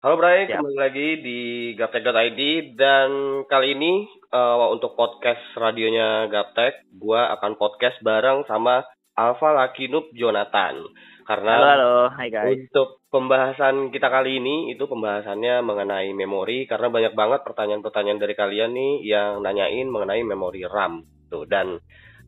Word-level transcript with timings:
Halo 0.00 0.16
Bray, 0.16 0.48
Siap. 0.48 0.64
kembali 0.64 0.78
lagi 0.80 1.08
di 1.20 1.40
gaptek.id 1.76 2.40
dan 2.72 3.44
kali 3.44 3.76
ini 3.76 4.08
eh, 4.32 4.66
untuk 4.72 4.96
podcast 4.96 5.44
radionya 5.52 6.24
Gaptek, 6.24 6.88
gua 6.96 7.28
akan 7.36 7.60
podcast 7.60 8.00
bareng 8.00 8.48
sama 8.48 8.80
Alfa 9.12 9.52
Lakinub 9.52 10.08
Jonathan. 10.16 10.88
Karena 11.28 11.52
Halo, 11.52 11.68
halo. 11.68 11.94
Hai 12.16 12.32
guys. 12.32 12.48
untuk 12.48 13.04
pembahasan 13.12 13.92
kita 13.92 14.08
kali 14.08 14.40
ini 14.40 14.72
itu 14.72 14.88
pembahasannya 14.88 15.60
mengenai 15.68 16.16
memori 16.16 16.64
karena 16.64 16.88
banyak 16.88 17.12
banget 17.12 17.44
pertanyaan-pertanyaan 17.44 18.24
dari 18.24 18.32
kalian 18.32 18.72
nih 18.72 19.04
yang 19.04 19.44
nanyain 19.44 19.84
mengenai 19.84 20.24
memori 20.24 20.64
RAM 20.64 21.04
tuh 21.28 21.44
dan 21.44 21.76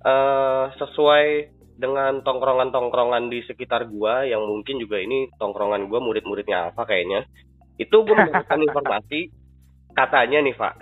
eh, 0.05 0.65
sesuai 0.77 1.57
dengan 1.81 2.21
tongkrongan-tongkrongan 2.21 3.33
di 3.33 3.41
sekitar 3.49 3.89
gua 3.89 4.29
yang 4.29 4.45
mungkin 4.45 4.77
juga 4.77 5.01
ini 5.01 5.33
tongkrongan 5.41 5.89
gua 5.89 6.05
murid-muridnya 6.05 6.69
Alfa 6.69 6.85
kayaknya 6.85 7.25
itu 7.79 7.97
gue 8.05 8.15
mendapatkan 8.15 8.61
informasi 8.69 9.31
katanya 9.93 10.41
nih 10.45 10.57
Pak 10.57 10.75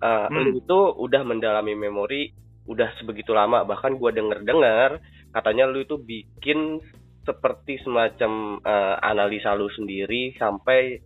eh, 0.00 0.26
Hmm. 0.28 0.44
lu 0.44 0.60
itu 0.60 0.78
udah 1.00 1.22
mendalami 1.24 1.74
memori 1.74 2.30
udah 2.68 2.92
sebegitu 3.00 3.32
lama 3.32 3.64
bahkan 3.64 3.96
gua 3.96 4.12
denger-dengar 4.12 5.00
katanya 5.32 5.64
lu 5.64 5.80
itu 5.82 5.96
bikin 5.96 6.78
seperti 7.24 7.80
semacam 7.80 8.60
eh, 8.60 8.96
analisa 9.02 9.56
lu 9.56 9.68
sendiri 9.72 10.36
sampai 10.36 11.00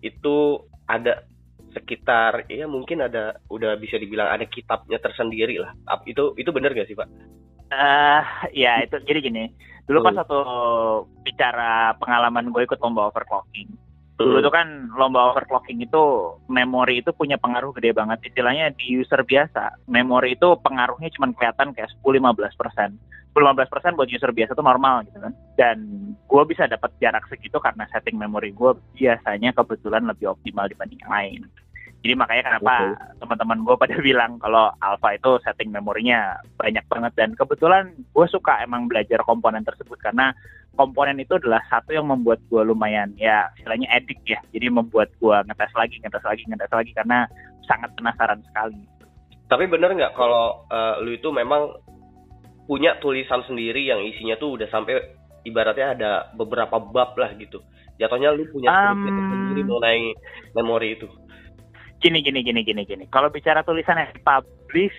itu 0.00 0.60
ada 0.88 1.24
sekitar 1.74 2.46
ya 2.46 2.64
mungkin 2.70 3.02
ada 3.02 3.40
udah 3.50 3.74
bisa 3.76 3.98
dibilang 3.98 4.30
ada 4.30 4.46
kitabnya 4.46 5.00
tersendiri 5.00 5.58
lah 5.58 5.74
itu 6.06 6.32
itu 6.38 6.50
bener 6.54 6.72
gak 6.72 6.86
sih 6.86 6.94
pak? 6.96 7.08
Eh, 7.72 8.22
ya 8.54 8.84
itu 8.84 9.00
jadi 9.02 9.18
gini. 9.18 9.44
Dulu 9.84 10.00
pas 10.00 10.14
Hmm. 10.14 10.20
waktu 10.22 10.38
bicara 11.26 11.96
pengalaman 11.98 12.52
gue 12.54 12.62
ikut 12.62 12.78
lomba 12.78 13.10
overclocking. 13.10 13.68
Dulu 14.14 14.38
tuh 14.46 14.54
kan 14.54 14.94
lomba 14.94 15.34
overclocking 15.34 15.82
itu 15.82 16.02
memori 16.46 17.02
itu 17.02 17.10
punya 17.10 17.34
pengaruh 17.34 17.74
gede 17.74 17.90
banget. 17.90 18.22
Istilahnya 18.30 18.70
di 18.70 18.94
user 18.94 19.26
biasa, 19.26 19.82
memori 19.90 20.38
itu 20.38 20.54
pengaruhnya 20.62 21.10
cuma 21.18 21.34
kelihatan 21.34 21.74
kayak 21.74 21.90
10-15 22.06 22.54
persen. 22.54 22.94
10-15 23.34 23.66
persen 23.66 23.92
buat 23.98 24.06
user 24.06 24.30
biasa 24.30 24.54
itu 24.54 24.62
normal 24.62 25.02
gitu 25.10 25.18
kan. 25.18 25.34
Dan 25.58 25.78
gue 26.14 26.42
bisa 26.46 26.70
dapat 26.70 26.94
jarak 27.02 27.26
segitu 27.26 27.58
karena 27.58 27.90
setting 27.90 28.14
memori 28.14 28.54
gue 28.54 28.78
biasanya 28.94 29.50
kebetulan 29.50 30.06
lebih 30.06 30.30
optimal 30.30 30.70
dibanding 30.70 31.02
yang 31.02 31.10
lain. 31.10 31.40
Jadi 32.04 32.20
makanya 32.20 32.42
kenapa 32.52 32.76
teman-teman 33.16 33.64
gue 33.64 33.76
pada 33.80 33.96
bilang 34.12 34.36
kalau 34.36 34.68
alpha 34.84 35.16
itu 35.16 35.40
setting 35.40 35.72
memorinya 35.72 36.36
banyak 36.60 36.84
banget 36.84 37.12
dan 37.16 37.32
kebetulan 37.32 37.96
gue 37.96 38.26
suka 38.28 38.60
emang 38.60 38.92
belajar 38.92 39.24
komponen 39.24 39.64
tersebut 39.64 39.96
karena 40.04 40.36
komponen 40.76 41.16
itu 41.16 41.40
adalah 41.40 41.64
satu 41.72 41.96
yang 41.96 42.04
membuat 42.04 42.44
gue 42.52 42.60
lumayan 42.60 43.08
ya 43.16 43.48
istilahnya 43.56 43.88
edik 43.96 44.20
ya 44.28 44.36
jadi 44.52 44.68
membuat 44.68 45.16
gue 45.16 45.36
ngetes 45.48 45.72
lagi 45.72 45.96
ngetes 46.04 46.24
lagi 46.28 46.42
ngetes 46.44 46.72
lagi 46.76 46.92
karena 46.92 47.18
sangat 47.64 47.88
penasaran 47.96 48.44
sekali 48.52 48.84
Tapi 49.48 49.64
bener 49.70 49.96
nggak 49.96 50.12
kalau 50.12 50.68
eh, 50.68 50.94
lu 51.00 51.16
itu 51.16 51.32
memang 51.32 51.72
punya 52.68 52.96
tulisan 53.00 53.44
sendiri 53.48 53.80
yang 53.80 54.00
isinya 54.04 54.36
tuh 54.36 54.60
udah 54.60 54.68
sampai 54.68 55.00
ibaratnya 55.44 55.86
ada 55.96 56.10
beberapa 56.32 56.80
bab 56.80 57.16
lah 57.16 57.32
gitu. 57.36 57.60
Jatuhnya 58.00 58.34
lu 58.34 58.48
punya 58.50 58.90
Um, 58.90 59.06
tersendiri 59.06 59.62
mengenai 59.68 60.04
memori 60.56 60.88
itu. 60.98 61.06
Gini 62.04 62.20
gini 62.20 62.44
gini 62.44 62.60
gini 62.60 62.82
gini. 62.84 63.04
Kalau 63.08 63.32
bicara 63.32 63.64
tulisan 63.64 63.96
yang 63.96 64.12
publish 64.20 64.92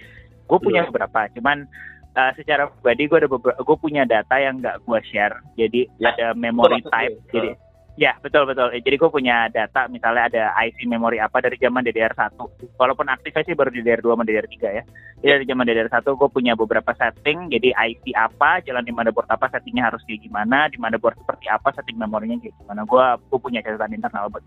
gue 0.45 0.57
punya 0.57 0.81
Iya. 0.81 0.89
beberapa. 0.89 1.29
Cuman 1.31 1.69
uh, 2.11 2.31
secara 2.33 2.65
pribadi 2.67 3.05
gue 3.05 3.17
ada 3.21 3.29
beberapa 3.29 3.61
gue 3.61 3.77
punya 3.77 4.03
data 4.03 4.35
yang 4.35 4.57
nggak 4.57 4.81
gue 4.81 4.99
share. 5.05 5.37
Jadi 5.53 5.85
Ya, 5.97 6.09
ada 6.11 6.33
memory 6.33 6.81
Itu 6.81 6.89
type. 6.89 7.13
maksudnya. 7.13 7.29
jadi 7.31 7.49
ya 7.95 8.11
betul 8.19 8.43
betul. 8.43 8.73
Jadi 8.75 8.95
gue 8.97 9.07
punya 9.07 9.47
data. 9.47 9.87
Misalnya 9.87 10.27
ada 10.27 10.43
IC 10.59 10.83
memori 10.83 11.15
apa 11.15 11.39
dari 11.39 11.55
zaman 11.55 11.79
DDR1 11.79 12.35
walaupun 12.75 13.07
aktifnya 13.07 13.45
sih 13.45 13.55
baru 13.55 13.71
DDR2 13.71 14.03
sama 14.03 14.25
DDR3 14.25 14.55
ya. 14.67 14.83
Jadi 15.21 15.31
dari 15.31 15.45
zaman 15.47 15.63
DDR1 15.63 16.03
gue 16.03 16.29
punya 16.29 16.53
beberapa 16.53 16.91
setting. 16.91 17.47
Jadi 17.47 17.71
IC 17.71 18.11
apa 18.13 18.59
jalan 18.61 18.83
di 18.83 18.91
motherboard 18.91 19.29
apa 19.29 19.47
settingnya 19.47 19.87
harus 19.87 20.03
kayak 20.03 20.21
gimana 20.21 20.67
di 20.67 20.75
motherboard 20.75 21.15
seperti 21.17 21.47
apa 21.47 21.71
setting 21.71 21.95
memorinya 21.95 22.35
kayak 22.37 22.57
gimana. 22.59 22.81
Gue 22.83 23.05
gue 23.31 23.39
punya 23.39 23.61
catatan 23.61 23.93
internal 23.93 24.27
buat 24.27 24.43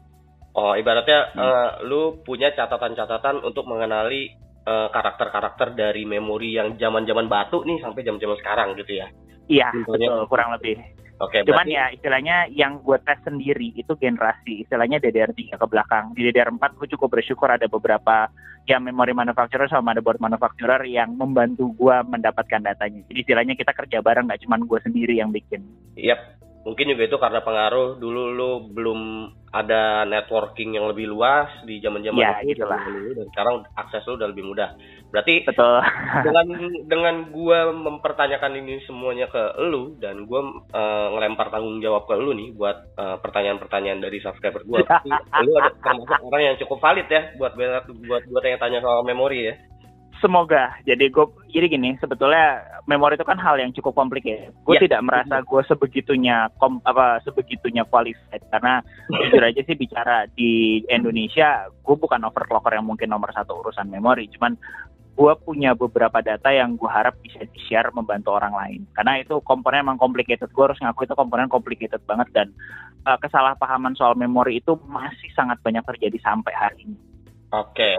Oh, 0.58 0.74
ibaratnya 0.74 1.30
Hmm. 1.30 1.38
eh, 1.38 1.70
lu 1.86 2.18
punya 2.26 2.50
catatan-catatan 2.50 3.46
untuk 3.46 3.62
mengenali 3.70 4.34
eh, 4.68 4.88
karakter-karakter 4.92 5.72
dari 5.78 6.02
memori 6.04 6.58
yang 6.58 6.74
zaman-zaman 6.76 7.30
batu 7.30 7.62
nih 7.64 7.78
sampai 7.80 8.02
zaman-zaman 8.04 8.36
sekarang 8.42 8.68
gitu 8.76 9.00
ya. 9.00 9.08
iya 9.48 9.72
Simpelnya. 9.72 10.12
betul 10.12 10.28
kurang 10.28 10.50
lebih 10.60 10.76
Oke, 11.18 11.42
Cuman 11.42 11.66
berarti 11.66 11.74
ya 11.74 11.84
istilahnya 11.90 12.36
yang 12.54 12.78
gue 12.78 12.94
tes 13.02 13.18
sendiri 13.26 13.74
itu 13.74 13.90
generasi 13.98 14.62
istilahnya 14.62 15.02
DDR3 15.02 15.58
ke 15.58 15.66
belakang. 15.66 16.14
Di 16.14 16.30
DDR4 16.30 16.78
gue 16.78 16.86
cukup 16.94 17.18
bersyukur 17.18 17.50
ada 17.50 17.66
beberapa 17.66 18.30
ya 18.70 18.78
memori 18.78 19.10
manufacturer 19.10 19.66
sama 19.66 19.90
motherboard 19.90 20.22
manufacturer 20.22 20.78
yang 20.86 21.18
membantu 21.18 21.74
gue 21.74 21.96
mendapatkan 22.06 22.62
datanya. 22.62 23.02
Jadi 23.10 23.18
istilahnya 23.26 23.58
kita 23.58 23.74
kerja 23.74 23.98
bareng 23.98 24.30
nggak 24.30 24.46
cuma 24.46 24.62
gue 24.62 24.78
sendiri 24.78 25.18
yang 25.18 25.34
bikin. 25.34 25.66
Yap, 25.98 26.37
mungkin 26.68 26.92
juga 26.92 27.08
itu 27.08 27.16
karena 27.16 27.40
pengaruh 27.40 27.96
dulu 27.96 28.22
lu 28.36 28.50
belum 28.76 29.00
ada 29.48 30.04
networking 30.04 30.76
yang 30.76 30.92
lebih 30.92 31.08
luas 31.08 31.48
di 31.64 31.80
zaman-zaman 31.80 32.20
Ya, 32.20 32.44
itu 32.44 32.60
dulu, 32.60 33.16
dan 33.16 33.26
sekarang 33.32 33.54
akses 33.72 34.04
lu 34.04 34.20
udah 34.20 34.28
lebih 34.28 34.44
mudah. 34.44 34.76
Berarti 35.08 35.48
Betul. 35.48 35.80
dengan 36.28 36.46
dengan 36.84 37.16
gua 37.32 37.72
mempertanyakan 37.72 38.60
ini 38.60 38.84
semuanya 38.84 39.32
ke 39.32 39.56
lu 39.64 39.96
dan 39.96 40.28
gua 40.28 40.44
eh, 40.68 41.06
ngelempar 41.16 41.48
tanggung 41.48 41.80
jawab 41.80 42.04
ke 42.04 42.14
lu 42.20 42.36
nih 42.36 42.52
buat 42.52 42.76
eh, 43.00 43.16
pertanyaan-pertanyaan 43.24 44.04
dari 44.04 44.20
subscriber 44.20 44.60
gua. 44.68 44.84
Lu 45.48 45.56
ada 45.56 45.72
termasuk 45.80 46.20
orang 46.28 46.42
yang 46.52 46.56
cukup 46.60 46.78
valid 46.84 47.08
ya 47.08 47.32
buat 47.40 47.56
buat 47.56 48.22
buat 48.28 48.42
tanya-tanya 48.44 48.84
soal 48.84 49.00
memori 49.08 49.48
ya. 49.48 49.56
Semoga. 50.18 50.74
Jadi 50.82 51.14
gue 51.14 51.26
jadi 51.54 51.66
gini, 51.70 51.94
sebetulnya 52.02 52.58
memori 52.90 53.14
itu 53.14 53.22
kan 53.22 53.38
hal 53.38 53.54
yang 53.62 53.70
cukup 53.70 53.94
complicated. 53.94 54.50
Gue 54.66 54.74
Ya, 54.78 54.82
tidak 54.82 55.06
merasa 55.06 55.42
gue 55.46 55.62
sebegitunya 55.70 56.50
kom, 56.58 56.82
apa 56.82 57.22
sebegitunya 57.22 57.86
qualified 57.86 58.42
karena 58.50 58.82
jujur 59.06 59.42
aja 59.42 59.62
sih 59.62 59.78
bicara 59.78 60.26
di 60.34 60.82
Indonesia, 60.90 61.70
gue 61.70 61.96
bukan 61.96 62.26
overclocker 62.26 62.74
yang 62.74 62.86
mungkin 62.86 63.14
nomor 63.14 63.30
satu 63.30 63.62
urusan 63.62 63.86
memori. 63.86 64.26
Cuman 64.34 64.58
gue 65.18 65.32
punya 65.42 65.74
beberapa 65.74 66.22
data 66.22 66.54
yang 66.54 66.78
gue 66.78 66.86
harap 66.86 67.18
bisa 67.22 67.42
di 67.42 67.58
share 67.66 67.90
membantu 67.90 68.38
orang 68.38 68.54
lain. 68.54 68.80
Karena 68.94 69.18
itu 69.18 69.42
komponen 69.42 69.82
emang 69.82 69.98
complicated. 69.98 70.50
Gue 70.54 70.70
harus 70.70 70.78
ngaku 70.78 71.10
itu 71.10 71.14
komponen 71.18 71.50
complicated 71.50 72.02
banget 72.06 72.30
dan 72.34 72.54
eh, 73.06 73.18
kesalahpahaman 73.18 73.98
soal 73.98 74.14
memori 74.14 74.62
itu 74.62 74.78
masih 74.86 75.30
sangat 75.34 75.58
banyak 75.62 75.82
terjadi 75.82 76.18
sampai 76.22 76.54
hari 76.54 76.78
ini. 76.86 76.98
Oke. 77.50 77.98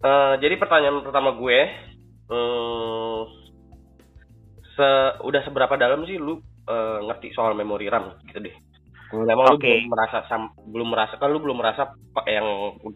Eh, 0.00 0.34
jadi 0.40 0.56
pertanyaan 0.56 1.04
pertama 1.04 1.36
gue, 1.36 1.58
eh, 2.32 3.20
se 4.72 4.88
udah 5.20 5.42
seberapa 5.44 5.76
dalam 5.76 6.08
sih 6.08 6.16
lu 6.16 6.40
eh, 6.64 6.98
ngerti 7.04 7.36
soal 7.36 7.52
memori 7.52 7.90
RAM 7.90 8.16
gitu 8.24 8.40
deh? 8.40 8.56
Kalau 9.10 9.26
Memang 9.26 9.46
lu 9.52 9.58
Oke. 9.58 9.66
belum 9.66 9.90
merasa 9.90 10.18
sam- 10.30 10.54
belum 10.56 10.88
merasa 10.88 11.14
kan 11.18 11.28
lu 11.28 11.42
belum 11.42 11.58
merasa 11.60 11.82
yang 12.30 12.46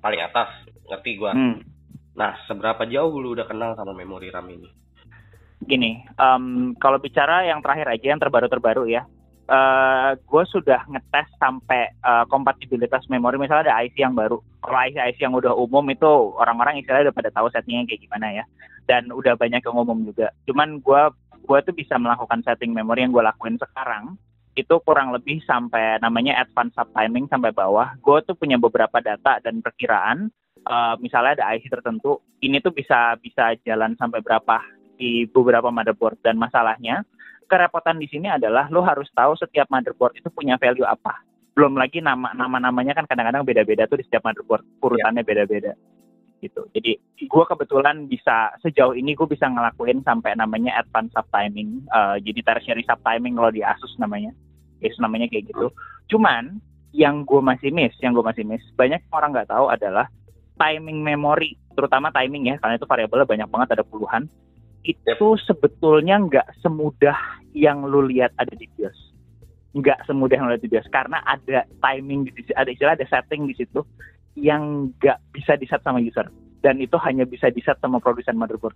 paling 0.01 0.23
atas, 0.23 0.49
ngerti 0.89 1.11
gua. 1.21 1.35
Hmm. 1.35 1.61
Nah, 2.15 2.39
seberapa 2.47 2.87
jauh 2.87 3.19
lu 3.19 3.35
udah 3.35 3.45
kenal 3.51 3.75
sama 3.75 3.93
memori 3.93 4.31
RAM 4.31 4.49
ini? 4.49 4.71
gini, 5.65 5.97
em, 6.21 6.77
kalau 6.77 7.01
bicara 7.01 7.49
yang 7.49 7.65
terakhir 7.65 7.89
aja 7.89 8.07
yang 8.13 8.21
terbaru-terbaru 8.21 8.85
ya, 8.85 9.09
eh 9.45 10.11
gue 10.17 10.45
sudah 10.49 10.89
ngetes 10.89 11.29
sampai 11.37 11.93
eh, 11.93 12.25
kompatibilitas 12.33 13.05
memori. 13.13 13.37
Misalnya 13.37 13.71
ada 13.73 13.77
IC 13.85 14.01
yang 14.01 14.17
baru. 14.17 14.41
Kalau 14.65 14.79
IC-IC 14.89 15.19
yang 15.21 15.37
udah 15.37 15.53
umum 15.53 15.85
itu 15.93 16.09
orang-orang 16.41 16.81
istilahnya 16.81 17.13
udah 17.13 17.17
pada 17.17 17.31
tahu 17.33 17.53
settingnya 17.53 17.85
kayak 17.85 18.03
gimana 18.09 18.27
ya. 18.33 18.45
Dan 18.89 19.13
udah 19.13 19.37
banyak 19.37 19.61
yang 19.61 19.77
umum 19.77 20.01
juga. 20.05 20.33
Cuman 20.49 20.81
gue 20.81 21.03
gue 21.45 21.59
tuh 21.61 21.75
bisa 21.77 22.01
melakukan 22.01 22.41
setting 22.41 22.73
memori 22.73 23.05
yang 23.05 23.13
gue 23.13 23.21
lakuin 23.21 23.61
sekarang 23.61 24.17
itu 24.55 24.75
kurang 24.87 25.11
lebih 25.11 25.43
sampai 25.45 25.99
namanya 25.99 26.41
advanced 26.41 26.79
subtiming 26.79 27.29
sampai 27.29 27.51
bawah. 27.53 27.93
Gue 28.01 28.23
tuh 28.25 28.39
punya 28.39 28.57
beberapa 28.57 29.03
data 29.03 29.43
dan 29.45 29.61
perkiraan. 29.61 30.33
eh, 30.65 30.95
misalnya 30.97 31.37
ada 31.37 31.53
IC 31.53 31.69
tertentu, 31.69 32.25
ini 32.41 32.57
tuh 32.65 32.73
bisa 32.73 33.21
bisa 33.21 33.53
jalan 33.69 33.93
sampai 34.01 34.25
berapa 34.25 34.65
di 34.97 35.29
beberapa 35.29 35.69
motherboard 35.69 36.17
dan 36.25 36.41
masalahnya 36.41 37.05
kerepotan 37.47 38.01
di 38.01 38.09
sini 38.11 38.29
adalah 38.29 38.69
lo 38.69 38.83
harus 38.83 39.09
tahu 39.13 39.39
setiap 39.39 39.69
motherboard 39.71 40.17
itu 40.19 40.29
punya 40.33 40.59
value 40.59 40.87
apa. 40.87 41.23
Belum 41.55 41.79
lagi 41.79 42.03
nama 42.03 42.35
nama 42.35 42.59
namanya 42.59 42.99
kan 42.99 43.07
kadang-kadang 43.07 43.47
beda-beda 43.47 43.87
tuh 43.87 44.01
di 44.01 44.05
setiap 44.05 44.27
motherboard 44.27 44.67
urutannya 44.83 45.23
beda-beda 45.23 45.73
gitu. 46.45 46.69
Jadi 46.77 47.01
gue 47.25 47.45
kebetulan 47.49 48.05
bisa 48.05 48.53
sejauh 48.61 48.93
ini 48.93 49.17
gue 49.17 49.25
bisa 49.25 49.49
ngelakuin 49.49 50.05
sampai 50.05 50.37
namanya 50.37 50.77
advanced 50.77 51.17
subtiming. 51.17 51.81
eh, 51.89 52.17
jadi 52.21 52.41
tertiary 52.45 52.85
subtiming 52.85 53.41
kalau 53.41 53.49
di 53.49 53.65
Asus 53.65 53.97
namanya. 53.97 54.35
Asus 54.85 55.01
namanya 55.01 55.31
kayak 55.33 55.49
gitu. 55.49 55.73
Cuman 56.13 56.61
yang 56.93 57.25
gue 57.25 57.41
masih 57.41 57.73
miss, 57.73 57.97
yang 58.05 58.13
gue 58.13 58.23
masih 58.23 58.45
miss, 58.45 58.63
banyak 58.77 59.03
orang 59.11 59.35
nggak 59.35 59.51
tahu 59.51 59.67
adalah 59.73 60.07
timing 60.55 61.03
memory, 61.03 61.59
terutama 61.75 62.15
timing 62.15 62.55
ya, 62.55 62.57
karena 62.63 62.79
itu 62.79 62.87
variabelnya 62.87 63.27
banyak 63.27 63.49
banget 63.51 63.69
ada 63.75 63.83
puluhan 63.83 64.31
itu 64.85 65.27
sebetulnya 65.49 66.21
nggak 66.21 66.61
semudah 66.61 67.17
yang 67.57 67.89
lu 67.89 68.05
lihat 68.05 68.37
ada 68.37 68.53
di 68.53 68.69
BIOS. 68.77 69.17
nggak 69.75 70.07
semudah 70.07 70.39
yang 70.39 70.49
di 70.61 70.71
BIOS 70.71 70.87
karena 70.93 71.19
ada 71.27 71.67
timing 71.83 72.29
di 72.29 72.31
ada 72.55 72.71
istilah 72.71 72.95
ada 72.95 73.09
setting 73.11 73.51
di 73.51 73.59
situ 73.59 73.83
yang 74.39 74.95
nggak 75.01 75.19
bisa 75.35 75.59
di 75.59 75.67
set 75.67 75.83
sama 75.83 75.99
user 75.99 76.31
dan 76.63 76.79
itu 76.79 76.95
hanya 77.03 77.27
bisa 77.27 77.51
di 77.51 77.61
set 77.61 77.79
sama 77.83 77.99
produsen 77.99 78.39
motherboard. 78.41 78.75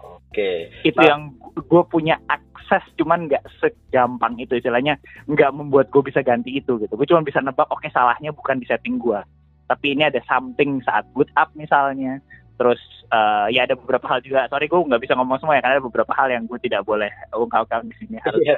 Oke. 0.00 0.68
Itu 0.84 1.00
nah. 1.00 1.06
yang 1.12 1.20
gue 1.56 1.82
punya 1.88 2.16
akses, 2.28 2.84
cuman 3.00 3.28
nggak 3.28 3.44
segampang 3.60 4.36
itu 4.40 4.56
istilahnya 4.58 4.96
nggak 5.28 5.52
membuat 5.52 5.92
gue 5.92 6.02
bisa 6.04 6.20
ganti 6.20 6.56
itu 6.56 6.80
gitu. 6.80 6.92
Gue 6.92 7.08
cuma 7.08 7.24
bisa 7.24 7.40
nebak, 7.40 7.68
oke 7.68 7.84
okay, 7.84 7.92
salahnya 7.92 8.32
bukan 8.32 8.60
di 8.60 8.66
setting 8.66 8.96
gue, 9.00 9.20
tapi 9.68 9.92
ini 9.92 10.08
ada 10.08 10.20
something 10.26 10.80
saat 10.84 11.04
boot 11.12 11.28
up 11.36 11.52
misalnya. 11.56 12.20
Terus 12.56 12.80
uh, 13.12 13.46
ya 13.52 13.68
ada 13.68 13.76
beberapa 13.76 14.08
hal 14.08 14.24
juga. 14.24 14.48
Sorry 14.48 14.66
gue 14.66 14.80
nggak 14.80 15.02
bisa 15.02 15.14
ngomong 15.16 15.38
semua 15.40 15.60
ya 15.60 15.62
karena 15.64 15.76
ada 15.80 15.86
beberapa 15.86 16.12
hal 16.16 16.28
yang 16.32 16.44
gue 16.48 16.58
tidak 16.60 16.82
boleh 16.88 17.12
ungkapkan 17.36 17.84
di 17.88 17.94
sini. 18.00 18.16
Harus 18.20 18.40
ya, 18.42 18.56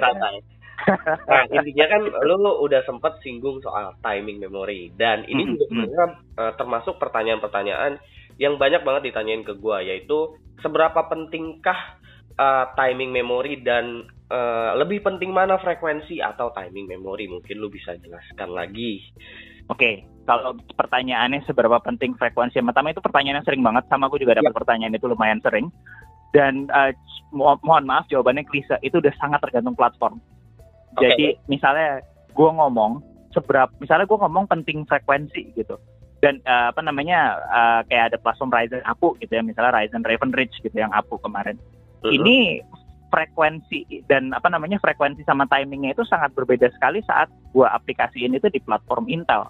nah 1.27 1.43
intinya 1.51 1.87
kan 1.91 2.03
lo 2.25 2.63
udah 2.65 2.87
sempat 2.87 3.19
singgung 3.21 3.59
soal 3.61 3.99
timing 4.01 4.39
memori 4.41 4.95
dan 4.95 5.27
ini 5.27 5.45
hmm, 5.45 5.51
juga 5.53 5.65
sebenarnya 5.69 6.07
uh, 6.39 6.53
termasuk 6.55 6.95
pertanyaan-pertanyaan 7.03 7.99
yang 8.39 8.57
banyak 8.57 8.87
banget 8.87 9.11
ditanyain 9.11 9.43
ke 9.43 9.59
gue 9.59 9.79
yaitu 9.83 10.39
seberapa 10.63 11.11
pentingkah 11.11 11.99
uh, 12.39 12.71
timing 12.79 13.11
memori 13.11 13.61
dan 13.61 14.07
uh, 14.31 14.79
lebih 14.79 15.03
penting 15.03 15.35
mana 15.35 15.59
frekuensi 15.59 16.23
atau 16.23 16.55
timing 16.55 16.87
memori 16.89 17.27
mungkin 17.27 17.59
lu 17.59 17.69
bisa 17.69 17.99
jelaskan 17.99 18.55
lagi. 18.55 19.03
Oke, 19.69 19.77
okay. 19.77 19.95
Kalau 20.29 20.53
pertanyaannya 20.77 21.41
seberapa 21.49 21.81
penting 21.81 22.13
frekuensi, 22.21 22.61
pertama 22.61 22.93
itu 22.93 23.01
pertanyaannya 23.01 23.49
sering 23.49 23.65
banget, 23.65 23.89
sama 23.89 24.13
aku 24.13 24.21
juga 24.21 24.37
dapat 24.37 24.53
ya. 24.53 24.59
pertanyaan 24.61 24.93
itu 24.93 25.09
lumayan 25.09 25.41
sering. 25.41 25.73
Dan 26.37 26.69
uh, 26.69 26.93
mo 27.33 27.57
mohon 27.65 27.89
maaf 27.89 28.05
jawabannya 28.13 28.45
klise, 28.45 28.77
itu 28.85 29.01
udah 29.01 29.15
sangat 29.17 29.41
tergantung 29.41 29.73
platform. 29.73 30.21
Okay. 31.01 31.09
Jadi 31.09 31.27
misalnya 31.49 32.05
gue 32.37 32.51
ngomong 32.53 33.01
seberapa, 33.33 33.73
misalnya 33.81 34.05
gue 34.05 34.19
ngomong 34.21 34.45
penting 34.45 34.85
frekuensi 34.85 35.57
gitu 35.57 35.81
dan 36.19 36.43
uh, 36.47 36.75
apa 36.75 36.83
namanya 36.83 37.39
uh, 37.47 37.81
kayak 37.87 38.15
ada 38.15 38.19
platform 38.19 38.51
Ryzen 38.51 38.83
Apu 38.83 39.15
gitu 39.23 39.39
ya 39.39 39.43
misalnya 39.43 39.71
Ryzen 39.75 40.03
Raven 40.03 40.35
Ridge 40.35 40.59
gitu 40.67 40.75
yang 40.75 40.91
Apu 40.91 41.19
kemarin 41.23 41.55
uh-huh. 42.03 42.11
ini 42.11 42.59
frekuensi 43.09 44.05
dan 44.11 44.35
apa 44.35 44.51
namanya 44.51 44.83
frekuensi 44.83 45.25
sama 45.25 45.47
timingnya 45.49 45.95
itu 45.97 46.05
sangat 46.05 46.35
berbeda 46.35 46.69
sekali 46.75 47.01
saat 47.07 47.31
gua 47.55 47.73
aplikasiin 47.73 48.35
itu 48.35 48.51
di 48.51 48.61
platform 48.61 49.07
Intel 49.09 49.49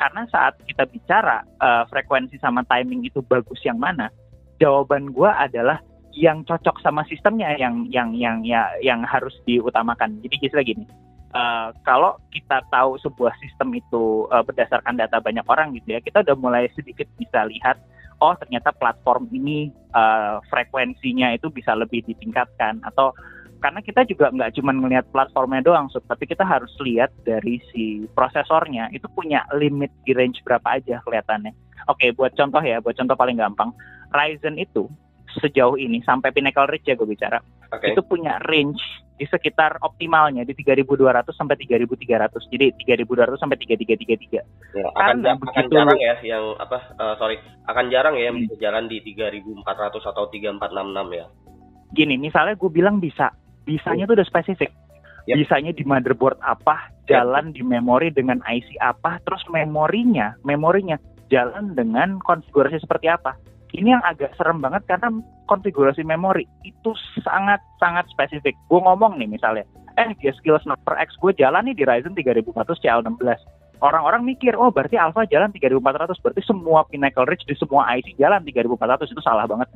karena 0.00 0.24
saat 0.32 0.56
kita 0.64 0.88
bicara 0.88 1.44
uh, 1.60 1.84
frekuensi 1.92 2.40
sama 2.40 2.64
timing 2.64 3.04
itu 3.04 3.20
bagus 3.28 3.60
yang 3.60 3.76
mana 3.76 4.08
jawaban 4.56 5.12
gua 5.12 5.36
adalah 5.36 5.84
yang 6.16 6.40
cocok 6.48 6.80
sama 6.80 7.04
sistemnya 7.04 7.52
yang 7.60 7.84
yang 7.92 8.16
yang 8.16 8.40
ya 8.40 8.72
yang 8.80 9.04
harus 9.04 9.36
diutamakan. 9.44 10.16
Jadi 10.24 10.36
istilah 10.40 10.64
gini 10.64 10.84
Uh, 11.30 11.70
kalau 11.86 12.18
kita 12.34 12.58
tahu 12.74 12.98
sebuah 12.98 13.30
sistem 13.38 13.70
itu 13.78 14.26
uh, 14.34 14.42
berdasarkan 14.42 14.98
data 14.98 15.22
banyak 15.22 15.46
orang 15.46 15.70
gitu 15.78 15.94
ya, 15.94 16.02
kita 16.02 16.26
udah 16.26 16.34
mulai 16.34 16.66
sedikit 16.74 17.06
bisa 17.22 17.46
lihat, 17.46 17.78
oh 18.18 18.34
ternyata 18.34 18.74
platform 18.74 19.30
ini 19.30 19.70
uh, 19.94 20.42
frekuensinya 20.50 21.30
itu 21.30 21.46
bisa 21.54 21.78
lebih 21.78 22.02
ditingkatkan 22.02 22.82
atau 22.82 23.14
karena 23.60 23.80
kita 23.84 24.08
juga 24.08 24.32
nggak 24.32 24.56
cuma 24.56 24.72
melihat 24.72 25.04
platformnya 25.12 25.60
doang, 25.60 25.86
so, 25.92 26.00
tapi 26.08 26.24
kita 26.24 26.42
harus 26.42 26.72
lihat 26.80 27.12
dari 27.28 27.60
si 27.70 28.08
prosesornya 28.16 28.88
itu 28.90 29.04
punya 29.12 29.44
limit 29.54 29.92
di 30.08 30.16
range 30.16 30.40
berapa 30.42 30.80
aja 30.80 31.04
kelihatannya. 31.04 31.52
Oke, 31.92 32.12
buat 32.16 32.32
contoh 32.32 32.60
ya, 32.64 32.80
buat 32.80 32.96
contoh 32.96 33.16
paling 33.16 33.36
gampang, 33.36 33.72
Ryzen 34.16 34.56
itu 34.56 34.88
sejauh 35.38 35.78
ini 35.78 36.02
sampai 36.02 36.34
Pinnacle 36.34 36.66
Ridge 36.66 36.90
ya 36.90 36.98
gue 36.98 37.06
bicara, 37.06 37.38
okay. 37.70 37.94
itu 37.94 38.02
punya 38.02 38.40
range 38.48 38.82
di 39.20 39.28
sekitar 39.28 39.76
optimalnya 39.84 40.48
di 40.48 40.56
3.200 40.56 41.36
sampai 41.36 41.60
3.300. 41.60 42.40
Jadi 42.48 42.72
3.200 42.88 43.36
sampai 43.36 43.60
3.333. 43.60 44.32
Ya, 44.32 44.40
akan, 44.96 45.20
Karena 45.20 45.36
akan 45.36 45.64
jarang 45.68 46.00
ya 46.00 46.14
yang 46.24 46.56
apa 46.56 46.96
uh, 46.96 47.14
sorry, 47.20 47.36
akan 47.68 47.92
jarang 47.92 48.16
ya 48.16 48.32
yang 48.32 48.40
hmm. 48.40 48.48
bisa 48.48 48.56
jalan 48.56 48.88
di 48.88 49.04
3.400 49.04 49.60
atau 50.08 50.24
3.466 50.32 51.20
ya. 51.20 51.26
Gini, 51.92 52.14
misalnya 52.16 52.56
gue 52.56 52.70
bilang 52.72 52.96
bisa, 52.96 53.28
bisanya 53.64 54.08
tuh 54.08 54.16
udah 54.20 54.28
spesifik. 54.28 54.70
Yep. 55.28 55.36
Bisanya 55.44 55.72
di 55.76 55.84
motherboard 55.84 56.40
apa, 56.40 56.90
jalan 57.06 57.52
yep. 57.52 57.54
di 57.60 57.62
memori 57.62 58.08
dengan 58.10 58.40
IC 58.44 58.80
apa, 58.80 59.20
terus 59.28 59.44
memorinya, 59.52 60.34
memorinya 60.42 60.96
jalan 61.28 61.76
dengan 61.78 62.18
konfigurasi 62.24 62.82
seperti 62.82 63.06
apa 63.06 63.38
ini 63.74 63.94
yang 63.94 64.02
agak 64.02 64.34
serem 64.34 64.58
banget 64.58 64.82
karena 64.90 65.14
konfigurasi 65.46 66.02
memori 66.02 66.46
itu 66.66 66.90
sangat 67.22 67.62
sangat 67.78 68.06
spesifik. 68.10 68.58
Gue 68.66 68.82
ngomong 68.82 69.18
nih 69.18 69.30
misalnya, 69.30 69.62
eh 69.94 70.10
dia 70.18 70.34
skill 70.34 70.58
Sniper 70.62 70.98
X 70.98 71.14
gue 71.22 71.30
jalan 71.38 71.62
nih 71.70 71.76
di 71.78 71.84
Ryzen 71.86 72.16
3400 72.18 72.82
CL16. 72.82 73.38
Orang-orang 73.80 74.28
mikir, 74.28 74.52
oh 74.60 74.68
berarti 74.68 75.00
Alpha 75.00 75.24
jalan 75.24 75.48
3400, 75.56 76.20
berarti 76.20 76.42
semua 76.44 76.84
Pinnacle 76.84 77.24
Ridge 77.24 77.48
di 77.48 77.56
semua 77.56 77.88
IC 77.96 78.20
jalan 78.20 78.44
3400 78.44 79.08
itu 79.08 79.22
salah 79.24 79.48
banget. 79.48 79.72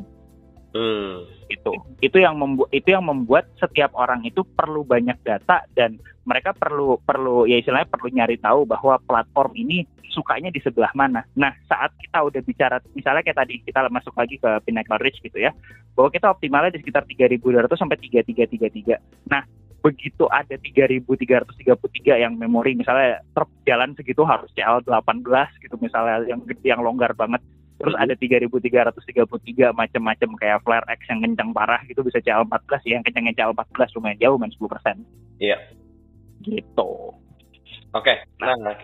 Hmm. 0.75 1.23
Itu 1.47 1.71
itu 2.03 2.19
yang 2.19 2.35
membuat 2.35 2.75
itu 2.75 2.91
yang 2.91 3.07
membuat 3.07 3.47
setiap 3.63 3.95
orang 3.95 4.27
itu 4.27 4.43
perlu 4.43 4.83
banyak 4.83 5.15
data 5.23 5.63
dan 5.79 6.03
mereka 6.27 6.51
perlu 6.51 6.99
perlu 6.99 7.47
ya 7.47 7.63
istilahnya 7.63 7.87
perlu 7.87 8.11
nyari 8.11 8.43
tahu 8.43 8.67
bahwa 8.67 8.99
platform 9.07 9.55
ini 9.55 9.87
sukanya 10.11 10.51
di 10.51 10.59
sebelah 10.59 10.91
mana. 10.99 11.23
Nah 11.39 11.55
saat 11.71 11.95
kita 12.03 12.27
udah 12.27 12.43
bicara 12.43 12.83
misalnya 12.91 13.23
kayak 13.23 13.39
tadi 13.39 13.63
kita 13.63 13.87
masuk 13.87 14.19
lagi 14.19 14.35
ke 14.43 14.51
Pinnacle 14.67 14.99
Ridge 14.99 15.23
gitu 15.23 15.39
ya, 15.39 15.55
bahwa 15.95 16.11
kita 16.11 16.27
optimalnya 16.35 16.75
di 16.75 16.83
sekitar 16.83 17.07
3.200 17.07 17.71
sampai 17.79 17.99
3333. 17.99 19.31
Nah 19.31 19.47
begitu 19.85 20.25
ada 20.33 20.57
3.333 20.57 22.25
yang 22.25 22.35
memori 22.41 22.73
misalnya 22.73 23.21
terjalan 23.37 23.93
segitu 23.93 24.25
harus 24.25 24.49
CL18 24.57 25.61
gitu 25.61 25.77
misalnya 25.77 26.25
yang 26.25 26.41
yang 26.65 26.81
longgar 26.81 27.13
banget 27.13 27.45
Terus 27.85 28.01
ada 28.01 28.17
3333 28.17 29.77
macam-macam 29.77 30.31
kayak 30.41 30.59
Flare 30.65 30.89
X 30.97 31.05
yang 31.13 31.21
kencang 31.21 31.53
parah 31.53 31.85
gitu 31.85 32.01
bisa 32.01 32.17
CL14 32.25 32.81
ya, 32.89 32.97
yang 32.97 33.05
kencangnya 33.05 33.37
CL14 33.37 33.93
lumayan 34.01 34.19
jauh 34.25 34.37
main 34.41 34.49
10%. 34.57 34.65
Iya. 35.37 35.61
Gitu. 36.41 36.93
Oke, 37.95 38.11
okay. 38.11 38.17
nah 38.43 38.57
uh, 38.59 38.75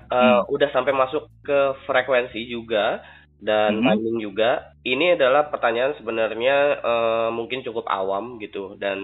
hmm. 0.47 0.55
udah 0.55 0.69
sampai 0.70 0.94
masuk 0.94 1.26
ke 1.43 1.58
frekuensi 1.82 2.47
juga 2.47 3.02
dan 3.41 3.81
hmm. 3.81 3.88
timing 3.88 4.19
juga. 4.23 4.77
Ini 4.86 5.19
adalah 5.19 5.51
pertanyaan 5.51 5.98
sebenarnya 5.98 6.79
uh, 6.79 7.29
mungkin 7.34 7.67
cukup 7.67 7.91
awam 7.91 8.39
gitu 8.39 8.79
dan 8.79 9.01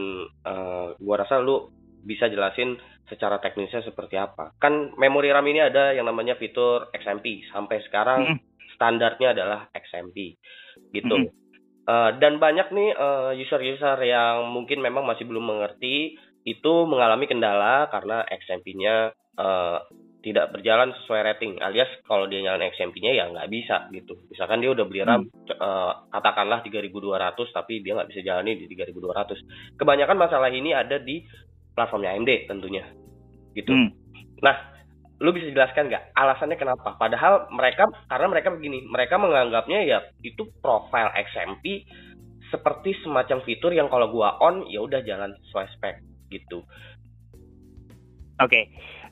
uh, 0.47 0.95
gua 1.03 1.27
rasa 1.27 1.43
lu 1.43 1.75
bisa 2.07 2.31
jelasin 2.31 2.79
secara 3.11 3.43
teknisnya 3.43 3.83
seperti 3.83 4.15
apa. 4.15 4.55
Kan 4.63 4.95
memori 4.95 5.33
RAM 5.35 5.49
ini 5.51 5.59
ada 5.59 5.91
yang 5.91 6.07
namanya 6.07 6.39
fitur 6.39 6.87
XMP 6.95 7.51
sampai 7.51 7.83
sekarang 7.89 8.21
hmm 8.37 8.56
standarnya 8.77 9.33
adalah 9.33 9.61
XMP 9.73 10.37
gitu. 10.93 11.17
Mm 11.17 11.27
-hmm. 11.27 11.35
uh, 11.89 12.11
dan 12.21 12.37
banyak 12.37 12.69
nih 12.71 12.93
uh, 12.93 13.33
user-user 13.33 13.97
yang 14.05 14.53
mungkin 14.53 14.85
memang 14.85 15.09
masih 15.09 15.25
belum 15.25 15.49
mengerti 15.49 16.21
itu 16.47 16.75
mengalami 16.87 17.27
kendala 17.27 17.91
karena 17.91 18.23
XMP-nya 18.23 19.11
uh, 19.35 19.43
eh, 19.43 19.79
tidak 20.23 20.55
berjalan 20.55 20.95
sesuai 20.95 21.27
rating 21.27 21.59
alias 21.59 21.91
kalau 22.07 22.31
dia 22.31 22.39
nyalain 22.39 22.71
XMP-nya 22.71 23.19
ya 23.19 23.25
nggak 23.35 23.51
bisa 23.51 23.91
gitu. 23.91 24.15
Misalkan 24.31 24.63
dia 24.63 24.71
udah 24.71 24.87
beli 24.87 25.03
RAM 25.03 25.27
hmm. 25.27 25.59
uh, 25.59 26.07
katakanlah 26.15 26.63
3200 26.63 27.51
tapi 27.51 27.83
dia 27.83 27.99
nggak 27.99 28.11
bisa 28.15 28.23
jalani 28.23 28.63
di 28.63 28.71
3200. 28.71 29.75
Kebanyakan 29.75 30.19
masalah 30.19 30.47
ini 30.55 30.71
ada 30.71 31.03
di 31.03 31.19
platformnya 31.75 32.15
AMD 32.15 32.31
tentunya. 32.47 32.87
Gitu. 33.51 33.75
Hmm. 33.75 33.91
Nah, 34.39 34.76
lu 35.17 35.33
bisa 35.33 35.49
jelaskan 35.49 35.89
nggak 35.89 36.13
alasannya 36.13 36.61
kenapa? 36.61 36.93
Padahal 37.01 37.49
mereka 37.49 37.89
karena 38.09 38.27
mereka 38.29 38.49
begini, 38.53 38.85
mereka 38.85 39.17
menganggapnya 39.17 39.81
ya 39.85 39.99
itu 40.21 40.45
profile 40.61 41.09
XMP 41.17 41.89
seperti 42.53 42.95
semacam 43.03 43.41
fitur 43.43 43.73
yang 43.73 43.89
kalau 43.89 44.13
gua 44.13 44.37
on 44.45 44.69
ya 44.69 44.85
udah 44.85 45.01
jalan 45.03 45.33
sesuai 45.49 45.67
spek 45.77 45.97
gitu. 46.29 46.61
Oke, 48.37 48.53
okay. 48.53 48.65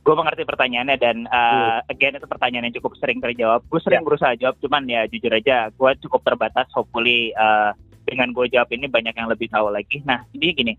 gue 0.05 0.13
mengerti 0.13 0.45
pertanyaannya 0.45 0.97
dan 1.01 1.25
uh, 1.33 1.81
hmm. 1.81 1.89
again 1.89 2.21
itu 2.21 2.29
pertanyaan 2.29 2.69
yang 2.69 2.77
cukup 2.77 2.93
sering 3.01 3.25
terjawab. 3.25 3.65
Gue 3.73 3.81
sering 3.81 4.05
yeah. 4.05 4.09
berusaha 4.13 4.33
jawab, 4.37 4.61
cuman 4.61 4.85
ya 4.85 5.09
jujur 5.09 5.33
aja 5.33 5.73
gue 5.73 5.91
cukup 6.05 6.21
terbatas. 6.29 6.69
Hopefully 6.77 7.33
uh, 7.33 7.73
dengan 8.05 8.37
gue 8.37 8.45
jawab 8.53 8.69
ini 8.77 8.85
banyak 8.85 9.17
yang 9.17 9.33
lebih 9.33 9.49
tahu 9.49 9.73
lagi. 9.73 10.05
Nah, 10.05 10.21
jadi 10.37 10.53
gini, 10.53 10.73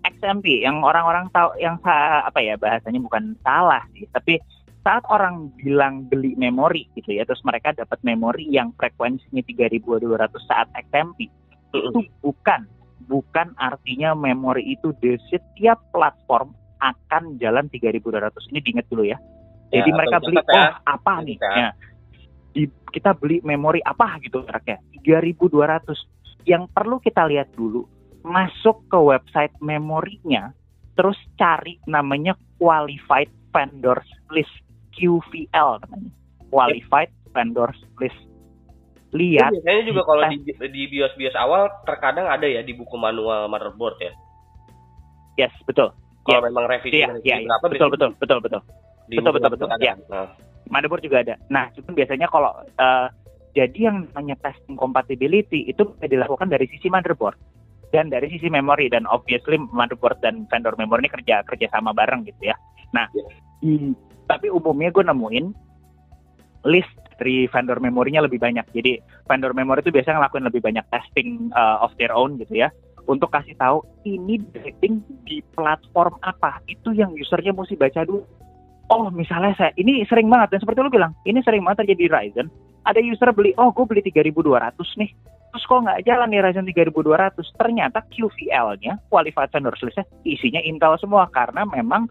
XMP 0.00 0.64
yang 0.64 0.80
orang-orang 0.80 1.28
tahu 1.28 1.52
yang 1.60 1.76
apa 1.84 2.40
ya 2.40 2.56
bahasanya 2.56 3.04
bukan 3.04 3.36
salah 3.44 3.84
sih, 3.92 4.08
tapi 4.08 4.40
saat 4.80 5.04
orang 5.12 5.52
bilang 5.60 6.08
beli 6.08 6.32
memori 6.40 6.88
gitu 6.96 7.12
ya, 7.12 7.28
terus 7.28 7.44
mereka 7.44 7.76
dapat 7.76 8.00
memori 8.00 8.48
yang 8.48 8.72
frekuensinya 8.76 9.44
3200 9.44 10.48
saat 10.48 10.68
XMP, 10.88 11.28
itu 11.76 12.00
bukan 12.24 12.64
bukan 13.10 13.52
artinya 13.58 14.14
memori 14.14 14.76
itu 14.76 14.94
di 15.02 15.18
setiap 15.28 15.80
platform 15.90 16.54
akan 16.80 17.36
jalan 17.36 17.68
3200. 17.68 18.32
Ini 18.54 18.60
diingat 18.62 18.86
dulu 18.88 19.04
ya. 19.04 19.18
ya 19.68 19.82
Jadi 19.82 19.90
ya, 19.90 19.96
mereka 19.96 20.16
beli 20.22 20.36
oh 20.40 20.70
apa 20.86 21.12
nih? 21.26 21.36
Ya. 21.36 21.70
Di, 22.50 22.64
kita 22.90 23.14
beli 23.14 23.42
memori 23.44 23.84
apa 23.84 24.16
gitu 24.24 24.42
mereknya 24.46 24.80
3200. 25.04 26.48
Yang 26.48 26.64
perlu 26.72 26.96
kita 27.04 27.28
lihat 27.28 27.52
dulu 27.52 27.84
masuk 28.24 28.88
ke 28.88 28.98
website 29.00 29.52
memorinya 29.60 30.52
terus 30.96 31.16
cari 31.40 31.80
namanya 31.88 32.36
qualified 32.60 33.32
Vendors 33.50 34.04
List 34.28 34.52
QVL 34.94 35.70
namanya. 35.86 36.10
Qualified 36.50 37.10
Vendors 37.30 37.78
List. 38.02 38.18
Lihat 39.10 39.50
biasanya 39.50 39.82
juga 39.90 40.02
kalau 40.06 40.22
di, 40.30 40.38
di 40.46 40.82
bios-bios 40.86 41.34
awal 41.34 41.66
terkadang 41.82 42.30
ada 42.30 42.46
ya 42.46 42.62
di 42.62 42.74
buku 42.74 42.94
manual 42.94 43.50
motherboard 43.50 43.98
ya? 43.98 44.12
Yes 45.34 45.54
betul. 45.66 45.90
Kalau 46.22 46.40
yes. 46.42 46.46
memang 46.46 46.64
revisi 46.70 47.02
yeah, 47.02 47.10
yeah, 47.26 47.42
berapa 47.42 47.66
betul 47.74 47.88
betul 47.90 48.10
betul 48.22 48.38
betul. 48.38 48.60
di 49.10 49.18
betul 49.18 49.32
betul 49.34 49.50
betul. 49.58 49.68
ya 49.82 49.98
nah. 50.06 50.30
motherboard 50.70 51.02
juga 51.02 51.26
ada. 51.26 51.34
Nah 51.50 51.74
itu 51.74 51.90
biasanya 51.90 52.30
kalau 52.30 52.54
uh, 52.78 53.08
jadi 53.50 53.90
yang 53.90 54.06
namanya 54.14 54.38
testing 54.46 54.78
compatibility 54.78 55.66
itu 55.66 55.82
dilakukan 55.98 56.46
dari 56.46 56.70
sisi 56.70 56.86
motherboard 56.86 57.34
dan 57.90 58.06
dari 58.06 58.30
sisi 58.30 58.46
memori 58.46 58.86
dan 58.86 59.10
obviously 59.10 59.58
motherboard 59.58 60.22
dan 60.22 60.46
vendor 60.46 60.78
memori 60.78 61.06
ini 61.06 61.10
kerja 61.10 61.42
kerja 61.42 61.66
sama 61.74 61.90
bareng 61.90 62.22
gitu 62.30 62.54
ya. 62.54 62.56
Nah, 62.94 63.10
yeah. 63.10 63.90
Tapi 64.30 64.46
umumnya 64.46 64.94
gue 64.94 65.02
nemuin 65.02 65.46
list 66.70 66.94
dari 67.18 67.50
vendor 67.50 67.82
memorinya 67.82 68.22
lebih 68.22 68.38
banyak. 68.38 68.64
Jadi 68.70 69.02
vendor 69.26 69.52
memori 69.52 69.82
itu 69.82 69.90
biasanya 69.90 70.22
ngelakuin 70.22 70.46
lebih 70.46 70.62
banyak 70.62 70.84
testing 70.88 71.50
uh, 71.52 71.82
of 71.82 71.90
their 71.98 72.14
own 72.14 72.38
gitu 72.38 72.62
ya 72.62 72.70
untuk 73.10 73.34
kasih 73.34 73.58
tahu 73.58 73.82
ini 74.06 74.38
rating 74.54 75.02
di 75.26 75.42
platform 75.58 76.14
apa 76.22 76.62
itu 76.70 76.94
yang 76.94 77.10
usernya 77.18 77.50
mesti 77.50 77.74
baca 77.74 78.06
dulu. 78.06 78.22
Oh 78.90 79.10
misalnya 79.10 79.54
saya 79.58 79.72
ini 79.74 80.06
sering 80.06 80.30
banget 80.30 80.54
dan 80.56 80.60
seperti 80.62 80.78
lu 80.82 80.94
bilang 80.94 81.12
ini 81.26 81.42
sering 81.42 81.66
banget 81.66 81.84
terjadi 81.84 82.02
di 82.06 82.08
Ryzen. 82.08 82.46
Ada 82.86 83.02
user 83.02 83.34
beli 83.34 83.52
oh 83.58 83.74
gue 83.74 83.84
beli 83.84 84.00
3200 84.06 84.78
nih 84.96 85.10
Terus 85.50 85.66
kok 85.66 85.82
nggak 85.82 86.06
jalan 86.06 86.30
nih 86.30 86.40
Ryzen 86.46 86.66
3200? 86.70 87.58
Ternyata 87.58 88.06
QVL-nya, 88.06 89.02
Qualified 89.10 89.50
Vendor 89.50 89.74
List 89.82 89.98
isinya 90.22 90.62
Intel 90.62 90.94
semua 91.02 91.26
karena 91.26 91.66
memang 91.66 92.06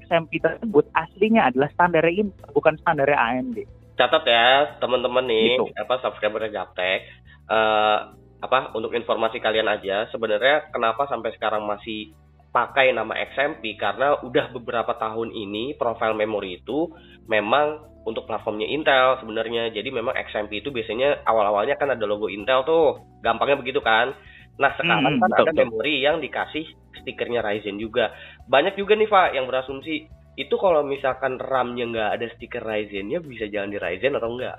XMP 0.00 0.40
tersebut 0.40 0.88
aslinya 0.96 1.52
adalah 1.52 1.68
standar 1.76 2.04
Intel, 2.08 2.48
bukan 2.56 2.74
standar 2.80 3.08
AMD. 3.08 3.64
Catat 3.96 4.24
ya 4.24 4.76
teman-teman 4.80 5.24
nih, 5.28 5.60
gitu. 5.60 5.68
apa 5.76 6.00
subscriber 6.00 6.42
Gaptek. 6.48 7.04
Uh, 7.46 8.16
apa 8.42 8.74
untuk 8.74 8.90
informasi 8.96 9.38
kalian 9.38 9.70
aja, 9.70 10.10
sebenarnya 10.10 10.72
kenapa 10.74 11.06
sampai 11.06 11.30
sekarang 11.36 11.62
masih 11.62 12.10
pakai 12.52 12.92
nama 12.92 13.16
XMP 13.16 13.80
karena 13.80 14.20
udah 14.20 14.52
beberapa 14.52 14.92
tahun 15.00 15.32
ini 15.32 15.78
profil 15.80 16.12
memori 16.12 16.60
itu 16.60 16.92
memang 17.24 17.92
untuk 18.04 18.28
platformnya 18.28 18.68
Intel 18.68 19.18
sebenarnya. 19.22 19.70
Jadi 19.72 19.88
memang 19.88 20.12
XMP 20.12 20.60
itu 20.60 20.68
biasanya 20.74 21.22
awal-awalnya 21.24 21.78
kan 21.78 21.94
ada 21.94 22.04
logo 22.04 22.28
Intel 22.28 22.66
tuh. 22.66 23.00
Gampangnya 23.24 23.56
begitu 23.62 23.80
kan. 23.80 24.12
Nah, 24.60 24.70
sekarang 24.76 25.00
hmm, 25.00 25.06
kan 25.06 25.30
betul, 25.32 25.44
ada 25.46 25.52
betul. 25.52 25.60
memori 25.64 25.94
yang 26.04 26.16
dikasih 26.20 26.64
stikernya 27.00 27.40
Ryzen 27.40 27.80
juga. 27.80 28.12
Banyak 28.46 28.76
juga 28.76 28.92
nih, 28.98 29.08
Pak, 29.08 29.28
yang 29.32 29.48
berasumsi 29.48 30.06
itu 30.32 30.54
kalau 30.56 30.80
misalkan 30.80 31.36
RAM-nya 31.36 31.92
nggak 31.92 32.10
ada 32.16 32.26
stiker 32.36 32.64
Ryzen-nya 32.64 33.20
bisa 33.20 33.52
jalan 33.52 33.68
di 33.68 33.76
Ryzen 33.76 34.16
atau 34.16 34.32
enggak? 34.32 34.56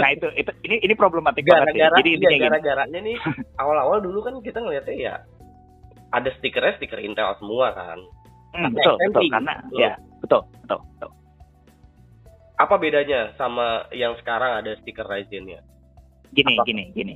Nah 0.00 0.08
itu 0.16 0.32
itu 0.32 0.48
ini 0.64 0.80
ini 0.80 0.94
problematik 0.96 1.44
gara 1.44 1.60
-gara, 1.68 1.92
banget. 1.92 2.16
Jadi 2.16 2.24
iya, 2.24 2.48
gara-garanya 2.48 3.00
nih 3.04 3.16
awal-awal 3.60 4.00
dulu 4.00 4.24
kan 4.24 4.40
kita 4.40 4.64
ngeliatnya 4.64 4.96
ya 4.96 5.14
ada 6.08 6.32
stikernya 6.40 6.80
stiker 6.80 7.04
Intel 7.04 7.36
semua 7.36 7.76
kan. 7.76 8.00
Hmm, 8.56 8.72
betul, 8.72 8.96
betul 8.96 9.22
karena 9.28 9.52
betul. 9.68 9.76
ya 9.76 9.92
betul 10.24 10.40
betul 10.64 10.80
betul 10.96 11.10
apa 12.54 12.74
bedanya 12.78 13.34
sama 13.34 13.90
yang 13.90 14.14
sekarang 14.22 14.62
ada 14.62 14.78
stiker 14.82 15.06
Ryzen-nya? 15.06 15.60
Gini, 16.34 16.54
apa? 16.58 16.66
gini, 16.66 16.82
gini. 16.94 17.14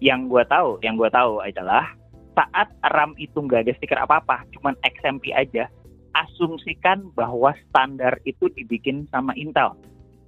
Yang 0.00 0.20
gue 0.32 0.42
tahu, 0.48 0.70
yang 0.80 0.96
gue 0.96 1.10
tahu 1.12 1.44
adalah 1.44 1.92
saat 2.32 2.72
RAM 2.92 3.12
itu 3.20 3.36
nggak 3.36 3.68
ada 3.68 3.72
stiker 3.76 4.00
apa-apa, 4.00 4.48
cuman 4.56 4.72
XMP 4.80 5.36
aja, 5.36 5.68
asumsikan 6.16 7.12
bahwa 7.12 7.52
standar 7.68 8.16
itu 8.24 8.48
dibikin 8.56 9.04
sama 9.12 9.36
Intel. 9.36 9.76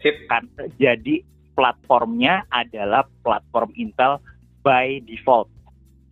Sip. 0.05 0.15
Kan, 0.29 0.51
jadi 0.77 1.25
platformnya 1.57 2.45
adalah 2.53 3.07
platform 3.25 3.73
Intel 3.79 4.21
by 4.61 5.01
default. 5.09 5.49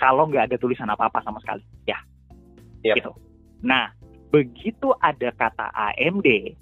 Kalau 0.00 0.24
nggak 0.30 0.50
ada 0.50 0.56
tulisan 0.56 0.88
apa-apa 0.88 1.20
sama 1.20 1.42
sekali, 1.44 1.60
ya. 1.84 2.00
Yep. 2.86 2.96
Gitu. 2.96 3.12
Nah, 3.60 3.92
begitu 4.32 4.96
ada 5.04 5.28
kata 5.36 5.68
AMD, 5.76 6.56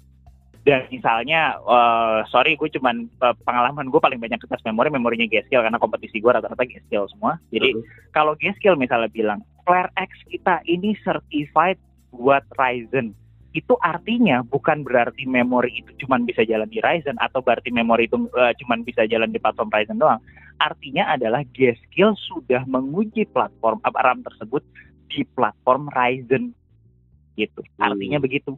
dan 0.67 0.85
misalnya 0.91 1.55
uh, 1.63 2.21
sorry 2.27 2.59
gue 2.59 2.67
cuman 2.75 3.07
uh, 3.23 3.35
pengalaman 3.47 3.87
gue 3.87 4.01
paling 4.01 4.19
banyak 4.19 4.39
tes 4.43 4.65
memori 4.67 4.91
memorinya 4.91 5.27
G-Skill 5.27 5.63
karena 5.63 5.79
kompetisi 5.79 6.19
gue 6.19 6.31
rata-rata 6.31 6.67
G-Skill 6.67 7.07
semua 7.15 7.39
jadi 7.49 7.73
uh 7.73 7.79
-huh. 7.79 8.11
kalau 8.11 8.33
G-Skill 8.35 8.75
misalnya 8.75 9.07
bilang 9.07 9.39
Flare 9.63 9.91
X 9.95 10.11
kita 10.27 10.59
ini 10.67 10.99
certified 11.01 11.79
buat 12.11 12.43
Ryzen 12.59 13.15
itu 13.49 13.73
artinya 13.81 14.45
bukan 14.45 14.85
berarti 14.85 15.25
memori 15.25 15.81
itu 15.81 16.05
cuma 16.05 16.21
bisa 16.21 16.45
jalan 16.45 16.69
di 16.69 16.77
Ryzen 16.77 17.17
atau 17.17 17.41
berarti 17.41 17.73
memori 17.73 18.05
itu 18.05 18.29
uh, 18.37 18.53
cuma 18.61 18.77
bisa 18.77 19.09
jalan 19.09 19.33
di 19.33 19.41
platform 19.41 19.73
Ryzen 19.73 19.97
doang. 19.97 20.21
Artinya 20.61 21.17
adalah 21.17 21.41
G-Skill 21.55 22.13
sudah 22.29 22.61
menguji 22.69 23.25
platform 23.31 23.81
RAM 23.81 24.21
tersebut 24.21 24.61
di 25.09 25.25
platform 25.33 25.89
Ryzen 25.89 26.53
gitu. 27.39 27.65
Artinya 27.81 28.21
hmm. 28.21 28.25
begitu. 28.25 28.53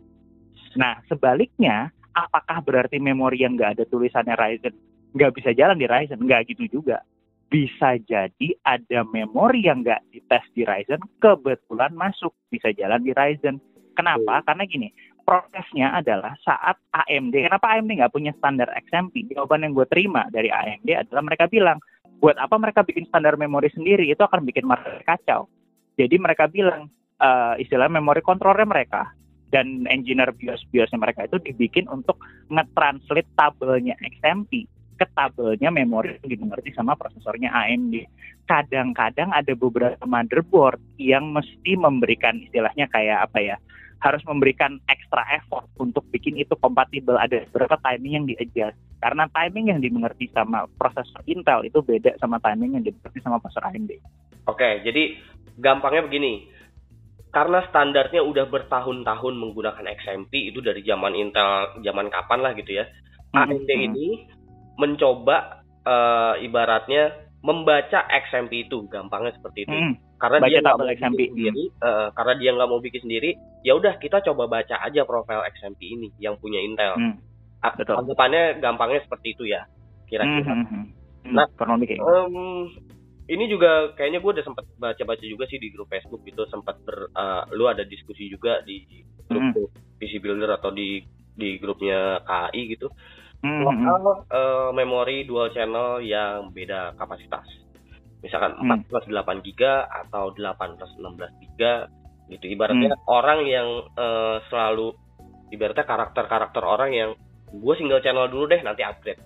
Nah, 0.76 1.00
sebaliknya 1.08 1.92
apakah 2.12 2.64
berarti 2.64 3.00
memori 3.00 3.44
yang 3.44 3.56
nggak 3.56 3.80
ada 3.80 3.86
tulisannya 3.88 4.36
Ryzen 4.36 4.76
nggak 5.16 5.32
bisa 5.36 5.52
jalan 5.56 5.80
di 5.80 5.88
Ryzen? 5.88 6.20
Nggak 6.24 6.56
gitu 6.56 6.82
juga. 6.82 7.04
Bisa 7.52 8.00
jadi 8.00 8.56
ada 8.64 9.04
memori 9.04 9.68
yang 9.68 9.84
nggak 9.84 10.08
dites 10.16 10.46
di 10.56 10.64
Ryzen, 10.64 11.04
kebetulan 11.20 11.92
masuk, 11.92 12.32
bisa 12.48 12.72
jalan 12.72 13.04
di 13.04 13.12
Ryzen. 13.12 13.60
Kenapa? 13.92 14.40
Hmm. 14.40 14.46
Karena 14.48 14.64
gini, 14.64 14.88
prosesnya 15.28 15.92
adalah 16.00 16.32
saat 16.48 16.80
AMD, 16.96 17.36
kenapa 17.52 17.76
AMD 17.76 17.92
nggak 18.00 18.14
punya 18.16 18.32
standar 18.40 18.72
XMP? 18.88 19.28
Jawaban 19.36 19.68
yang 19.68 19.76
gue 19.76 19.84
terima 19.92 20.32
dari 20.32 20.48
AMD 20.48 20.90
adalah 20.96 21.24
mereka 21.28 21.52
bilang, 21.52 21.84
buat 22.24 22.40
apa 22.40 22.56
mereka 22.56 22.88
bikin 22.88 23.04
standar 23.12 23.36
memori 23.36 23.68
sendiri? 23.76 24.08
Itu 24.08 24.24
akan 24.24 24.48
bikin 24.48 24.64
market 24.64 25.04
kacau. 25.04 25.52
Jadi 26.00 26.16
mereka 26.24 26.48
bilang, 26.48 26.88
uh, 27.20 27.60
istilah 27.60 27.92
memori 27.92 28.24
kontrolnya 28.24 28.64
mereka 28.64 29.12
dan 29.52 29.86
engineer 29.92 30.32
BIOS-BIOSnya 30.32 30.98
mereka 30.98 31.28
itu 31.28 31.38
dibikin 31.44 31.86
untuk 31.92 32.18
nge-translate 32.48 33.30
tabelnya 33.36 33.94
XMP 34.00 34.66
ke 34.96 35.06
tabelnya 35.18 35.74
memori 35.74 36.16
yang 36.22 36.38
dimengerti 36.38 36.72
sama 36.78 36.94
prosesornya 36.96 37.50
AMD. 37.52 38.06
Kadang-kadang 38.46 39.34
ada 39.34 39.54
beberapa 39.58 40.02
motherboard 40.06 40.80
yang 41.02 41.34
mesti 41.34 41.74
memberikan 41.74 42.38
istilahnya 42.38 42.86
kayak 42.94 43.26
apa 43.26 43.40
ya, 43.42 43.56
harus 44.02 44.22
memberikan 44.26 44.78
extra 44.86 45.26
effort 45.34 45.66
untuk 45.82 46.06
bikin 46.14 46.38
itu 46.38 46.54
kompatibel. 46.58 47.18
Ada 47.18 47.50
beberapa 47.50 47.82
timing 47.82 48.14
yang 48.14 48.26
di-adjust. 48.30 48.78
Karena 49.02 49.26
timing 49.34 49.74
yang 49.74 49.80
dimengerti 49.82 50.30
sama 50.30 50.70
prosesor 50.78 51.26
Intel 51.26 51.66
itu 51.66 51.82
beda 51.82 52.14
sama 52.22 52.38
timing 52.38 52.78
yang 52.78 52.84
dimengerti 52.86 53.20
sama 53.26 53.42
prosesor 53.42 53.66
AMD. 53.74 53.98
Oke, 54.46 54.86
jadi 54.86 55.18
gampangnya 55.58 56.06
begini 56.06 56.46
karena 57.32 57.64
standarnya 57.72 58.22
udah 58.22 58.46
bertahun-tahun 58.52 59.34
menggunakan 59.40 59.88
XMP 59.88 60.52
itu 60.52 60.60
dari 60.60 60.84
zaman 60.84 61.16
Intel 61.16 61.80
zaman 61.80 62.12
kapan 62.12 62.40
lah 62.44 62.52
gitu 62.54 62.76
ya 62.76 62.86
mm-hmm. 63.32 63.48
AMD 63.48 63.70
ini 63.72 64.08
mencoba 64.76 65.64
uh, 65.88 66.36
ibaratnya 66.44 67.32
membaca 67.42 68.06
XMP 68.06 68.68
itu 68.70 68.86
gampangnya 68.92 69.32
seperti 69.40 69.64
itu 69.64 69.74
mm. 69.74 70.20
karena 70.20 70.38
dia 70.46 70.60
nggak 70.60 70.76
mau 70.78 70.88
XMP 70.92 71.20
bikin 71.24 71.32
sendiri 71.32 71.64
uh, 71.82 72.08
karena 72.14 72.34
dia 72.38 72.50
nggak 72.54 72.70
mau 72.70 72.80
bikin 72.84 73.02
sendiri 73.08 73.32
ya 73.64 73.74
udah 73.80 73.94
kita 73.98 74.18
coba 74.28 74.44
baca 74.52 74.76
aja 74.84 75.02
profil 75.08 75.42
XMP 75.56 75.82
ini 75.88 76.08
yang 76.20 76.36
punya 76.36 76.60
Intel 76.60 77.00
mm. 77.00 77.16
Betul. 77.80 77.96
anggapannya 77.96 78.60
gampangnya 78.60 79.08
seperti 79.08 79.40
itu 79.40 79.44
ya 79.48 79.64
kira-kira 80.12 80.52
mm-hmm. 80.52 80.84
nah 81.32 81.48
um, 81.48 82.68
ini 83.30 83.46
juga 83.46 83.94
kayaknya 83.94 84.20
gue 84.24 84.32
udah 84.40 84.46
sempat 84.46 84.66
baca-baca 84.82 85.26
juga 85.26 85.46
sih 85.46 85.62
di 85.62 85.70
grup 85.70 85.92
Facebook 85.92 86.26
gitu 86.26 86.48
sempat 86.50 86.82
ber 86.82 87.14
uh, 87.14 87.46
lu 87.54 87.70
ada 87.70 87.86
diskusi 87.86 88.26
juga 88.26 88.66
di 88.66 89.06
grup 89.30 89.54
mm. 89.54 89.98
PC 90.02 90.18
Builder 90.18 90.58
atau 90.58 90.74
di 90.74 91.06
di 91.38 91.62
grupnya 91.62 92.26
KAI 92.26 92.62
gitu 92.74 92.90
mm. 93.46 93.62
soal 93.62 94.04
uh, 94.26 94.70
memori 94.74 95.24
dual 95.30 95.54
channel 95.54 96.02
yang 96.02 96.50
beda 96.50 96.98
kapasitas 96.98 97.46
misalkan 98.26 98.58
mm. 98.58 98.90
4 98.90 98.90
plus 98.90 99.06
8 99.06 99.46
giga 99.46 99.86
atau 99.86 100.34
8 100.34 100.78
plus 100.78 100.92
16 100.98 101.44
giga 101.46 101.74
gitu 102.32 102.46
ibaratnya 102.50 102.98
mm. 102.98 103.06
orang 103.06 103.40
yang 103.46 103.68
uh, 103.96 104.42
selalu 104.50 104.98
ibaratnya 105.54 105.86
karakter-karakter 105.86 106.64
orang 106.64 106.92
yang 106.96 107.12
gue 107.52 107.74
single 107.78 108.02
channel 108.02 108.32
dulu 108.32 108.50
deh 108.50 108.62
nanti 108.66 108.82
upgrade 108.82 109.22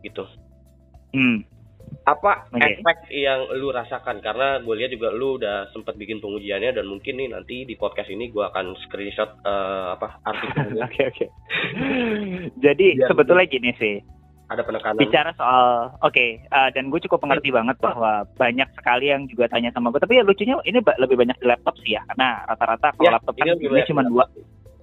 gitu 0.00 0.24
mm 1.12 1.55
apa 2.06 2.46
okay. 2.54 2.78
efek 2.78 3.10
yang 3.10 3.50
lu 3.58 3.74
rasakan 3.74 4.22
karena 4.22 4.62
gue 4.62 4.74
lihat 4.78 4.94
juga 4.94 5.10
lu 5.10 5.42
udah 5.42 5.74
sempat 5.74 5.98
bikin 5.98 6.22
pengujiannya 6.22 6.78
dan 6.78 6.86
mungkin 6.86 7.18
nih 7.18 7.34
nanti 7.34 7.66
di 7.66 7.74
podcast 7.74 8.06
ini 8.14 8.30
gue 8.30 8.46
akan 8.46 8.78
screenshot 8.86 9.34
uh, 9.42 9.98
apa 9.98 10.22
artikelnya. 10.22 10.86
Oke 10.86 11.02
oke. 11.10 11.26
Jadi 12.62 12.86
Biar 12.94 13.10
sebetulnya 13.10 13.46
gini 13.50 13.70
sih. 13.74 13.98
Ada 14.46 14.62
penekanan. 14.62 15.02
Bicara 15.02 15.34
soal 15.34 15.90
oke 15.98 16.14
okay, 16.14 16.38
uh, 16.54 16.70
eh, 16.70 16.78
dan 16.78 16.94
gue 16.94 17.02
cukup 17.02 17.26
mengerti 17.26 17.50
banget 17.50 17.74
bahwa 17.82 18.22
banyak 18.38 18.70
sekali 18.78 19.10
yang 19.10 19.26
juga 19.26 19.50
tanya 19.50 19.74
sama 19.74 19.90
gue. 19.90 19.98
Tapi 19.98 20.14
ya 20.14 20.22
lucunya 20.22 20.54
ini 20.62 20.78
lebih 20.78 21.18
banyak 21.18 21.34
di 21.42 21.46
laptop 21.50 21.74
sih 21.82 21.98
ya 21.98 22.06
karena 22.14 22.46
rata-rata 22.46 22.94
kalau 22.94 23.10
ya, 23.10 23.14
laptop 23.18 23.34
kan 23.34 23.58
ini 23.58 23.82
cuma 23.90 24.06
dua 24.06 24.24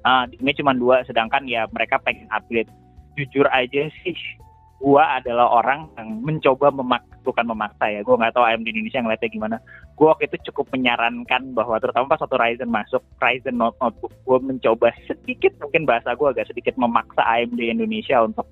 uh, 0.03 0.27
ini 0.27 0.51
cuma 0.59 0.75
dua 0.75 1.07
sedangkan 1.07 1.47
ya 1.47 1.71
mereka 1.71 2.03
pengen 2.03 2.27
upgrade 2.35 2.67
jujur 3.15 3.47
aja 3.47 3.87
sih 4.03 4.17
gua 4.83 5.23
adalah 5.23 5.63
orang 5.63 5.87
yang 5.95 6.19
mencoba 6.19 6.67
memak 6.67 7.12
bukan 7.23 7.47
memaksa 7.47 7.89
ya. 7.89 8.03
Gua 8.03 8.19
nggak 8.19 8.35
tahu 8.35 8.45
AMD 8.45 8.67
Indonesia 8.67 8.99
ngeliatnya 8.99 9.29
gimana. 9.31 9.57
Gua 9.95 10.13
waktu 10.13 10.27
itu 10.29 10.51
cukup 10.51 10.69
menyarankan 10.75 11.55
bahwa 11.55 11.79
terutama 11.79 12.11
pas 12.11 12.21
waktu 12.21 12.37
Ryzen 12.37 12.69
masuk 12.69 13.01
Ryzen 13.23 13.55
Note 13.55 13.79
notebook 13.79 14.13
gua 14.27 14.37
mencoba 14.43 14.91
sedikit 15.07 15.55
mungkin 15.63 15.87
bahasa 15.87 16.13
gua 16.13 16.35
agak 16.35 16.51
sedikit 16.51 16.75
memaksa 16.75 17.23
AMD 17.23 17.59
Indonesia 17.63 18.21
untuk 18.21 18.45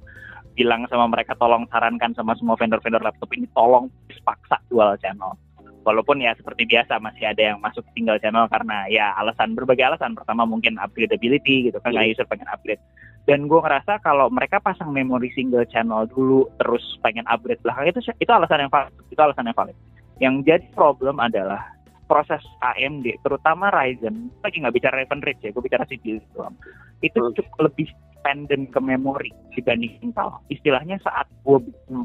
bilang 0.56 0.88
sama 0.88 1.08
mereka 1.08 1.36
tolong 1.40 1.64
sarankan 1.72 2.12
sama 2.16 2.36
semua 2.36 2.60
vendor-vendor 2.60 3.04
laptop 3.04 3.32
ini 3.36 3.48
tolong 3.56 3.92
paksa 4.24 4.60
dual 4.72 4.96
channel. 5.00 5.36
Walaupun 5.82 6.22
ya 6.22 6.38
seperti 6.38 6.70
biasa 6.70 7.02
masih 7.02 7.26
ada 7.26 7.42
yang 7.42 7.58
masuk 7.58 7.82
single 7.98 8.22
channel 8.22 8.46
karena 8.54 8.86
ya 8.88 9.18
alasan 9.18 9.58
berbagai 9.58 9.82
alasan. 9.82 10.14
Pertama 10.14 10.46
mungkin 10.46 10.78
upgradability 10.78 11.72
gitu 11.72 11.78
kan 11.82 11.92
nggak 11.92 12.14
user 12.14 12.28
pengen 12.30 12.46
upgrade 12.54 12.82
dan 13.30 13.46
gue 13.46 13.60
ngerasa 13.62 14.02
kalau 14.02 14.28
mereka 14.34 14.58
pasang 14.58 14.90
memori 14.90 15.30
single 15.38 15.66
channel 15.70 16.10
dulu 16.10 16.50
terus 16.58 16.82
pengen 17.06 17.26
upgrade 17.30 17.62
belakang 17.62 17.94
itu 17.94 18.00
itu 18.18 18.32
alasan 18.32 18.66
yang 18.66 18.72
valid. 18.74 18.94
Itu 19.14 19.22
alasan 19.22 19.46
yang 19.46 19.58
valid. 19.58 19.78
Yang 20.18 20.36
jadi 20.46 20.68
problem 20.74 21.22
adalah 21.22 21.62
proses 22.10 22.42
AMD 22.60 23.22
terutama 23.22 23.70
Ryzen. 23.70 24.34
Lagi 24.42 24.58
nggak 24.60 24.76
bicara 24.76 25.06
Raven 25.06 25.22
Ridge 25.22 25.42
ya 25.46 25.54
gue 25.54 25.64
bicara 25.64 25.86
CPU 25.86 26.18
doang. 26.34 26.58
Itu 27.06 27.22
hmm. 27.22 27.34
cukup 27.38 27.72
lebih 27.72 27.88
dependent 28.22 28.70
ke 28.70 28.78
memori 28.78 29.34
dibanding 29.58 29.98
Intel 30.06 30.30
istilahnya 30.54 31.02
saat 31.02 31.26
gue 31.42 31.58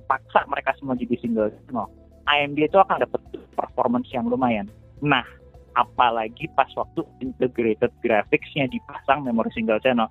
paksa 0.08 0.48
mereka 0.48 0.72
semua 0.80 0.96
jadi 0.96 1.12
single 1.20 1.52
channel 1.52 1.92
AMD 2.24 2.58
itu 2.58 2.78
akan 2.80 3.04
dapat 3.04 3.20
performance 3.54 4.08
yang 4.10 4.26
lumayan. 4.26 4.66
Nah, 4.98 5.22
apalagi 5.76 6.48
pas 6.56 6.66
waktu 6.74 7.04
integrated 7.22 7.92
graphicsnya 8.00 8.66
dipasang 8.72 9.22
memori 9.28 9.52
single 9.52 9.78
channel 9.84 10.08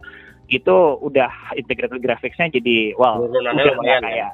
itu 0.50 0.78
udah 1.02 1.32
integrated 1.58 2.02
graphicsnya 2.02 2.54
jadi 2.54 2.94
wow 2.96 3.22
udah 3.22 3.54
ya. 3.82 4.00
kayak 4.02 4.32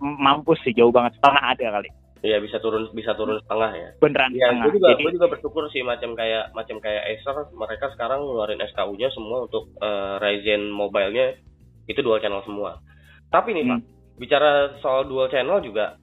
mampus 0.00 0.60
sih 0.62 0.76
jauh 0.76 0.92
banget 0.92 1.16
setengah 1.18 1.42
ada 1.56 1.66
kali 1.80 1.90
Iya 2.18 2.42
bisa 2.42 2.58
turun 2.58 2.90
bisa 2.90 3.14
turun 3.14 3.38
setengah 3.46 3.70
ya. 3.78 3.88
Beneran 4.02 4.34
ya, 4.34 4.50
setengah. 4.50 4.64
Gue 4.66 4.74
juga, 4.74 4.88
Jadi, 4.90 5.02
gue 5.06 5.12
juga 5.22 5.28
bersyukur 5.30 5.64
sih 5.70 5.82
macam 5.86 6.18
kayak 6.18 6.50
macam 6.50 6.82
kayak 6.82 7.02
Acer 7.14 7.36
mereka 7.54 7.94
sekarang 7.94 8.26
ngeluarin 8.26 8.58
SKU-nya 8.58 9.08
semua 9.14 9.46
untuk 9.46 9.70
uh, 9.78 10.18
Ryzen 10.18 10.66
mobile-nya 10.74 11.38
itu 11.86 12.00
dual 12.02 12.18
channel 12.18 12.42
semua. 12.42 12.82
Tapi 13.30 13.54
nih 13.54 13.62
hmm. 13.62 13.70
Pak, 13.70 13.80
bicara 14.18 14.50
soal 14.82 15.06
dual 15.06 15.30
channel 15.30 15.62
juga 15.62 15.94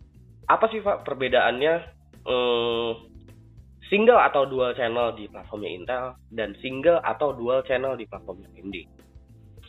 apa 0.48 0.66
sih 0.72 0.80
Pak 0.80 1.04
perbedaannya 1.04 1.74
hmm, 2.24 2.92
single 3.92 4.22
atau 4.24 4.48
dual 4.48 4.72
channel 4.72 5.12
di 5.20 5.28
platformnya 5.28 5.72
Intel 5.75 6.06
dan 6.32 6.56
single 6.64 7.04
atau 7.04 7.36
dual 7.36 7.60
channel 7.68 8.00
di 8.00 8.08
platformnya 8.08 8.48
AMD? 8.56 8.95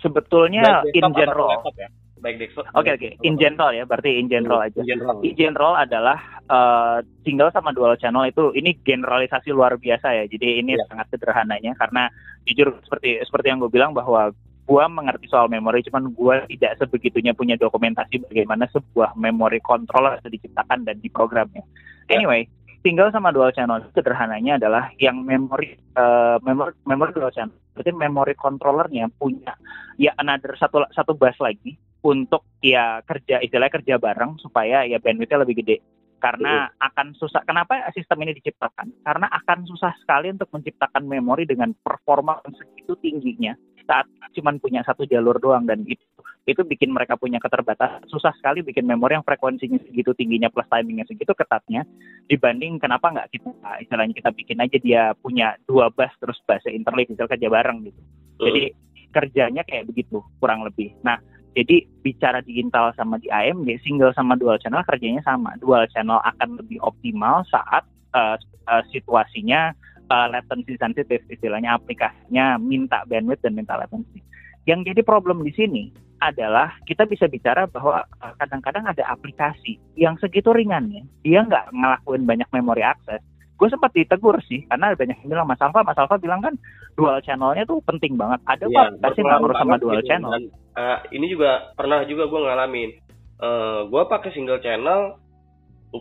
Sebetulnya 0.06 0.86
in 0.94 1.04
general. 1.12 1.62
ya? 1.75 1.88
Baik 2.16 2.40
desktop. 2.40 2.64
Oke 2.72 2.90
okay, 2.90 2.92
oke. 2.96 3.06
Okay. 3.20 3.28
In 3.28 3.36
general 3.36 3.70
ya, 3.76 3.84
berarti 3.84 4.16
in 4.16 4.26
general 4.32 4.64
aja. 4.64 4.80
In 4.80 4.88
general, 4.88 5.16
in 5.20 5.34
general 5.36 5.72
adalah 5.76 6.18
uh, 6.48 6.98
single 7.22 7.52
sama 7.52 7.76
dual 7.76 7.94
channel 8.00 8.25
itu 8.25 8.56
ini 8.56 8.72
generalisasi 8.80 9.52
luar 9.52 9.76
biasa 9.76 10.16
ya. 10.16 10.25
Jadi 10.25 10.64
ini 10.64 10.75
yeah. 10.75 10.86
sangat 10.88 11.12
sederhananya 11.12 11.76
karena 11.76 12.08
jujur 12.48 12.72
seperti 12.88 13.20
seperti 13.20 13.46
yang 13.52 13.60
gue 13.60 13.68
bilang 13.68 13.92
bahwa 13.92 14.32
gue 14.66 14.84
mengerti 14.90 15.30
soal 15.30 15.46
memori, 15.46 15.86
cuman 15.86 16.10
gue 16.10 16.36
tidak 16.58 16.82
sebegitunya 16.82 17.30
punya 17.30 17.54
dokumentasi 17.54 18.18
bagaimana 18.26 18.66
sebuah 18.75 19.14
memori 19.14 19.62
controller 19.62 20.18
itu 20.18 20.40
diciptakan 20.40 20.82
dan 20.82 20.98
diprogramnya. 20.98 21.62
Ya. 22.10 22.18
Anyway, 22.18 22.50
tinggal 22.82 23.14
sama 23.14 23.30
dual 23.30 23.54
channel 23.54 23.78
sederhananya 23.95 24.58
adalah 24.58 24.90
yang 24.99 25.23
memori 25.23 25.78
uh, 25.95 26.42
memori 26.42 26.75
memori 26.82 27.10
dual 27.14 27.30
channel. 27.30 27.54
Berarti 27.76 27.93
memori 27.93 28.32
controllernya 28.32 29.12
punya 29.12 29.52
ya 30.00 30.17
another 30.17 30.56
satu 30.56 30.89
satu 30.89 31.12
bus 31.12 31.36
lagi 31.36 31.76
untuk 32.00 32.49
ya 32.65 33.04
kerja 33.04 33.45
istilahnya 33.45 33.76
kerja 33.76 33.95
bareng 34.00 34.41
supaya 34.41 34.89
ya 34.89 34.97
bandwidthnya 34.97 35.45
lebih 35.45 35.60
gede 35.60 35.84
karena 36.17 36.73
akan 36.80 37.12
susah. 37.21 37.45
Kenapa 37.45 37.84
sistem 37.93 38.25
ini 38.25 38.32
diciptakan? 38.41 39.04
Karena 39.04 39.28
akan 39.28 39.69
susah 39.69 39.93
sekali 40.00 40.32
untuk 40.32 40.49
menciptakan 40.49 41.04
memori 41.04 41.45
dengan 41.45 41.76
performa 41.76 42.41
yang 42.49 42.56
segitu 42.56 42.97
tingginya 42.97 43.52
saat 43.86 44.06
cuma 44.34 44.52
punya 44.60 44.84
satu 44.84 45.08
jalur 45.08 45.40
doang 45.40 45.64
dan 45.64 45.86
itu 45.86 46.02
itu 46.46 46.62
bikin 46.62 46.94
mereka 46.94 47.18
punya 47.18 47.42
keterbatasan. 47.42 48.06
Susah 48.06 48.30
sekali 48.38 48.62
bikin 48.62 48.86
memori 48.86 49.18
yang 49.18 49.26
frekuensinya 49.26 49.82
segitu 49.82 50.14
tingginya 50.14 50.46
plus 50.46 50.66
timingnya 50.70 51.02
segitu 51.10 51.34
ketatnya 51.34 51.82
dibanding 52.30 52.78
kenapa 52.78 53.10
nggak 53.10 53.34
kita 53.34 53.50
istilahnya 53.82 54.14
kita 54.14 54.30
bikin 54.30 54.62
aja 54.62 54.78
dia 54.78 55.02
punya 55.18 55.58
dua 55.66 55.90
bus 55.90 56.10
terus 56.22 56.38
bus 56.46 56.62
interlink 56.70 57.10
misal 57.10 57.26
kerja 57.26 57.50
bareng 57.50 57.90
gitu. 57.90 58.00
Jadi 58.38 58.62
kerjanya 59.10 59.66
kayak 59.66 59.90
begitu 59.90 60.22
kurang 60.38 60.62
lebih. 60.62 60.94
Nah 61.02 61.18
jadi 61.58 61.82
bicara 62.04 62.44
di 62.44 62.62
Intel 62.62 62.94
sama 62.94 63.18
di 63.18 63.26
AMD 63.26 63.66
single 63.82 64.14
sama 64.14 64.38
dual 64.38 64.62
channel 64.62 64.86
kerjanya 64.86 65.26
sama. 65.26 65.58
Dual 65.58 65.90
channel 65.90 66.22
akan 66.22 66.62
lebih 66.62 66.78
optimal 66.78 67.42
saat 67.50 67.82
uh, 68.14 68.38
uh, 68.70 68.82
situasinya 68.94 69.75
uh, 70.10 70.26
latency 70.30 70.75
sensitif 70.78 71.23
istilahnya 71.30 71.76
aplikasinya 71.76 72.58
minta 72.58 73.02
bandwidth 73.06 73.42
dan 73.42 73.54
minta 73.54 73.78
latency. 73.78 74.23
Yang 74.66 74.92
jadi 74.92 75.00
problem 75.06 75.47
di 75.47 75.52
sini 75.54 75.84
adalah 76.19 76.75
kita 76.88 77.04
bisa 77.04 77.28
bicara 77.28 77.69
bahwa 77.69 78.02
kadang-kadang 78.40 78.88
ada 78.88 79.04
aplikasi 79.12 79.76
yang 79.95 80.16
segitu 80.16 80.50
ringannya 80.50 81.04
dia 81.21 81.45
nggak 81.45 81.71
ngelakuin 81.71 82.25
banyak 82.25 82.49
memori 82.50 82.82
akses. 82.82 83.23
Gue 83.56 83.73
sempat 83.73 83.95
ditegur 83.97 84.36
sih 84.45 84.69
karena 84.69 84.92
banyak 84.92 85.16
yang 85.25 85.30
bilang 85.32 85.49
Mas 85.49 85.62
Alfa 85.62 85.80
Mas 85.80 85.97
Alfa 85.97 86.21
bilang 86.21 86.45
kan 86.45 86.54
dual 86.97 87.21
channelnya 87.25 87.64
tuh 87.64 87.80
penting 87.84 88.16
banget. 88.16 88.40
Ada 88.45 88.69
ya, 88.69 88.92
pasti 89.00 89.21
nggak 89.25 89.38
ngurus 89.40 89.56
sama 89.60 89.76
dual 89.80 90.00
gitu. 90.00 90.08
channel? 90.12 90.32
Dan, 90.32 90.45
uh, 90.76 90.99
ini 91.12 91.26
juga 91.30 91.73
pernah 91.73 92.04
juga 92.04 92.28
gue 92.28 92.40
ngalamin. 92.42 92.90
Uh, 93.36 93.45
eh, 93.45 93.80
gue 93.92 94.02
pakai 94.08 94.30
single 94.32 94.60
channel 94.64 95.21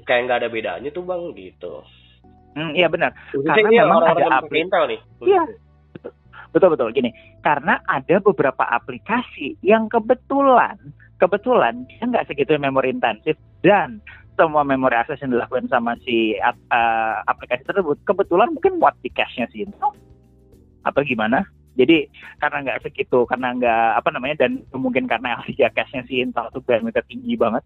kayak 0.04 0.22
nggak 0.28 0.40
ada 0.44 0.50
bedanya 0.52 0.90
tuh 0.92 1.04
bang 1.08 1.32
gitu 1.36 1.84
hmm, 2.56 2.72
iya 2.74 2.88
benar. 2.88 3.12
Karena 3.32 3.70
memang 3.70 4.00
orang 4.02 4.16
ada 4.16 4.26
aplikasi 4.42 4.96
nih 4.96 5.00
iya. 5.28 5.44
Betul 6.56 6.72
betul. 6.72 6.88
Gini 6.96 7.12
karena 7.44 7.84
ada 7.86 8.16
beberapa 8.24 8.64
aplikasi 8.64 9.60
yang 9.60 9.92
kebetulan 9.92 10.80
kebetulan 11.20 11.88
dia 11.88 12.04
nggak 12.08 12.28
segitu 12.28 12.56
memori 12.60 12.92
intensif 12.92 13.36
dan 13.64 14.00
semua 14.36 14.68
memori 14.68 14.96
akses 15.00 15.20
yang 15.24 15.32
dilakukan 15.32 15.72
sama 15.72 15.96
si 16.04 16.36
uh, 16.44 17.16
aplikasi 17.28 17.64
tersebut 17.64 17.96
kebetulan 18.04 18.52
mungkin 18.52 18.84
buat 18.84 18.96
di 19.00 19.08
cache-nya 19.12 19.48
sih 19.52 19.64
atau 20.86 21.02
gimana? 21.02 21.48
Jadi 21.76 22.08
karena 22.40 22.64
nggak 22.64 22.88
segitu 22.88 23.28
karena 23.28 23.52
nggak 23.56 23.88
apa 24.00 24.10
namanya 24.16 24.48
dan 24.48 24.64
mungkin 24.76 25.08
karena 25.08 25.40
ya 25.60 25.72
cache-nya 25.72 26.04
si 26.08 26.24
Intel 26.24 26.52
itu 26.52 26.60
bandwidth 26.64 27.04
tinggi 27.08 27.34
banget 27.36 27.64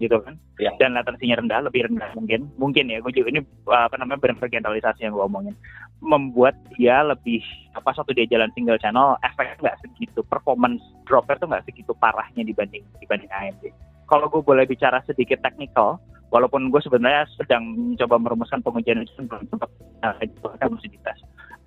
gitu 0.00 0.16
kan. 0.24 0.34
Ya. 0.56 0.72
dan 0.80 0.96
latensinya 0.96 1.38
rendah 1.38 1.60
lebih 1.68 1.86
rendah 1.86 2.10
mungkin. 2.16 2.48
Mungkin 2.56 2.88
ya 2.88 2.98
gue 3.04 3.12
juga 3.12 3.28
ini 3.36 3.40
apa 3.68 3.94
namanya 4.00 4.18
benar 4.18 4.48
generalisasi 4.48 5.04
yang 5.04 5.12
gue 5.12 5.24
omongin. 5.24 5.54
Membuat 6.00 6.56
dia 6.74 7.04
lebih 7.04 7.44
apa 7.76 7.92
satu 7.92 8.16
dia 8.16 8.24
jalan 8.26 8.48
single 8.56 8.80
channel 8.80 9.20
efeknya 9.20 9.60
nggak 9.60 9.78
segitu 9.84 10.24
performance 10.26 10.80
dropper 11.04 11.36
tuh 11.36 11.46
nggak 11.52 11.68
segitu 11.68 11.92
parahnya 12.00 12.40
dibanding 12.40 12.82
dibanding 12.98 13.28
AMD 13.28 13.68
kalau 14.10 14.26
gue 14.26 14.42
boleh 14.42 14.66
bicara 14.66 14.98
sedikit 15.06 15.38
teknikal, 15.38 16.02
walaupun 16.34 16.66
gue 16.74 16.82
sebenarnya 16.82 17.30
sedang 17.38 17.62
mencoba 17.70 18.18
merumuskan 18.18 18.58
pengujian 18.58 19.06
itu 19.06 19.22
belum 19.22 19.46
sempat 19.46 19.70
masih 20.02 20.90
dites. 20.90 21.18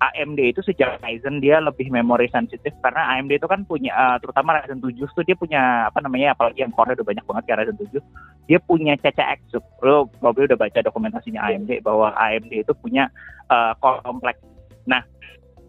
AMD 0.02 0.40
itu 0.42 0.60
sejak 0.66 0.98
Ryzen 1.00 1.38
dia 1.38 1.62
lebih 1.62 1.88
memori 1.88 2.26
sensitif 2.28 2.74
karena 2.82 3.14
AMD 3.14 3.38
itu 3.38 3.46
kan 3.46 3.62
punya 3.62 3.94
uh, 3.94 4.16
terutama 4.18 4.58
Ryzen 4.58 4.82
7 4.82 5.14
tuh 5.14 5.24
dia 5.24 5.36
punya 5.38 5.88
apa 5.88 6.02
namanya 6.02 6.34
apalagi 6.34 6.66
yang 6.66 6.74
core 6.74 6.98
udah 6.98 7.06
banyak 7.06 7.24
banget 7.24 7.42
kayak 7.46 7.58
Ryzen 7.64 7.78
7 7.78 8.50
dia 8.50 8.58
punya 8.60 8.92
CCX 9.00 9.54
lo 9.86 10.10
probably 10.18 10.50
udah 10.50 10.58
baca 10.58 10.78
dokumentasinya 10.82 11.40
AMD 11.46 11.80
bahwa 11.86 12.12
AMD 12.18 12.52
itu 12.52 12.72
punya 12.76 13.08
uh, 13.48 13.72
kompleks. 13.80 14.42
Nah 14.84 15.00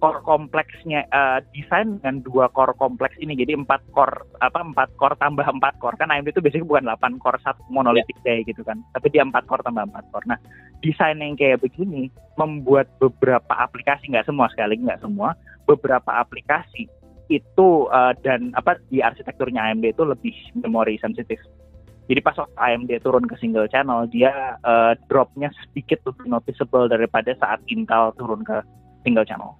core 0.06 0.22
kompleksnya 0.22 1.02
uh, 1.10 1.41
desain 1.50 1.98
dengan 1.98 2.22
dua 2.22 2.46
core 2.54 2.78
kompleks 2.78 3.18
ini. 3.18 3.34
Jadi 3.34 3.58
empat 3.58 3.82
core 3.89 4.22
apa 4.38 4.62
empat 4.62 4.94
core 5.02 5.18
tambah 5.18 5.41
empat 5.41 5.82
core. 5.82 5.98
Kan 5.98 6.13
AMD 6.13 6.30
itu 6.30 6.46
biasanya 6.46 6.70
bukan 6.70 6.86
delapan 6.86 7.13
core 7.18 7.41
satu 7.41 7.65
monolitik 7.74 8.13
yeah. 8.22 8.46
gitu 8.46 8.62
kan. 8.62 8.86
Tapi 8.94 9.10
dia 9.10 9.26
empat 9.26 9.50
core 9.50 9.65
tambah 9.65 9.82
empat 9.82 10.06
core. 10.13 10.30
Nah 10.30 10.38
desain 10.86 11.18
yang 11.18 11.34
kayak 11.34 11.65
begini 11.65 12.13
membuat 12.38 12.86
beberapa 13.02 13.50
aplikasi 13.58 14.13
nggak 14.13 14.30
semua 14.30 14.46
sekali 14.54 14.78
nggak 14.78 15.02
semua 15.02 15.34
beberapa 15.65 16.22
aplikasi 16.22 16.86
itu 17.34 17.89
uh, 17.89 18.13
dan 18.22 18.54
apa 18.54 18.78
di 18.94 19.02
arsitekturnya 19.02 19.74
AMD 19.74 19.98
itu 19.98 20.06
lebih 20.06 20.36
memori 20.62 21.02
sensitif. 21.02 21.41
Jadi 22.06 22.22
pas 22.22 22.38
AMD 22.38 23.02
turun 23.02 23.26
ke 23.26 23.34
single 23.41 23.65
channel 23.65 24.06
dia 24.06 24.62
uh, 24.62 24.94
dropnya 25.10 25.50
sedikit 25.65 26.06
lebih 26.06 26.30
noticeable 26.30 26.86
daripada 26.86 27.34
saat 27.41 27.65
Intel 27.65 28.13
turun 28.13 28.46
ke 28.46 28.62
single 29.02 29.26
channel 29.26 29.58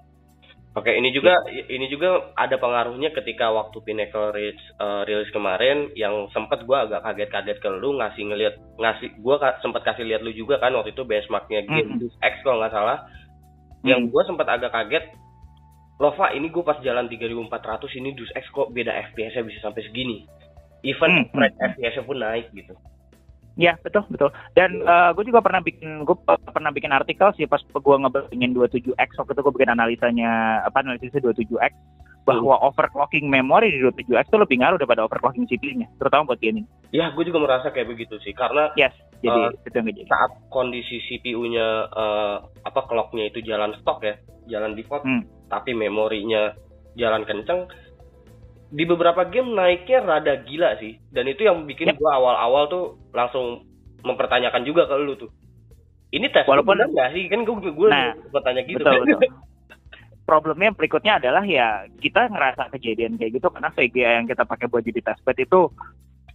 Oke, 0.75 0.91
ini 0.91 1.15
juga 1.15 1.39
ini 1.71 1.88
juga 1.88 2.35
ada 2.35 2.59
pengaruhnya 2.59 3.15
ketika 3.15 3.47
waktu 3.47 3.79
Pinnacle 3.79 4.35
Ridge 4.35 4.59
uh, 4.75 5.07
rilis 5.07 5.31
kemarin 5.31 5.95
yang 5.95 6.27
sempat 6.35 6.67
gue 6.67 6.75
agak 6.75 6.99
kaget-kaget 6.99 7.63
ke 7.63 7.69
lu 7.79 7.95
ngasih 7.95 8.27
ngeliat 8.27 8.59
ngasih 8.75 9.15
gue 9.15 9.35
ka, 9.39 9.55
sempat 9.63 9.88
kasih 9.88 10.03
lihat 10.03 10.19
lu 10.19 10.35
juga 10.35 10.59
kan 10.59 10.75
waktu 10.75 10.91
itu 10.91 11.07
benchmarknya 11.07 11.63
game 11.63 11.95
mm 11.95 12.03
-hmm. 12.03 12.19
X 12.19 12.43
kalau 12.43 12.59
nggak 12.59 12.75
salah. 12.75 13.07
Mm. 13.81 13.88
Yang 13.88 14.01
gue 14.11 14.21
sempat 14.27 14.47
agak 14.51 14.75
kaget 14.75 15.05
Lova 15.95 16.27
ini 16.35 16.51
gue 16.51 16.59
pas 16.59 16.75
jalan 16.83 17.07
3400 17.07 17.99
ini 18.03 18.11
Dus 18.19 18.27
X 18.35 18.51
kok 18.51 18.75
beda 18.75 18.91
FPS-nya 19.11 19.47
bisa 19.47 19.63
sampai 19.63 19.79
segini. 19.88 20.27
Even 20.83 21.31
rate 21.31 21.55
hmm. 21.55 21.71
FPS-nya 21.71 22.03
pun 22.03 22.19
naik 22.19 22.51
gitu. 22.51 22.75
Ya 23.55 23.79
betul 23.79 24.03
betul. 24.07 24.29
Dan 24.51 24.83
gue 25.15 25.23
juga 25.23 25.39
pernah 25.39 25.59
bikin 25.59 26.03
gue 26.03 26.15
pernah 26.27 26.71
bikin 26.71 26.91
artikel 26.91 27.31
sih 27.33 27.47
pas 27.47 27.59
gue 27.59 27.95
ngebandingin 27.95 28.51
27x 28.51 29.09
waktu 29.15 29.31
itu 29.31 29.41
gue 29.41 29.53
bikin 29.55 29.71
analisanya 29.71 30.31
apa 30.63 30.83
analisisnya 30.83 31.23
27x 31.23 31.71
bahwa 32.25 32.57
overclocking 32.57 33.29
memori 33.29 33.69
di 33.69 33.79
27x 33.79 34.27
itu 34.27 34.37
lebih 34.41 34.57
ngaruh 34.57 34.81
daripada 34.81 35.05
overclocking 35.05 35.45
CPU-nya, 35.45 35.85
terutama 36.01 36.33
buat 36.33 36.41
gaming. 36.41 36.65
Ya, 36.89 37.13
gue 37.13 37.21
juga 37.21 37.37
merasa 37.37 37.69
kayak 37.69 37.85
begitu 37.85 38.17
sih 38.25 38.33
karena 38.33 38.73
Yes, 38.73 38.97
jadi 39.21 39.53
Eh, 39.53 39.61
itu 39.61 39.75
yang 39.77 39.85
kejadian. 39.85 40.09
saat 40.09 40.31
kondisi 40.49 40.97
CPU-nya 41.05 41.67
eh, 41.85 42.37
apa 42.65 42.81
clock-nya 42.89 43.29
itu 43.29 43.45
jalan 43.45 43.77
stok 43.77 44.01
ya, 44.01 44.17
jalan 44.49 44.73
default, 44.73 45.05
Hmm. 45.05 45.21
tapi 45.47 45.77
memorinya 45.77 46.57
jalan 46.97 47.29
kenceng, 47.29 47.69
di 48.75 48.83
beberapa 48.83 49.23
game 49.25 49.55
naiknya 49.55 50.03
rada 50.03 50.35
gila 50.43 50.75
sih. 50.77 50.99
Dan 51.07 51.25
itu 51.25 51.47
yang 51.47 51.63
bikin 51.63 51.95
Yep. 51.95 51.97
gua 51.97 52.11
awal-awal 52.19 52.63
tuh 52.67 52.83
langsung 53.09 53.63
mempertanyakan 54.03 54.61
juga 54.61 54.85
ke 54.85 54.95
lu 54.99 55.15
tuh. 55.15 55.31
Ini 56.11 56.27
tes 56.29 56.43
Walaupun- 56.43 56.75
bener 56.75 56.91
nggak 56.91 57.09
sih? 57.11 57.23
Kan 57.27 57.43
gue 57.43 57.55
gue 57.65 57.89
Nah, 57.89 58.11
bertanya 58.29 58.61
gitu. 58.63 58.79
betul 58.79 58.91
kan. 58.93 59.07
betul. 59.07 59.31
Problemnya 60.25 60.73
berikutnya 60.73 61.21
adalah 61.21 61.45
ya 61.45 61.85
kita 61.95 62.27
ngerasa 62.27 62.73
kejadian 62.73 63.15
kayak 63.15 63.38
gitu 63.38 63.47
karena 63.47 63.69
VGA 63.69 64.11
yang 64.17 64.25
kita 64.25 64.41
pakai 64.41 64.65
buat 64.65 64.81
jadi 64.81 65.01
testbed 65.03 65.38
itu 65.39 65.69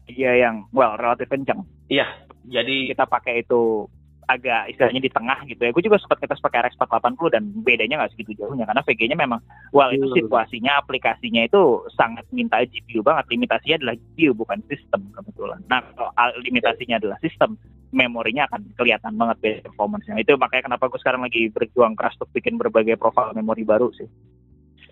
VGA 0.07 0.35
yang 0.40 0.57
well 0.70 0.94
relatif 0.94 1.26
kencang. 1.26 1.66
Iya, 1.87 2.07
jadi 2.46 2.94
Kita 2.94 3.05
pakai 3.05 3.42
itu 3.42 3.90
agak 4.31 4.71
istilahnya 4.71 5.03
di 5.03 5.11
tengah 5.11 5.43
gitu 5.45 5.59
ya. 5.59 5.75
Gue 5.75 5.83
juga 5.83 5.99
sempat 5.99 6.23
kita 6.23 6.38
pakai 6.38 6.71
RX 6.71 6.79
480 6.79 7.35
dan 7.35 7.43
bedanya 7.66 7.95
nggak 7.99 8.12
segitu 8.14 8.38
jauhnya 8.38 8.62
karena 8.62 8.83
VG-nya 8.87 9.16
memang 9.19 9.43
well 9.75 9.90
itu 9.90 10.07
Hmm. 10.07 10.16
situasinya 10.16 10.79
aplikasinya 10.79 11.43
itu 11.43 11.62
sangat 11.99 12.23
minta 12.31 12.62
GPU 12.62 13.03
banget. 13.03 13.27
Limitasinya 13.29 13.77
adalah 13.83 13.95
GPU 13.99 14.33
bukan 14.33 14.62
sistem 14.71 15.11
kebetulan. 15.11 15.59
Nah 15.66 15.83
kalau 15.93 16.14
al- 16.14 16.38
limitasinya 16.38 17.03
adalah 17.03 17.19
sistem, 17.19 17.59
memorinya 17.90 18.47
akan 18.47 18.71
kelihatan 18.79 19.19
banget 19.19 19.37
beda 19.43 19.59
performance-nya. 19.66 20.14
Itu 20.16 20.38
makanya 20.38 20.71
kenapa 20.71 20.87
gue 20.87 21.01
sekarang 21.03 21.27
lagi 21.27 21.51
berjuang 21.51 21.99
keras 21.99 22.14
untuk 22.14 22.31
bikin 22.31 22.55
berbagai 22.55 22.95
profil 22.95 23.35
memori 23.35 23.66
baru 23.66 23.90
sih. 23.90 24.07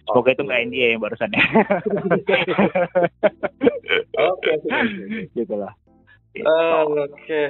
Semoga 0.03 0.33
itu 0.33 0.43
nggak 0.43 0.61
NDA 0.67 0.89
yang 0.97 1.03
barusan 1.05 1.31
ya. 1.31 1.45
Oke. 4.19 4.53
gitu 5.33 5.55
lah. 5.55 5.73
Eh, 6.33 6.83
Oke. 7.07 7.43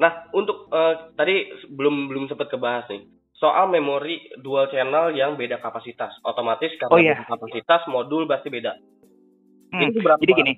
Nah, 0.00 0.28
untuk 0.32 0.72
eh, 0.72 0.94
tadi 1.14 1.52
belum 1.68 2.08
belum 2.08 2.24
sempat 2.30 2.48
kebahas 2.48 2.88
nih 2.88 3.04
soal 3.42 3.66
memori 3.66 4.22
dual 4.38 4.70
channel 4.70 5.10
yang 5.18 5.34
beda 5.34 5.58
kapasitas. 5.58 6.14
Otomatis 6.22 6.70
karena 6.78 6.94
Oh, 6.94 7.02
iya. 7.02 7.18
kapasitas 7.26 7.82
modul 7.90 8.30
pasti 8.30 8.54
beda. 8.54 8.78
Hmm, 9.74 9.90
Ini 9.90 9.98
berapa? 9.98 10.22
Jadi 10.22 10.32
gini, 10.38 10.52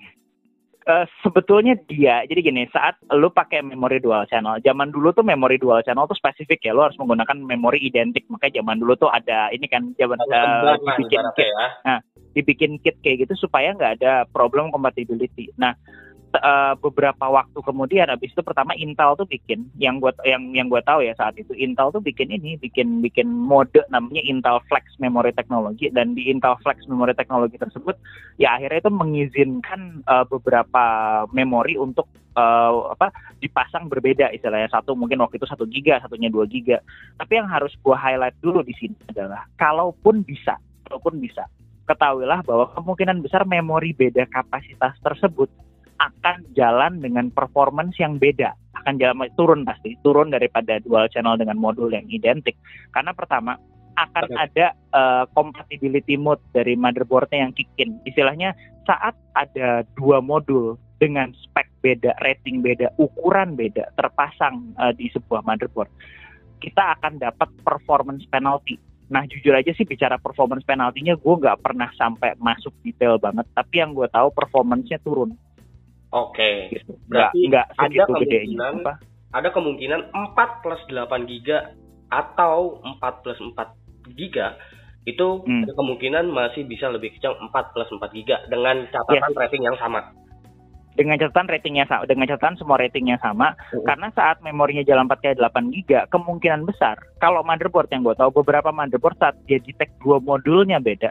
eh, 0.85 1.07
sebetulnya 1.25 1.81
dia, 1.89 2.29
jadi 2.29 2.45
gini, 2.45 2.69
saat 2.69 3.01
lu 3.09 3.33
pakai 3.33 3.65
memori 3.65 4.05
dual 4.05 4.29
channel, 4.29 4.61
zaman 4.61 4.93
dulu 4.93 5.17
tuh 5.17 5.25
memori 5.25 5.57
dual 5.57 5.81
channel 5.81 6.05
tuh 6.05 6.19
spesifik 6.19 6.61
ya, 6.61 6.77
lu 6.77 6.85
harus 6.85 6.99
menggunakan 7.01 7.41
memori 7.41 7.81
identik. 7.81 8.29
Makanya 8.29 8.61
zaman 8.61 8.77
dulu 8.85 8.93
tuh 9.01 9.09
ada 9.09 9.49
ini 9.49 9.65
kan, 9.65 9.97
zaman 9.97 10.21
lah 10.29 10.77
dibikin 10.77 11.25
kit, 11.41 11.49
ya. 11.89 11.97
dibikin 12.37 12.73
kit 12.85 13.01
kayak 13.01 13.25
gitu 13.25 13.49
supaya 13.49 13.73
nggak 13.73 14.03
ada 14.03 14.29
problem 14.29 14.69
compatibility. 14.69 15.49
Nah, 15.57 15.73
eh, 16.37 16.75
beberapa 16.79 17.31
waktu 17.31 17.59
kemudian, 17.63 18.11
abis 18.11 18.35
itu 18.35 18.43
pertama 18.43 18.75
Intel 18.75 19.15
tuh 19.15 19.27
bikin, 19.27 19.71
yang 19.79 20.03
gua 20.03 20.11
yang 20.27 20.51
yang 20.53 20.67
gua 20.67 20.83
tahu 20.83 21.07
ya 21.07 21.15
saat 21.15 21.39
itu 21.39 21.55
Intel 21.55 21.95
tuh 21.95 22.03
bikin 22.03 22.31
ini, 22.35 22.59
bikin 22.59 23.01
bikin 23.01 23.31
mode 23.31 23.81
namanya 23.89 24.23
Intel 24.27 24.59
Flex 24.67 24.85
Memory 24.99 25.33
Technology 25.33 25.89
dan 25.95 26.13
di 26.19 26.29
Intel 26.29 26.59
Flex 26.61 26.85
Memory 26.91 27.15
Technology 27.15 27.57
tersebut 27.59 27.97
ya 28.37 28.59
akhirnya 28.59 28.85
itu 28.85 28.93
mengizinkan 28.93 30.03
eh, 30.03 30.25
beberapa 30.29 30.85
memori 31.31 31.79
untuk 31.79 32.11
eh, 32.37 32.73
apa 32.93 33.15
dipasang 33.39 33.87
berbeda 33.89 34.35
istilahnya. 34.35 34.69
Satu 34.71 34.93
mungkin 34.99 35.23
waktu 35.23 35.39
itu 35.39 35.47
satu 35.47 35.65
giga 35.71 36.03
satunya 36.03 36.29
dua 36.29 36.45
giga. 36.51 36.83
Tapi 37.17 37.39
yang 37.39 37.49
harus 37.49 37.73
gua 37.81 37.97
highlight 37.97 38.37
dulu 38.43 38.61
di 38.61 38.75
sini 38.75 38.97
adalah 39.11 39.47
kalaupun 39.57 40.27
bisa 40.27 40.59
kalaupun 40.85 41.19
bisa 41.23 41.49
ketahuilah 41.85 42.41
bahwa 42.45 42.73
kemungkinan 42.73 43.21
besar 43.21 43.45
memori 43.45 43.93
beda 43.93 44.25
kapasitas 44.33 44.97
tersebut 45.05 45.53
akan 46.01 46.47
jalan 46.59 47.01
dengan 47.01 47.31
performance 47.31 47.97
yang 47.99 48.19
beda. 48.19 48.55
Akan 48.83 48.99
jalan 48.99 49.29
turun 49.39 49.63
pasti. 49.63 49.95
Turun 50.03 50.35
daripada 50.35 50.79
dual 50.83 51.07
channel 51.11 51.39
dengan 51.39 51.59
modul 51.59 51.91
yang 51.91 52.05
identik. 52.11 52.59
Karena 52.91 53.15
pertama 53.15 53.55
akan 53.95 54.27
Oke. 54.27 54.37
ada 54.37 54.67
eh, 54.75 55.25
compatibility 55.33 56.19
mode 56.19 56.43
dari 56.51 56.75
motherboardnya 56.75 57.47
yang 57.47 57.53
kick 57.55 57.71
in. 57.79 58.03
Istilahnya 58.03 58.53
saat 58.85 59.15
ada 59.39 59.87
dua 59.95 60.19
modul 60.19 60.75
dengan 60.99 61.31
spek 61.35 61.71
beda 61.83 62.17
rating 62.23 62.65
beda 62.65 62.89
ukuran 62.97 63.55
beda 63.55 63.93
terpasang 63.99 64.75
eh, 64.79 64.93
di 64.99 65.11
sebuah 65.15 65.47
motherboard 65.47 65.91
kita 66.65 66.97
akan 66.97 67.21
dapat 67.21 67.53
performance 67.61 68.25
penalty. 68.33 68.81
Nah 69.13 69.29
jujur 69.29 69.53
aja 69.53 69.69
sih 69.77 69.85
bicara 69.85 70.17
performance 70.17 70.65
penaltinya 70.65 71.13
gue 71.13 71.35
nggak 71.37 71.61
pernah 71.61 71.93
sampai 71.93 72.33
masuk 72.41 72.73
detail 72.81 73.21
banget, 73.21 73.45
tapi 73.53 73.85
yang 73.85 73.93
gue 73.93 74.09
tahu 74.09 74.33
performance-nya 74.33 74.97
turun. 75.05 75.37
Oke. 76.15 76.71
Gitu. 76.71 76.95
Nggak 77.11 77.35
Berarti 77.35 77.41
nggak 77.51 77.67
ada 77.75 78.03
kemungkinan- 78.07 78.81
Apa? 78.81 78.93
Ada 79.35 79.49
kemungkinan 79.51 80.01
4 80.15 80.63
plus 80.63 80.83
8 80.87 81.27
giga 81.27 81.75
atau 82.07 82.79
4 82.87 83.27
plus 83.27 83.39
4 83.43 83.75
giga 84.15 84.55
itu 85.05 85.43
Hmm. 85.43 85.67
ada 85.67 85.75
kemungkinan 85.75 86.31
masih 86.31 86.65
bisa 86.65 86.87
lebih 86.89 87.13
kencang 87.19 87.37
4 87.43 87.75
plus 87.75 87.91
4 87.91 88.15
giga 88.15 88.39
dengan 88.47 88.87
catatan 88.89 89.35
rating 89.35 89.67
yang 89.67 89.77
sama. 89.77 90.01
Dengan 90.95 91.19
catatan 91.19 91.51
ratingnya 91.51 91.91
sama, 91.91 92.07
dengan 92.07 92.31
catatan 92.31 92.55
semua 92.55 92.79
ratingnya 92.79 93.19
sama, 93.19 93.51
Mhm. 93.51 93.83
karena 93.83 94.15
saat 94.15 94.39
memorinya 94.41 94.87
jalan 94.87 95.11
4 95.11 95.19
kali 95.21 95.35
8 95.35 95.75
giga, 95.75 96.07
kemungkinan 96.07 96.63
besar 96.63 96.95
kalau 97.19 97.43
motherboard 97.43 97.91
yang 97.91 98.07
gue 98.07 98.15
tahu 98.15 98.31
beberapa 98.31 98.71
motherboard 98.71 99.19
saat 99.19 99.35
dia 99.43 99.59
detect 99.59 99.91
dua 99.99 100.23
modulnya 100.23 100.79
beda, 100.79 101.11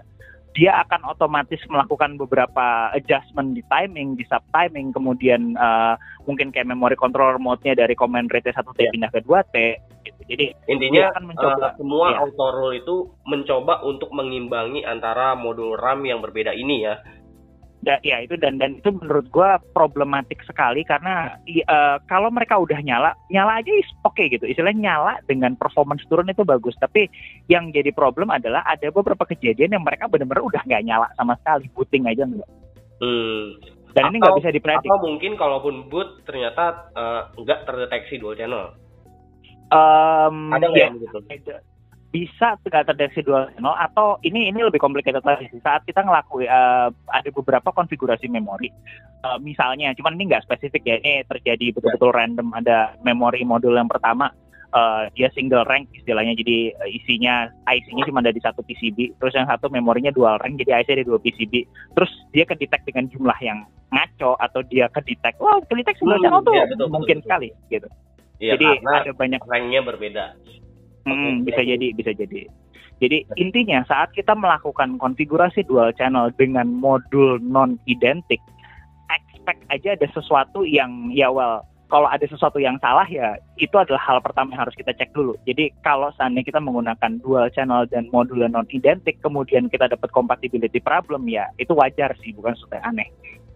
dia 0.54 0.86
akan 0.86 1.10
otomatis 1.10 1.58
melakukan 1.66 2.14
beberapa 2.16 2.94
adjustment 2.94 3.58
di 3.58 3.66
timing, 3.68 4.14
di 4.14 4.24
sub 4.30 4.46
timing, 4.54 4.94
kemudian 4.94 5.58
eh, 5.58 5.94
mungkin 6.30 6.54
kayak 6.54 6.70
memory 6.70 6.94
controller 6.94 7.42
mode-nya 7.42 7.74
dari 7.74 7.98
command 7.98 8.30
rate 8.30 8.54
1T 8.54 8.78
Iya. 8.80 8.92
pindah 8.94 9.10
ke 9.10 9.20
2T. 9.26 9.56
Gitu. 10.06 10.22
Jadi 10.30 10.46
Intinya 10.70 11.10
dia 11.10 11.12
akan 11.12 11.26
mencoba. 11.26 11.66
eh, 11.66 11.74
semua 11.76 12.06
Iya. 12.14 12.18
auto 12.22 12.48
rule 12.54 12.76
itu 12.78 12.96
mencoba 13.26 13.74
untuk 13.82 14.10
mengimbangi 14.14 14.86
antara 14.86 15.34
modul 15.34 15.74
RAM 15.74 16.06
yang 16.06 16.22
berbeda 16.22 16.54
ini 16.54 16.86
ya. 16.86 17.02
Da- 17.84 18.00
ya 18.00 18.24
itu 18.24 18.40
dan 18.40 18.56
dan 18.56 18.80
itu 18.80 18.96
menurut 18.96 19.28
gua 19.28 19.60
problematik 19.76 20.40
sekali 20.48 20.82
karena 20.82 21.36
eh, 21.44 21.98
kalau 22.08 22.32
mereka 22.32 22.56
udah 22.56 22.80
nyala 22.80 23.12
nyala 23.28 23.60
aja 23.60 23.72
is 23.76 23.86
oke 24.02 24.24
gitu. 24.24 24.48
Istilahnya 24.48 24.80
nyala 24.80 25.14
dengan 25.28 25.54
performance 25.54 26.08
turun 26.08 26.32
itu 26.32 26.48
bagus. 26.48 26.80
Tapi 26.80 27.12
yang 27.46 27.76
jadi 27.76 27.92
problem 27.92 28.32
adalah 28.32 28.64
ada 28.64 28.88
beberapa 28.88 29.28
kejadian 29.28 29.76
yang 29.76 29.84
mereka 29.84 30.08
benar-benar 30.08 30.48
udah 30.48 30.64
nggak 30.64 30.80
nyala 30.82 31.12
sama 31.14 31.36
sekali. 31.44 31.68
Booting 31.76 32.08
aja 32.08 32.24
enggak 32.24 32.48
Hmm. 33.04 33.60
dan 33.92 34.10
ini 34.10 34.24
nggak 34.24 34.32
Atau- 34.32 34.40
bisa 34.40 34.56
dipredik 34.56 34.88
Atau 34.88 35.00
mungkin 35.04 35.32
kalaupun 35.36 35.76
boot 35.92 36.24
ternyata 36.24 36.88
eh, 36.96 37.22
nggak 37.36 37.68
terdeteksi 37.68 38.16
dual 38.16 38.40
channel. 38.40 38.72
Em, 39.68 40.38
Ada 40.54 40.66
nggak 40.70 40.80
ya, 40.80 40.88
yang 40.88 40.96
begitu? 40.96 41.20
Bisa 42.14 42.62
nggak 42.62 42.94
terdeteksi 42.94 43.26
dual 43.26 43.50
channel 43.58 43.74
atau 43.74 44.22
ini 44.22 44.54
ini 44.54 44.62
lebih 44.62 44.78
complicated 44.78 45.26
lagi 45.26 45.50
sih 45.50 45.58
saat 45.66 45.82
kita 45.90 46.06
ngelakuin 46.06 46.46
eh, 46.46 46.88
ada 46.94 47.30
beberapa 47.34 47.74
konfigurasi 47.74 48.30
memori 48.30 48.70
Eh, 49.24 49.40
misalnya 49.40 49.96
cuman 49.96 50.20
ini 50.20 50.28
nggak 50.28 50.44
spesifik 50.44 50.84
ya 50.84 50.96
ini 51.00 51.24
terjadi 51.24 51.72
betul-betul 51.72 52.12
random 52.12 52.52
ada 52.60 52.92
memori 53.08 53.48
modul 53.48 53.72
yang 53.72 53.88
pertama 53.88 54.28
eh, 54.76 55.08
dia 55.16 55.32
single 55.32 55.64
rank 55.64 55.88
istilahnya 55.96 56.36
jadi 56.36 56.76
eh, 56.76 57.00
isinya 57.00 57.48
IC-nya 57.64 58.04
cuma 58.04 58.20
ada 58.20 58.36
di 58.36 58.44
satu 58.44 58.60
PCB 58.68 59.16
terus 59.24 59.32
yang 59.32 59.48
satu 59.48 59.72
memorinya 59.72 60.12
dual 60.12 60.36
rank 60.44 60.60
jadi 60.60 60.84
IC 60.84 61.00
ada 61.00 61.08
dua 61.08 61.24
PCB 61.24 61.64
terus 61.96 62.12
dia 62.36 62.44
kedetek 62.44 62.84
dengan 62.84 63.08
jumlah 63.16 63.40
yang 63.40 63.64
ngaco 63.96 64.36
atau 64.44 64.60
dia 64.68 64.92
kedetek 64.92 65.40
wah 65.40 65.56
kedetek 65.72 65.96
single 65.96 66.20
Hmm, 66.20 66.24
channel 66.28 66.44
tuh 66.44 66.54
iya, 66.60 66.68
betul, 66.68 66.76
betul, 66.76 66.92
mungkin 66.92 67.18
betul. 67.24 67.26
sekali 67.32 67.50
gitu 67.72 67.88
Iya, 68.44 68.60
jadi 68.60 68.68
ada 68.84 69.12
banyak 69.16 69.42
ranknya 69.48 69.82
berbeda. 69.88 70.26
Hmm, 71.04 71.44
bisa 71.44 71.62
jadi, 71.64 71.92
bisa 71.92 72.12
jadi. 72.16 72.48
Jadi 73.04 73.28
intinya 73.36 73.84
saat 73.84 74.16
kita 74.16 74.32
melakukan 74.32 74.96
konfigurasi 74.96 75.68
dual 75.68 75.92
channel 76.00 76.32
dengan 76.40 76.72
modul 76.72 77.42
non 77.44 77.76
identik, 77.90 78.40
expect 79.12 79.60
aja 79.68 80.00
ada 80.00 80.08
sesuatu 80.16 80.64
yang 80.64 81.12
ya 81.12 81.28
well 81.28 81.68
kalau 81.92 82.10
ada 82.10 82.26
sesuatu 82.26 82.58
yang 82.58 82.80
salah 82.82 83.06
ya 83.06 83.38
itu 83.62 83.76
adalah 83.78 84.02
hal 84.02 84.18
pertama 84.24 84.56
yang 84.56 84.66
harus 84.66 84.74
kita 84.74 84.96
cek 84.98 85.14
dulu. 85.14 85.38
Jadi 85.46 85.70
kalau 85.86 86.10
seandainya 86.18 86.48
kita 86.50 86.58
menggunakan 86.58 87.22
dual 87.22 87.52
channel 87.54 87.86
dan 87.86 88.10
modul 88.10 88.42
non 88.48 88.66
identik, 88.74 89.20
kemudian 89.22 89.70
kita 89.70 89.92
dapat 89.92 90.10
compatibility 90.10 90.82
problem 90.82 91.30
ya 91.30 91.46
itu 91.62 91.76
wajar 91.78 92.16
sih, 92.24 92.34
bukan 92.34 92.56
sesuatu 92.58 92.82
yang 92.82 92.98
aneh. 92.98 93.08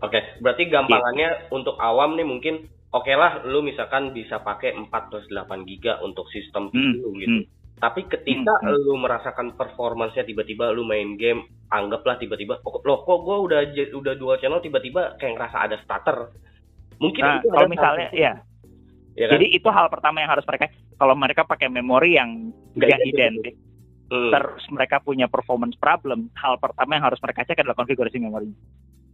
Oke, 0.06 0.22
berarti 0.46 0.70
gampangannya 0.70 1.50
untuk 1.50 1.74
awam 1.82 2.14
nih 2.14 2.28
mungkin 2.30 2.70
oke 2.92 3.12
lah 3.12 3.44
lu 3.44 3.60
misalkan 3.60 4.12
bisa 4.12 4.40
pakai 4.40 4.74
4 4.74 5.10
plus 5.10 5.26
8 5.28 5.68
giga 5.68 6.00
untuk 6.00 6.28
sistem 6.32 6.72
Hmm, 6.72 6.96
CPU 6.98 7.10
gitu. 7.20 7.40
hmm. 7.42 7.46
Tapi 7.78 8.10
ketika 8.10 8.58
Hmm, 8.58 8.74
hmm. 8.74 8.82
lu 8.90 8.94
merasakan 8.98 9.54
performance-nya 9.54 10.26
tiba-tiba 10.26 10.74
lu 10.74 10.82
main 10.82 11.14
game, 11.14 11.46
anggaplah 11.70 12.18
tiba-tiba, 12.18 12.58
oh, 12.66 12.82
loh 12.82 13.06
kok 13.06 13.22
gue 13.22 13.38
udah 13.38 13.60
udah 13.94 14.14
dual 14.18 14.42
channel 14.42 14.58
tiba-tiba 14.58 15.14
kayak 15.22 15.38
ngerasa 15.38 15.58
ada 15.62 15.78
stutter. 15.86 16.34
Mungkin 16.98 17.22
Nah, 17.22 17.38
itu 17.38 17.54
kalau 17.54 17.70
ada 17.70 17.70
misalnya 17.70 18.08
salah 18.10 18.18
ya, 18.18 18.34
ya 19.14 19.26
kan? 19.30 19.34
jadi 19.38 19.46
itu 19.54 19.70
hal 19.70 19.88
pertama 19.94 20.26
yang 20.26 20.34
harus 20.34 20.46
mereka 20.50 20.66
kalau 20.98 21.14
mereka 21.14 21.42
pakai 21.46 21.70
memori 21.70 22.18
yang 22.18 22.50
yang 22.74 23.02
identik. 23.06 23.54
Hmm, 24.08 24.32
terus 24.34 24.64
mereka 24.74 25.04
punya 25.04 25.28
performance 25.30 25.76
problem, 25.78 26.32
hal 26.40 26.58
pertama 26.58 26.98
yang 26.98 27.06
harus 27.06 27.22
mereka 27.22 27.46
cek 27.46 27.62
adalah 27.62 27.78
konfigurasi 27.78 28.18
memori. 28.18 28.50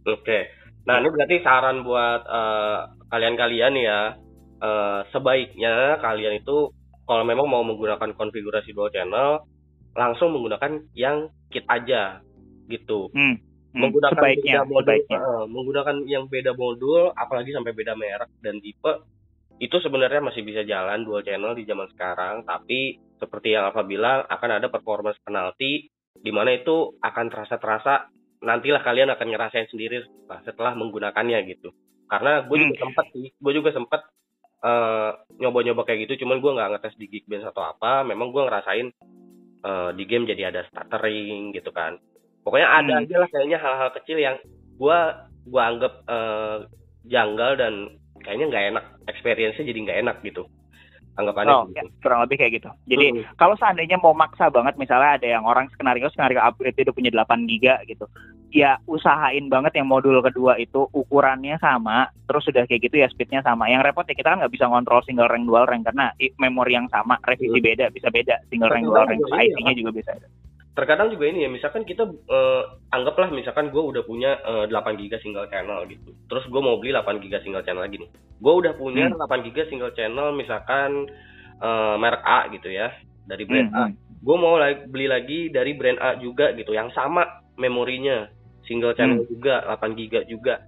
Oke. 0.08 0.48
Nah, 0.84 1.00
ini 1.00 1.08
berarti 1.08 1.36
saran 1.40 1.80
buat 1.80 2.20
eh, 2.28 2.78
kalian-kalian 3.08 3.74
ya, 3.80 4.00
eh, 4.60 5.00
sebaiknya 5.12 6.00
kalian 6.04 6.44
itu 6.44 6.72
kalau 7.04 7.24
memang 7.24 7.48
mau 7.48 7.64
menggunakan 7.64 8.12
konfigurasi 8.16 8.72
dual 8.72 8.92
channel, 8.92 9.44
langsung 9.96 10.32
menggunakan 10.32 10.84
yang 10.96 11.28
kit 11.48 11.64
aja 11.68 12.20
gitu. 12.68 13.08
Hmm. 13.12 13.36
hmm, 13.72 13.80
menggunakan 13.80 14.16
sebaiknya, 14.16 14.60
beda 14.60 14.68
modul, 14.68 14.84
sebaiknya. 14.84 15.18
eh, 15.20 15.44
menggunakan 15.48 15.96
yang 16.08 16.24
beda 16.28 16.52
modul, 16.56 17.02
apalagi 17.16 17.50
sampai 17.52 17.72
beda 17.72 17.92
merek 17.96 18.30
dan 18.44 18.56
tipe, 18.60 18.92
itu 19.60 19.76
sebenarnya 19.80 20.20
masih 20.20 20.42
bisa 20.42 20.66
jalan 20.66 21.04
dual 21.06 21.24
channel 21.24 21.56
di 21.56 21.64
zaman 21.64 21.88
sekarang. 21.92 22.44
Tapi 22.44 23.00
seperti 23.20 23.56
yang 23.56 23.70
Alfa 23.70 23.84
bilang, 23.86 24.26
akan 24.28 24.50
ada 24.60 24.68
performance 24.68 25.20
penalti, 25.22 25.88
di 26.14 26.30
mana 26.32 26.54
itu 26.54 26.94
akan 27.00 27.26
terasa-terasa 27.28 28.13
nantilah 28.44 28.84
kalian 28.84 29.08
akan 29.10 29.26
ngerasain 29.32 29.68
sendiri 29.72 30.04
lah 30.28 30.44
setelah 30.44 30.76
menggunakannya 30.76 31.40
gitu. 31.48 31.72
Karena 32.06 32.44
gue 32.44 32.56
juga 32.60 32.74
Hmm. 32.76 32.82
sempet 32.88 33.06
sih, 33.16 33.28
gue 33.32 33.52
juga 33.56 33.72
sempet 33.72 34.00
eh, 34.64 35.10
nyoba-nyoba 35.44 35.84
kayak 35.84 36.08
gitu, 36.08 36.24
cuman 36.24 36.40
gue 36.40 36.56
nggak 36.56 36.70
ngetes 36.72 36.96
di 36.96 37.06
Geekbench 37.12 37.44
atau 37.44 37.68
apa. 37.68 38.00
Memang 38.00 38.32
gue 38.32 38.42
ngerasain 38.44 38.88
eh, 39.64 39.90
di 39.96 40.04
game 40.04 40.28
jadi 40.28 40.52
ada 40.52 40.64
stuttering 40.68 41.52
gitu 41.52 41.72
kan. 41.72 41.96
Pokoknya 42.44 42.68
ada 42.68 42.92
Hmm. 42.96 43.02
aja 43.04 43.16
lah 43.24 43.28
kayaknya 43.32 43.58
hal-hal 43.60 43.90
kecil 43.96 44.20
yang 44.20 44.36
gua 44.76 45.28
gua 45.48 45.62
anggap 45.72 45.92
eh, 46.04 46.58
janggal 47.08 47.52
dan 47.56 47.74
kayaknya 48.20 48.46
nggak 48.52 48.64
enak 48.72 48.84
experience-nya 49.08 49.64
jadi 49.68 49.78
nggak 49.84 50.00
enak 50.04 50.16
gitu 50.24 50.48
anggapannya 51.14 51.52
Oh, 51.52 51.64
gitu. 51.70 51.78
ya, 51.78 51.82
kurang 52.02 52.20
lebih 52.26 52.36
kayak 52.38 52.52
gitu. 52.58 52.70
Jadi 52.86 53.06
Mm. 53.14 53.22
kalau 53.38 53.54
seandainya 53.54 53.98
mau 54.02 54.12
maksa 54.12 54.50
banget 54.50 54.74
misalnya 54.74 55.18
ada 55.18 55.26
yang 55.26 55.44
orang 55.46 55.70
skenario 55.70 56.10
skenario 56.10 56.42
upgrade 56.42 56.74
itu 56.74 56.90
punya 56.90 57.10
8 57.14 57.46
giga 57.46 57.78
gitu 57.86 58.06
ya 58.50 58.78
usahain 58.86 59.50
banget 59.50 59.74
yang 59.74 59.90
modul 59.90 60.22
kedua 60.22 60.54
itu 60.56 60.86
ukurannya 60.94 61.58
sama 61.58 62.06
terus 62.30 62.46
sudah 62.46 62.62
kayak 62.70 62.86
gitu 62.86 63.02
ya 63.02 63.10
speednya 63.10 63.42
sama 63.42 63.66
yang 63.66 63.82
repot 63.82 64.06
ya 64.06 64.14
kita 64.14 64.30
kan 64.30 64.38
nggak 64.38 64.54
bisa 64.54 64.70
ngontrol 64.70 65.02
single 65.02 65.26
rank 65.26 65.42
dual 65.42 65.66
rank 65.66 65.82
karena 65.82 66.14
memori 66.38 66.78
yang 66.78 66.86
sama 66.86 67.18
revisi 67.26 67.58
Hmm. 67.58 67.66
beda 67.66 67.84
bisa 67.90 68.14
beda 68.14 68.38
single 68.46 68.70
rank 68.70 68.86
dual 68.86 69.10
rank 69.10 69.18
iya, 69.26 69.50
IC-nya 69.50 69.74
Pak. 69.74 69.78
juga 69.82 69.90
bisa 69.90 70.12
terkadang 70.74 71.06
juga 71.08 71.30
ini 71.30 71.46
ya 71.46 71.50
misalkan 71.50 71.86
kita 71.86 72.02
eh, 72.06 72.62
anggaplah 72.90 73.30
misalkan 73.30 73.70
gue 73.70 73.78
udah 73.78 74.02
punya 74.02 74.38
eh, 74.42 74.64
8 74.66 74.98
giga 74.98 75.22
single 75.22 75.46
channel 75.46 75.86
gitu. 75.86 76.10
Terus 76.26 76.44
gue 76.46 76.60
mau 76.60 76.76
beli 76.76 76.90
8 76.90 77.22
giga 77.22 77.38
single 77.40 77.62
channel 77.62 77.86
lagi 77.86 78.02
nih. 78.02 78.10
Gue 78.38 78.54
udah 78.58 78.74
punya 78.74 79.06
Hmm. 79.08 79.18
8 79.18 79.46
giga 79.46 79.64
single 79.70 79.94
channel 79.94 80.34
misalkan 80.34 81.06
eh, 81.62 81.94
merek 81.96 82.22
A 82.22 82.50
gitu 82.50 82.66
ya 82.68 82.90
dari 83.24 83.46
brand 83.46 83.70
Hmm, 83.70 83.78
A. 83.78 83.84
gue 84.20 84.36
mau 84.36 84.58
lagi, 84.58 84.84
beli 84.90 85.06
lagi 85.06 85.40
dari 85.48 85.72
brand 85.72 85.96
A 86.02 86.18
juga 86.18 86.50
gitu 86.52 86.74
yang 86.74 86.90
sama 86.90 87.24
memorinya. 87.54 88.26
Single 88.64 88.96
channel 88.96 89.28
juga 89.28 89.60
8 89.68 89.92
giga 89.94 90.24
juga. 90.24 90.58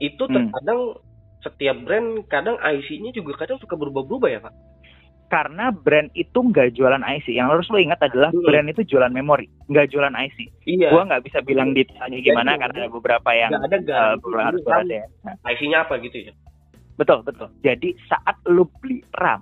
Itu 0.00 0.26
Hmm. 0.26 0.34
terkadang 0.50 0.98
setiap 1.42 1.76
brand 1.82 2.22
kadang 2.26 2.54
IC-nya 2.58 3.10
juga 3.12 3.34
kadang 3.36 3.58
suka 3.58 3.74
berubah-berubah 3.74 4.28
ya 4.30 4.38
pak 4.38 4.54
karena 5.32 5.72
brand 5.72 6.12
itu 6.12 6.36
nggak 6.36 6.76
jualan 6.76 7.00
IC 7.00 7.32
yang 7.32 7.48
harus 7.48 7.64
lo 7.72 7.80
ingat 7.80 8.04
adalah 8.04 8.28
Hmm. 8.28 8.44
brand 8.44 8.68
itu 8.68 8.84
jualan 8.84 9.08
memori 9.08 9.48
nggak 9.72 9.88
jualan 9.88 10.12
IC 10.12 10.36
iya 10.68 10.92
gua 10.92 11.08
nggak 11.08 11.24
bisa 11.24 11.40
bilang 11.40 11.72
detailnya 11.72 12.20
gimana 12.20 12.52
Iya, 12.52 12.60
karena 12.60 12.76
iya. 12.76 12.84
ada 12.84 12.92
beberapa 12.92 13.30
yang 13.32 13.50
ada 13.56 13.76
garansi 13.80 14.20
beberapa 14.20 14.44
harus 14.44 14.60
berat 14.60 14.86
ya 14.86 15.04
IC-nya 15.48 15.78
apa 15.82 15.96
gitu 15.98 16.18
ya 16.20 16.32
Betul, 16.92 17.24
betul. 17.24 17.48
Jadi 17.64 17.96
saat 18.04 18.36
lu 18.44 18.68
beli 18.78 19.00
RAM, 19.16 19.40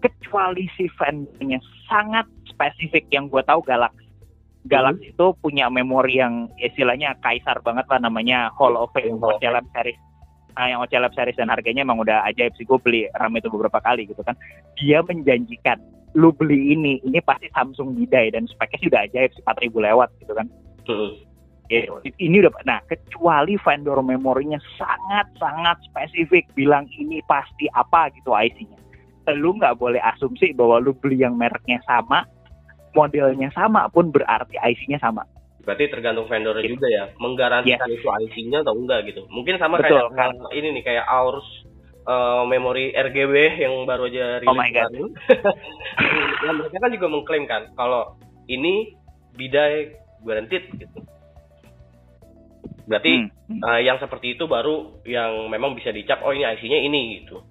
kecuali 0.00 0.64
si 0.74 0.88
vendornya 0.96 1.60
sangat 1.84 2.24
spesifik 2.48 3.04
yang 3.12 3.28
gue 3.28 3.44
tahu 3.44 3.60
Galaxy. 3.62 4.08
Galaxy 4.64 5.12
itu 5.12 5.26
punya 5.38 5.68
memori 5.68 6.18
yang 6.18 6.48
istilahnya 6.56 7.14
kaisar 7.20 7.60
banget 7.60 7.84
lah 7.86 8.00
namanya 8.00 8.48
Hall 8.56 8.74
of 8.74 8.90
Fame 8.96 9.20
Hall 9.20 9.36
of 9.36 9.44
Lab 9.44 9.68
series. 9.76 10.00
Nah, 10.56 10.72
yang 10.72 10.80
OC 10.80 10.92
Lab 10.96 11.12
series 11.12 11.36
dan 11.36 11.52
harganya 11.52 11.84
emang 11.84 12.00
udah 12.00 12.24
ajaib 12.32 12.56
sih 12.56 12.64
gue 12.64 12.80
beli 12.80 13.04
RAM 13.20 13.36
itu 13.36 13.52
beberapa 13.52 13.76
kali 13.84 14.08
gitu 14.08 14.24
kan. 14.24 14.32
Dia 14.80 15.04
menjanjikan 15.04 15.76
lu 16.16 16.32
beli 16.32 16.72
ini, 16.72 16.96
ini 17.04 17.20
pasti 17.20 17.52
Samsung 17.52 17.92
bidai 17.92 18.32
dan 18.32 18.48
speknya 18.48 18.80
sih 18.80 18.88
udah 18.88 19.02
ajaib 19.04 19.30
sih 19.36 19.44
4000 19.44 19.86
lewat 19.92 20.08
gitu 20.24 20.32
kan. 20.32 20.48
Hmm. 20.88 21.12
Ya, 21.66 21.82
ini 22.22 22.46
udah 22.46 22.54
nah 22.62 22.78
kecuali 22.86 23.58
vendor 23.58 23.98
memorinya 23.98 24.56
sangat 24.78 25.26
sangat 25.34 25.76
spesifik 25.90 26.46
bilang 26.54 26.86
ini 26.94 27.18
pasti 27.26 27.66
apa 27.74 28.06
gitu 28.14 28.30
IC-nya 28.30 28.78
lu 29.34 29.58
nggak 29.58 29.74
boleh 29.82 29.98
asumsi 30.14 30.54
bahwa 30.54 30.78
lu 30.78 30.94
beli 30.94 31.26
yang 31.26 31.34
mereknya 31.34 31.82
sama 31.82 32.22
modelnya 32.94 33.50
sama 33.50 33.90
pun 33.90 34.14
berarti 34.14 34.54
IC-nya 34.54 35.02
sama 35.02 35.26
Berarti 35.66 35.90
tergantung 35.90 36.30
vendornya 36.30 36.62
Gitu. 36.62 36.78
juga 36.78 36.86
ya, 36.86 37.04
menggarantikan 37.18 37.90
itu 37.90 38.06
IC-nya 38.06 38.62
atau 38.62 38.78
enggak 38.78 39.02
gitu. 39.10 39.26
Mungkin 39.26 39.58
sama 39.58 39.82
Betul, 39.82 39.98
kayak 40.14 40.38
uh, 40.38 40.50
ini 40.54 40.78
nih 40.78 40.82
kayak 40.86 41.04
Aorus 41.10 41.46
uh, 42.06 42.46
memori 42.46 42.94
RGB 42.94 43.58
yang 43.58 43.82
baru 43.82 44.06
aja 44.06 44.38
rilis 44.40 44.50
Oh 44.50 44.54
my 44.54 44.70
God. 44.70 44.94
ya, 46.46 46.50
mereka 46.54 46.76
kan 46.78 46.90
juga 46.94 47.06
mengklaim 47.10 47.44
kan 47.50 47.66
kalau 47.74 48.14
ini 48.46 48.94
bidai 49.34 49.90
guaranteed 50.22 50.70
gitu. 50.78 50.98
Berarti 52.86 53.26
Hmm. 53.46 53.62
uh, 53.62 53.78
yang 53.78 53.98
seperti 54.02 54.34
itu 54.34 54.46
baru 54.46 55.02
yang 55.06 55.46
memang 55.50 55.74
bisa 55.78 55.90
dicap 55.94 56.22
oh 56.22 56.34
ini 56.34 56.42
IC-nya 56.46 56.78
ini 56.82 57.22
gitu. 57.22 57.42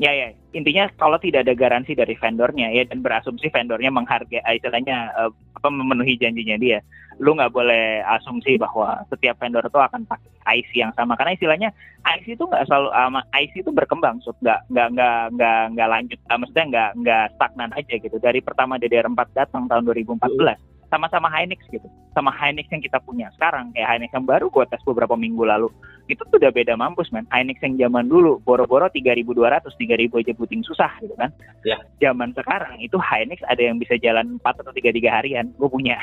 Ya 0.00 0.16
ya, 0.16 0.32
intinya 0.56 0.88
kalau 0.96 1.20
tidak 1.20 1.44
ada 1.44 1.52
garansi 1.52 1.92
dari 1.92 2.16
vendornya 2.16 2.72
ya 2.72 2.88
dan 2.88 3.04
berasumsi 3.04 3.52
vendornya 3.52 3.92
menghargai 3.92 4.40
istilahnya 4.56 5.12
eh, 5.12 5.32
apa 5.60 5.68
memenuhi 5.68 6.16
janjinya 6.16 6.56
dia, 6.56 6.80
lu 7.20 7.36
nggak 7.36 7.52
boleh 7.52 8.00
asumsi 8.16 8.56
bahwa 8.56 9.04
setiap 9.12 9.36
vendor 9.36 9.60
itu 9.60 9.76
akan 9.76 10.08
pakai 10.08 10.56
IC 10.64 10.80
yang 10.80 10.92
sama. 10.96 11.20
Karena 11.20 11.36
istilahnya 11.36 11.68
IC 12.00 12.40
itu 12.40 12.48
nggak 12.48 12.64
selalu 12.64 12.88
ama 12.96 13.20
IC 13.36 13.60
itu 13.60 13.70
berkembang, 13.70 14.24
so, 14.24 14.32
nggak 14.40 14.64
nggak 14.72 14.88
nggak 14.96 15.20
nggak 15.36 15.60
nggak 15.76 15.88
lanjut, 15.92 16.18
eh, 16.18 16.38
maksudnya 16.40 16.66
nggak 16.72 16.90
nggak 17.04 17.24
stagnan 17.36 17.70
aja 17.76 17.94
gitu. 18.00 18.16
Dari 18.16 18.40
pertama 18.40 18.80
DDR4 18.80 19.20
datang 19.36 19.68
tahun 19.68 19.84
2014 19.84 20.69
sama-sama 20.90 21.30
Hynix 21.30 21.62
gitu, 21.70 21.86
sama 22.12 22.34
Hynix 22.34 22.66
yang 22.68 22.82
kita 22.82 22.98
punya 23.00 23.30
sekarang 23.38 23.70
kayak 23.72 23.86
Hynix 23.96 24.10
yang 24.10 24.26
baru 24.26 24.50
gua 24.50 24.66
tes 24.66 24.82
beberapa 24.82 25.14
minggu 25.14 25.46
lalu 25.46 25.70
itu 26.10 26.18
tuh 26.26 26.42
udah 26.42 26.50
beda 26.50 26.74
mampus 26.74 27.08
men 27.14 27.24
Hynix 27.30 27.62
yang 27.62 27.78
zaman 27.78 28.10
dulu 28.10 28.42
boro-boro 28.42 28.90
3200 28.90 29.30
3000 29.70 30.10
aja 30.10 30.32
puting 30.34 30.66
susah 30.66 30.90
gitu 30.98 31.14
kan 31.14 31.30
Ya. 31.62 31.78
zaman 32.02 32.34
sekarang 32.34 32.82
itu 32.82 32.98
Hynix 32.98 33.38
ada 33.46 33.62
yang 33.62 33.78
bisa 33.78 33.94
jalan 33.96 34.36
4 34.42 34.60
atau 34.66 34.74
3 34.74 34.90
tiga 34.90 35.10
harian 35.14 35.54
gue 35.54 35.70
punya 35.70 35.96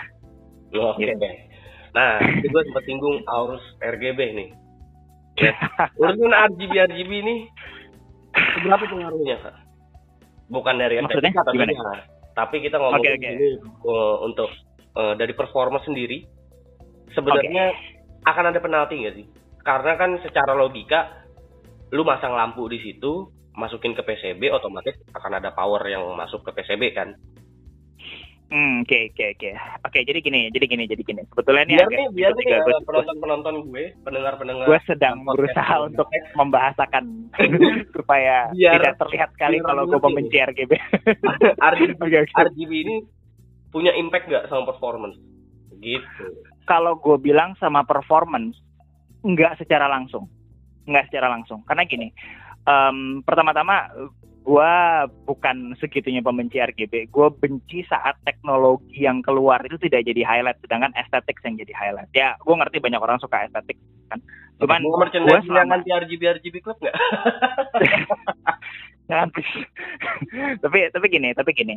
Oh, 0.76 0.91
Oke. 0.91 1.08
Iya. 1.08 1.15
Nah, 1.95 2.19
itu 2.19 2.52
gue 2.52 2.62
sempat 2.67 2.84
singgung 2.84 3.23
Aorus 3.26 3.63
RGB 3.80 4.19
nih. 4.36 4.50
Ya. 5.39 5.56
Urusan 5.95 6.36
RGB 6.52 6.91
RGB 6.91 7.12
ini 7.23 7.36
seberapa 8.36 8.84
pengaruhnya, 8.84 9.39
Kak? 9.41 9.56
Bukan 10.52 10.76
dari 10.76 11.00
Maksudnya 11.00 11.32
gimana? 11.32 11.71
tentunya. 11.71 12.04
Tapi 12.36 12.56
kita 12.62 12.78
ngomongin 12.78 13.00
Oke, 13.00 13.17
oke. 13.17 13.30
ini 13.32 13.47
uh, 13.82 14.15
untuk 14.28 14.50
uh, 14.97 15.13
dari 15.13 15.31
performa 15.31 15.77
sendiri 15.79 16.25
sebenarnya 17.07 17.71
akan 18.23 18.45
ada 18.47 18.60
penalti 18.60 18.97
nggak 18.97 19.15
sih? 19.15 19.25
Karena 19.62 19.93
kan 19.93 20.17
secara 20.19 20.51
logika 20.51 21.23
lu 21.89 22.01
masang 22.01 22.33
lampu 22.33 22.65
di 22.65 22.79
situ, 22.79 23.27
masukin 23.53 23.93
ke 23.93 24.01
PCB 24.01 24.49
otomatis 24.49 24.97
akan 25.12 25.31
ada 25.36 25.51
power 25.51 25.79
yang 25.83 26.03
masuk 26.13 26.41
ke 26.41 26.51
PCB 26.51 26.83
kan. 26.91 27.13
hmm 28.47 28.79
oke 28.79 29.12
oke 29.12 29.25
oke 29.36 29.49
oke 29.83 29.99
jadi 30.01 30.19
gini 30.21 30.47
jadi 30.47 30.65
gini 30.65 30.83
jadi 30.88 31.03
gini 31.03 31.19
sebetulnya 31.27 31.67
ini 31.67 31.73
Biar 31.73 31.83
agak 31.83 31.99
nih, 31.99 32.07
biar 32.15 32.31
nih 32.31 32.45
gue- 32.47 32.86
penonton-penonton 32.88 33.55
gue, 33.67 33.86
pendengar-pendengar 33.99 34.65
gue 34.65 34.79
sedang 34.88 35.19
berusaha 35.21 35.75
ini. 35.75 35.86
untuk 35.86 36.07
membahasakan 36.31 37.03
supaya 37.99 38.47
Biar- 38.49 38.79
tidak 38.79 38.93
terlihat 38.97 39.31
kali 39.36 39.60
kalau 39.60 39.83
gue 39.83 39.99
membenci 39.99 40.39
RGB 40.39 40.71
RGB, 41.75 41.99
Oke, 41.99 42.17
oke. 42.23 42.39
RGB 42.41 42.71
ini 42.71 42.95
punya 43.71 43.91
impact 43.95 44.30
nggak 44.32 44.47
sama 44.49 44.69
performance? 44.69 45.17
Gitu. 45.77 46.25
kalau 46.65 46.97
gue 46.97 47.17
bilang 47.21 47.53
sama 47.62 47.86
performance 47.86 48.58
nggak 49.21 49.62
secara 49.62 49.86
langsung 49.86 50.25
nggak 50.89 51.06
secara 51.13 51.30
langsung 51.30 51.62
karena 51.69 51.86
gini 51.86 52.10
em, 52.65 53.21
pertama-tama 53.21 53.93
gue 54.47 54.73
bukan 55.27 55.75
segitunya 55.77 56.23
pembenci 56.23 56.58
RGB 56.58 57.12
gue 57.12 57.27
benci 57.36 57.84
saat 57.86 58.15
teknologi 58.23 59.03
yang 59.03 59.19
keluar 59.21 59.60
itu 59.67 59.75
tidak 59.77 60.08
jadi 60.08 60.23
highlight 60.23 60.58
sedangkan 60.63 60.95
estetik 60.95 61.38
yang 61.43 61.60
jadi 61.60 61.73
highlight 61.75 62.12
ya 62.15 62.34
gue 62.39 62.56
ngerti 62.56 62.80
banyak 62.80 63.01
orang 63.03 63.19
suka 63.19 63.43
estetik 63.45 63.77
kan 64.08 64.23
cuman 64.58 64.82
gue 64.82 64.97
merchandise 64.97 65.45
yang 65.45 65.67
selama 65.67 65.77
anti 65.77 65.91
RGB 65.93 66.21
RGB 66.41 66.56
club 66.65 66.77
nggak? 66.82 66.95
Jangan, 69.08 69.32
please. 69.34 69.56
tapi 70.63 70.91
tapi 70.91 71.06
gini 71.08 71.32
tapi 71.32 71.52
gini 71.56 71.76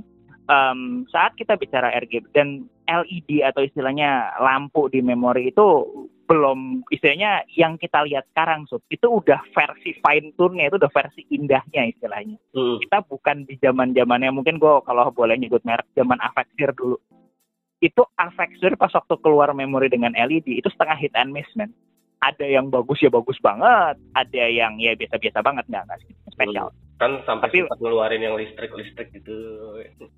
um, 0.51 1.07
saat 1.09 1.39
kita 1.39 1.55
bicara 1.55 1.95
RGB 1.95 2.35
dan 2.35 2.67
LED 2.91 3.47
atau 3.47 3.63
istilahnya 3.63 4.35
lampu 4.43 4.91
di 4.91 4.99
memori 4.99 5.55
itu 5.55 5.87
belum 6.27 6.87
istilahnya 6.95 7.43
yang 7.59 7.75
kita 7.75 8.07
lihat 8.07 8.23
sekarang 8.31 8.63
Sub, 8.71 8.83
itu 8.87 9.03
udah 9.03 9.43
versi 9.51 9.99
fine 9.99 10.31
tune-nya 10.39 10.71
itu 10.71 10.79
udah 10.79 10.93
versi 10.95 11.27
indahnya 11.27 11.91
istilahnya. 11.91 12.39
Hmm. 12.55 12.79
Kita 12.79 13.03
bukan 13.03 13.51
di 13.51 13.59
zaman 13.59 13.91
zamannya 13.99 14.31
mungkin 14.31 14.63
gue 14.63 14.75
kalau 14.87 15.11
boleh 15.11 15.35
nyebut 15.35 15.63
merek 15.67 15.91
zaman 15.99 16.23
Avexir 16.23 16.71
dulu. 16.79 17.03
Itu 17.83 18.07
Avexir 18.15 18.79
pas 18.79 18.95
waktu 18.95 19.19
keluar 19.19 19.51
memori 19.59 19.91
dengan 19.91 20.15
LED 20.15 20.63
itu 20.63 20.71
setengah 20.71 20.95
hit 21.03 21.15
and 21.19 21.35
miss 21.35 21.51
man 21.59 21.75
ada 22.21 22.45
yang 22.45 22.69
bagus 22.69 23.01
ya 23.01 23.09
bagus 23.09 23.41
banget, 23.41 23.97
ada 24.13 24.45
yang 24.45 24.77
ya 24.77 24.93
biasa-biasa 24.93 25.41
banget 25.41 25.65
nggak 25.73 25.85
nggak 25.89 26.01
spesial. 26.37 26.69
Kan 27.01 27.25
sampai 27.25 27.49
Tapi, 27.49 27.65
sempat 27.65 27.81
ngeluarin 27.81 28.21
yang 28.21 28.37
listrik-listrik 28.37 29.09
gitu. 29.17 29.33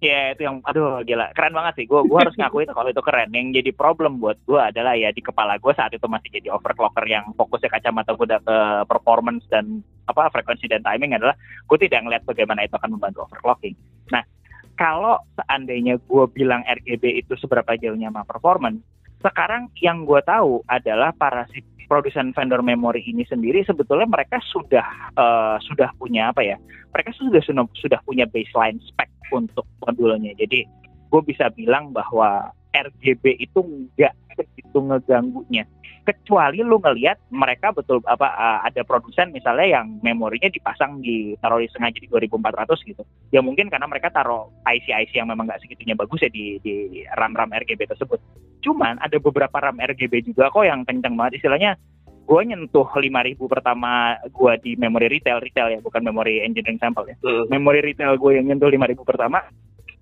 Ya 0.03 0.35
itu 0.35 0.43
yang 0.43 0.59
aduh 0.67 0.99
gila 1.07 1.31
keren 1.31 1.55
banget 1.55 1.79
sih. 1.79 1.87
Gue 1.87 2.03
gua 2.11 2.27
harus 2.27 2.35
ngaku 2.35 2.67
itu 2.67 2.75
kalau 2.75 2.91
itu 2.91 3.03
keren. 3.07 3.31
Yang 3.31 3.63
jadi 3.63 3.71
problem 3.71 4.19
buat 4.19 4.35
gue 4.43 4.59
adalah 4.59 4.99
ya 4.99 5.15
di 5.15 5.23
kepala 5.23 5.63
gue 5.63 5.71
saat 5.79 5.95
itu 5.95 6.03
masih 6.11 6.35
jadi 6.35 6.51
overclocker 6.51 7.07
yang 7.07 7.31
fokusnya 7.39 7.71
kacamata 7.71 8.19
gue 8.19 8.27
ke 8.27 8.59
performance 8.91 9.47
dan 9.47 9.79
apa 10.11 10.27
frekuensi 10.35 10.67
dan 10.67 10.83
timing 10.83 11.15
adalah 11.15 11.39
gue 11.71 11.79
tidak 11.79 12.03
ngeliat 12.03 12.27
bagaimana 12.27 12.67
itu 12.67 12.75
akan 12.75 12.99
membantu 12.99 13.31
overclocking. 13.31 13.79
Nah 14.11 14.27
kalau 14.75 15.23
seandainya 15.39 16.03
gue 16.03 16.25
bilang 16.35 16.67
RGB 16.67 17.23
itu 17.23 17.39
seberapa 17.39 17.79
jauhnya 17.79 18.11
sama 18.11 18.27
performance, 18.27 18.83
sekarang 19.23 19.71
yang 19.79 20.03
gue 20.03 20.19
tahu 20.27 20.67
adalah 20.67 21.15
para 21.15 21.47
produsen 21.87 22.35
vendor 22.37 22.61
memori 22.61 23.03
ini 23.07 23.27
sendiri 23.27 23.63
sebetulnya 23.67 24.07
mereka 24.07 24.39
sudah 24.51 24.87
uh, 25.17 25.57
sudah 25.63 25.91
punya 25.97 26.31
apa 26.31 26.43
ya? 26.45 26.57
Mereka 26.93 27.11
sudah 27.17 27.41
sudah 27.73 28.01
punya 28.05 28.29
baseline 28.29 28.79
spek 28.83 29.09
untuk 29.33 29.65
modulnya. 29.85 30.37
Jadi 30.37 30.67
gue 31.13 31.23
bisa 31.25 31.53
bilang 31.53 31.93
bahwa 31.93 32.53
RGB 32.73 33.37
itu 33.39 33.61
nggak 33.61 34.15
begitu 34.37 34.79
ngeganggunya. 34.81 35.65
Kecuali 36.03 36.59
lu 36.67 36.83
ngelihat 36.83 37.31
mereka 37.31 37.71
betul 37.71 38.03
apa 38.11 38.27
uh, 38.27 38.59
ada 38.67 38.83
produsen 38.83 39.31
misalnya 39.31 39.79
yang 39.79 40.03
memorinya 40.03 40.51
dipasang 40.51 40.99
di 40.99 41.39
taruh 41.39 41.63
di 41.63 41.71
sengaja 41.71 41.95
di 42.03 42.11
2400 42.11 42.91
gitu. 42.91 43.03
Ya 43.31 43.39
mungkin 43.39 43.71
karena 43.71 43.87
mereka 43.87 44.11
taruh 44.11 44.51
IC 44.67 44.91
IC 44.91 45.13
yang 45.23 45.31
memang 45.31 45.47
nggak 45.47 45.63
segitunya 45.63 45.95
bagus 45.95 46.27
ya 46.27 46.31
di 46.33 46.59
di 46.59 47.07
RAM 47.15 47.39
RAM 47.39 47.55
RGB 47.55 47.87
tersebut. 47.87 48.19
Cuman 48.67 48.99
ada 48.99 49.15
beberapa 49.23 49.63
RAM 49.63 49.79
RGB 49.79 50.27
juga 50.27 50.51
kok 50.51 50.67
yang 50.67 50.83
kencang 50.83 51.15
banget. 51.15 51.39
Istilahnya 51.39 51.79
gue 52.23 52.41
nyentuh 52.51 52.87
5000 52.87 53.39
pertama 53.47 54.19
gue 54.27 54.53
di 54.63 54.73
memori 54.79 55.07
retail 55.11 55.43
retail 55.43 55.75
ya 55.75 55.79
bukan 55.83 56.03
memori 56.03 56.43
engineering 56.43 56.83
sampel 56.83 57.07
ya. 57.07 57.17
Uh. 57.23 57.47
memori 57.47 57.79
retail 57.79 58.19
gue 58.19 58.43
yang 58.43 58.51
nyentuh 58.51 58.71
5000 58.71 59.07
pertama 59.07 59.39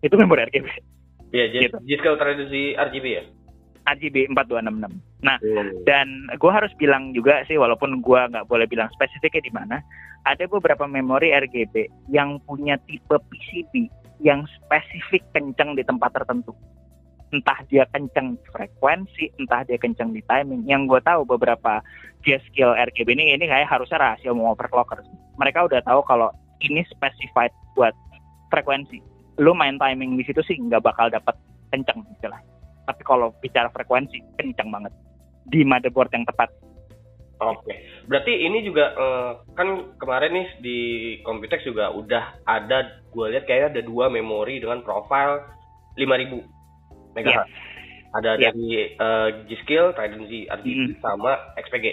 itu 0.00 0.14
memori 0.16 0.48
RGB 0.48 0.68
Iya, 1.30 1.46
jadi 1.54 1.64
gitu. 1.70 1.76
jadi 1.86 2.00
tradisi 2.18 2.62
RGB 2.74 3.06
ya? 3.06 3.24
RGB 3.86 4.16
4266. 4.34 5.24
Nah, 5.24 5.36
hmm. 5.40 5.84
dan 5.84 6.06
gue 6.36 6.52
harus 6.52 6.72
bilang 6.76 7.12
juga 7.16 7.44
sih, 7.48 7.56
walaupun 7.56 8.02
gue 8.02 8.20
nggak 8.30 8.46
boleh 8.46 8.66
bilang 8.68 8.90
spesifiknya 8.92 9.42
di 9.42 9.52
mana, 9.52 9.76
ada 10.28 10.44
beberapa 10.46 10.84
memori 10.84 11.32
RGB 11.32 11.88
yang 12.12 12.40
punya 12.44 12.76
tipe 12.84 13.16
PCB 13.16 13.88
yang 14.20 14.44
spesifik 14.60 15.24
kencang 15.32 15.76
di 15.76 15.82
tempat 15.84 16.12
tertentu. 16.12 16.52
Entah 17.30 17.62
dia 17.70 17.86
kencang 17.94 18.36
di 18.36 18.46
frekuensi, 18.50 19.24
entah 19.38 19.62
dia 19.64 19.78
kencang 19.78 20.10
di 20.12 20.20
timing. 20.26 20.66
Yang 20.66 20.82
gue 20.90 21.00
tahu 21.06 21.22
beberapa 21.24 21.78
G 22.26 22.36
skill 22.50 22.74
RGB 22.74 23.16
ini, 23.16 23.38
ini 23.38 23.46
kayak 23.46 23.70
harusnya 23.70 24.02
rahasia 24.02 24.34
mau 24.34 24.52
overclocker. 24.52 25.00
Mereka 25.38 25.70
udah 25.70 25.80
tahu 25.86 26.02
kalau 26.04 26.28
ini 26.60 26.84
specified 26.90 27.54
buat 27.78 27.94
frekuensi 28.50 29.10
lu 29.40 29.57
main 29.57 29.81
timing 29.81 30.20
di 30.20 30.24
situ 30.29 30.44
sih 30.44 30.61
nggak 30.61 30.85
bakal 30.85 31.09
dapat 31.09 31.33
kenceng 31.72 32.05
istilah. 32.12 32.38
Tapi 32.85 33.03
kalau 33.03 33.33
bicara 33.40 33.72
frekuensi 33.72 34.20
kenceng 34.37 34.68
banget 34.68 34.92
di 35.48 35.64
motherboard 35.64 36.12
yang 36.12 36.29
tepat. 36.29 36.53
Oke, 37.40 37.72
berarti 38.05 38.37
ini 38.37 38.61
juga 38.61 38.92
uh, 39.00 39.33
kan 39.57 39.96
kemarin 39.96 40.37
nih 40.37 40.48
di 40.61 40.79
Computex 41.24 41.64
juga 41.64 41.88
udah 41.88 42.37
ada, 42.44 43.00
gue 43.09 43.26
lihat 43.33 43.48
kayaknya 43.48 43.81
ada 43.81 43.83
dua 43.88 44.12
memori 44.12 44.61
dengan 44.61 44.85
profile 44.85 45.40
5000 45.96 46.37
MHz. 47.16 47.33
Yeah. 47.33 47.48
Ada 48.12 48.31
yeah. 48.37 48.53
dari 48.53 48.68
uh, 49.00 49.29
G-Skill, 49.48 49.96
Trident 49.96 50.29
Z 50.29 50.33
RGB 50.53 51.00
mm. 51.00 51.00
sama 51.00 51.40
XPG. 51.57 51.87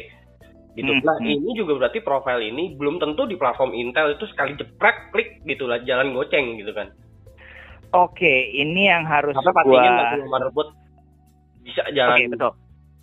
Gitu. 0.75 0.91
Mm. 0.91 1.01
Nah, 1.07 1.15
mm. 1.15 1.31
ini 1.31 1.51
juga 1.55 1.79
berarti 1.79 2.03
profile 2.03 2.43
ini 2.43 2.75
belum 2.75 2.99
tentu 2.99 3.23
di 3.23 3.39
platform 3.39 3.71
Intel 3.71 4.19
itu 4.19 4.27
sekali 4.27 4.51
jeprek 4.59 5.15
klik 5.15 5.47
gitu 5.47 5.63
lah 5.63 5.79
jalan 5.87 6.11
goceng 6.11 6.59
gitu 6.59 6.75
kan. 6.75 6.91
Oke, 7.95 8.51
ini 8.51 8.91
yang 8.91 9.07
harus 9.07 9.35
Apa 9.37 9.63
gua... 9.63 10.11
motherboard 10.27 10.71
bisa 11.63 11.83
jalan. 11.95 12.15
Oke, 12.19 12.23
betul. 12.31 12.51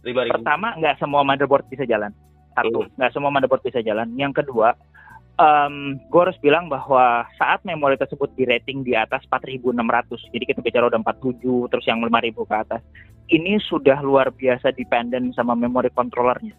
5000. 0.04 0.36
Pertama, 0.36 0.68
nggak 0.76 0.96
semua 1.00 1.22
motherboard 1.24 1.64
bisa 1.72 1.84
jalan. 1.88 2.12
Satu, 2.52 2.84
hmm. 2.84 2.92
nggak 3.00 3.12
semua 3.16 3.30
motherboard 3.32 3.64
bisa 3.64 3.80
jalan. 3.80 4.12
Yang 4.20 4.44
kedua, 4.44 4.76
um, 5.40 5.98
gue 5.98 6.20
harus 6.20 6.38
bilang 6.38 6.68
bahwa 6.68 7.26
saat 7.40 7.64
memori 7.66 7.98
tersebut 7.98 8.30
di 8.36 8.44
rating 8.46 8.84
di 8.86 8.94
atas 8.94 9.24
4600, 9.32 10.30
jadi 10.30 10.44
kita 10.44 10.60
bicara 10.60 10.92
udah 10.92 11.00
47, 11.02 11.72
terus 11.72 11.84
yang 11.88 12.04
5000 12.04 12.44
ke 12.44 12.54
atas, 12.54 12.82
ini 13.32 13.56
sudah 13.58 13.98
luar 14.04 14.30
biasa 14.30 14.76
dependen 14.76 15.32
sama 15.32 15.56
memori 15.56 15.88
controllernya. 15.90 16.54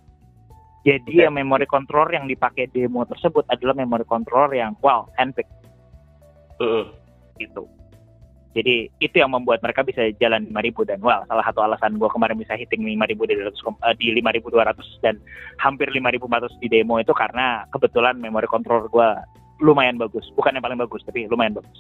Jadi 0.86 1.18
okay. 1.18 1.26
yang 1.26 1.34
memori 1.34 1.66
controller 1.66 2.14
yang 2.14 2.30
dipakai 2.30 2.70
demo 2.70 3.02
tersebut 3.10 3.50
adalah 3.50 3.74
memori 3.74 4.06
controller 4.06 4.54
yang 4.54 4.78
wow, 4.86 5.10
handpick. 5.18 5.50
Uh 6.62 6.86
-uh. 6.86 6.86
Gitu. 7.42 7.66
Jadi 8.56 8.88
itu 9.04 9.16
yang 9.20 9.36
membuat 9.36 9.60
mereka 9.60 9.84
bisa 9.84 10.08
jalan 10.16 10.48
5000 10.48 10.88
dan 10.96 11.00
well 11.04 11.28
salah 11.28 11.44
satu 11.44 11.60
alasan 11.68 12.00
gue 12.00 12.08
kemarin 12.08 12.40
bisa 12.40 12.56
hitting 12.56 12.88
5000 12.88 13.28
di, 13.28 13.36
uh, 13.44 13.96
di 14.00 14.08
5200 14.16 15.04
dan 15.04 15.20
hampir 15.60 15.92
5400 15.92 16.64
di 16.64 16.68
demo 16.72 16.96
itu 16.96 17.12
karena 17.12 17.68
kebetulan 17.76 18.16
memori 18.16 18.48
controller 18.48 18.88
gue 18.88 19.10
lumayan 19.60 20.00
bagus. 20.00 20.24
Bukan 20.40 20.56
yang 20.56 20.64
paling 20.64 20.80
bagus 20.80 21.04
tapi 21.04 21.28
lumayan 21.28 21.60
bagus. 21.60 21.80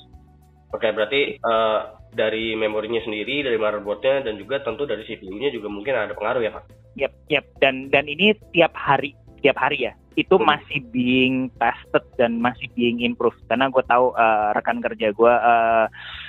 Oke, 0.75 0.91
berarti 0.91 1.39
uh, 1.39 1.95
dari 2.11 2.51
memorinya 2.59 2.99
sendiri, 3.07 3.47
dari 3.47 3.55
motherboardnya, 3.55 4.27
dan 4.27 4.35
juga 4.35 4.59
tentu 4.59 4.83
dari 4.83 5.07
CPU-nya 5.07 5.47
juga 5.55 5.71
mungkin 5.71 5.95
ada 5.95 6.11
pengaruh 6.11 6.43
ya, 6.43 6.51
Pak? 6.51 6.63
Yap, 6.99 7.13
yap. 7.31 7.45
Dan 7.63 7.87
dan 7.87 8.11
ini 8.11 8.35
tiap 8.51 8.75
hari, 8.75 9.15
tiap 9.39 9.55
hari 9.55 9.87
ya 9.87 9.95
itu 10.15 10.35
hmm. 10.39 10.47
masih 10.47 10.79
being 10.89 11.51
tested 11.59 12.03
dan 12.15 12.39
masih 12.39 12.71
being 12.73 13.03
improved 13.03 13.39
karena 13.51 13.67
gue 13.67 13.83
tahu 13.83 14.15
uh, 14.15 14.55
rekan 14.55 14.79
kerja 14.79 15.11
gue 15.11 15.33
uh, 15.35 15.85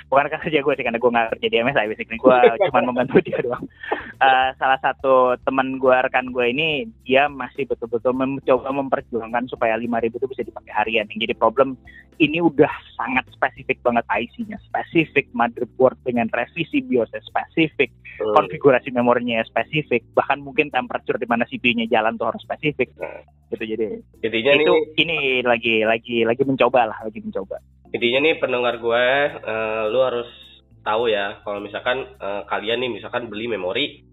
bukan 0.07 0.31
kerja 0.31 0.59
gue 0.63 0.73
sih 0.79 0.85
karena 0.87 0.99
gue 0.99 1.11
nggak 1.11 1.29
kerja 1.37 1.47
di 1.51 1.57
MSI 1.59 1.85
basically. 1.91 2.19
Gue 2.19 2.37
cuma 2.71 2.79
membantu 2.83 3.19
dia 3.23 3.39
doang. 3.43 3.65
Uh, 4.17 4.49
salah 4.57 4.79
satu 4.81 5.35
teman 5.43 5.77
gue 5.77 5.93
rekan 5.93 6.31
gue 6.31 6.45
ini 6.49 6.87
dia 7.03 7.27
masih 7.27 7.67
betul-betul 7.67 8.15
mencoba 8.15 8.71
memperjuangkan 8.71 9.51
supaya 9.51 9.75
5000 9.75 10.17
itu 10.17 10.27
bisa 10.31 10.43
dipakai 10.47 10.73
harian. 10.73 11.05
Yang 11.11 11.29
jadi 11.29 11.35
problem 11.35 11.75
ini 12.17 12.41
udah 12.41 12.71
sangat 12.97 13.29
spesifik 13.29 13.77
banget 13.85 14.05
IC-nya 14.09 14.57
spesifik 14.65 15.29
motherboard 15.37 15.97
dengan 16.01 16.25
revisi 16.33 16.81
BIOS 16.81 17.13
spesifik 17.29 17.93
hmm. 18.17 18.33
konfigurasi 18.33 18.89
memorinya 18.89 19.45
spesifik 19.45 20.01
bahkan 20.17 20.41
mungkin 20.41 20.73
temperature 20.73 21.19
di 21.21 21.27
mana 21.29 21.45
CPU-nya 21.45 21.85
jalan 21.91 22.17
tuh 22.17 22.33
harus 22.33 22.41
spesifik. 22.41 22.89
Hmm. 22.97 23.21
gitu 23.47 23.63
jadi 23.63 23.87
intinya 24.27 24.53
itu 24.59 24.73
nih, 24.75 24.83
ini 25.07 25.17
lagi 25.39 25.75
lagi 25.87 26.27
lagi 26.27 26.43
mencoba 26.43 26.91
lah 26.91 26.99
lagi 26.99 27.23
mencoba 27.23 27.63
intinya 27.95 28.19
nih 28.27 28.35
pendengar 28.41 28.79
gue 28.79 29.05
uh, 29.43 29.83
lu 29.91 29.99
harus 30.03 30.29
tahu 30.83 31.11
ya 31.11 31.43
kalau 31.43 31.59
misalkan 31.59 32.07
uh, 32.19 32.47
kalian 32.47 32.79
nih 32.79 32.91
misalkan 32.99 33.27
beli 33.27 33.51
memori 33.51 34.07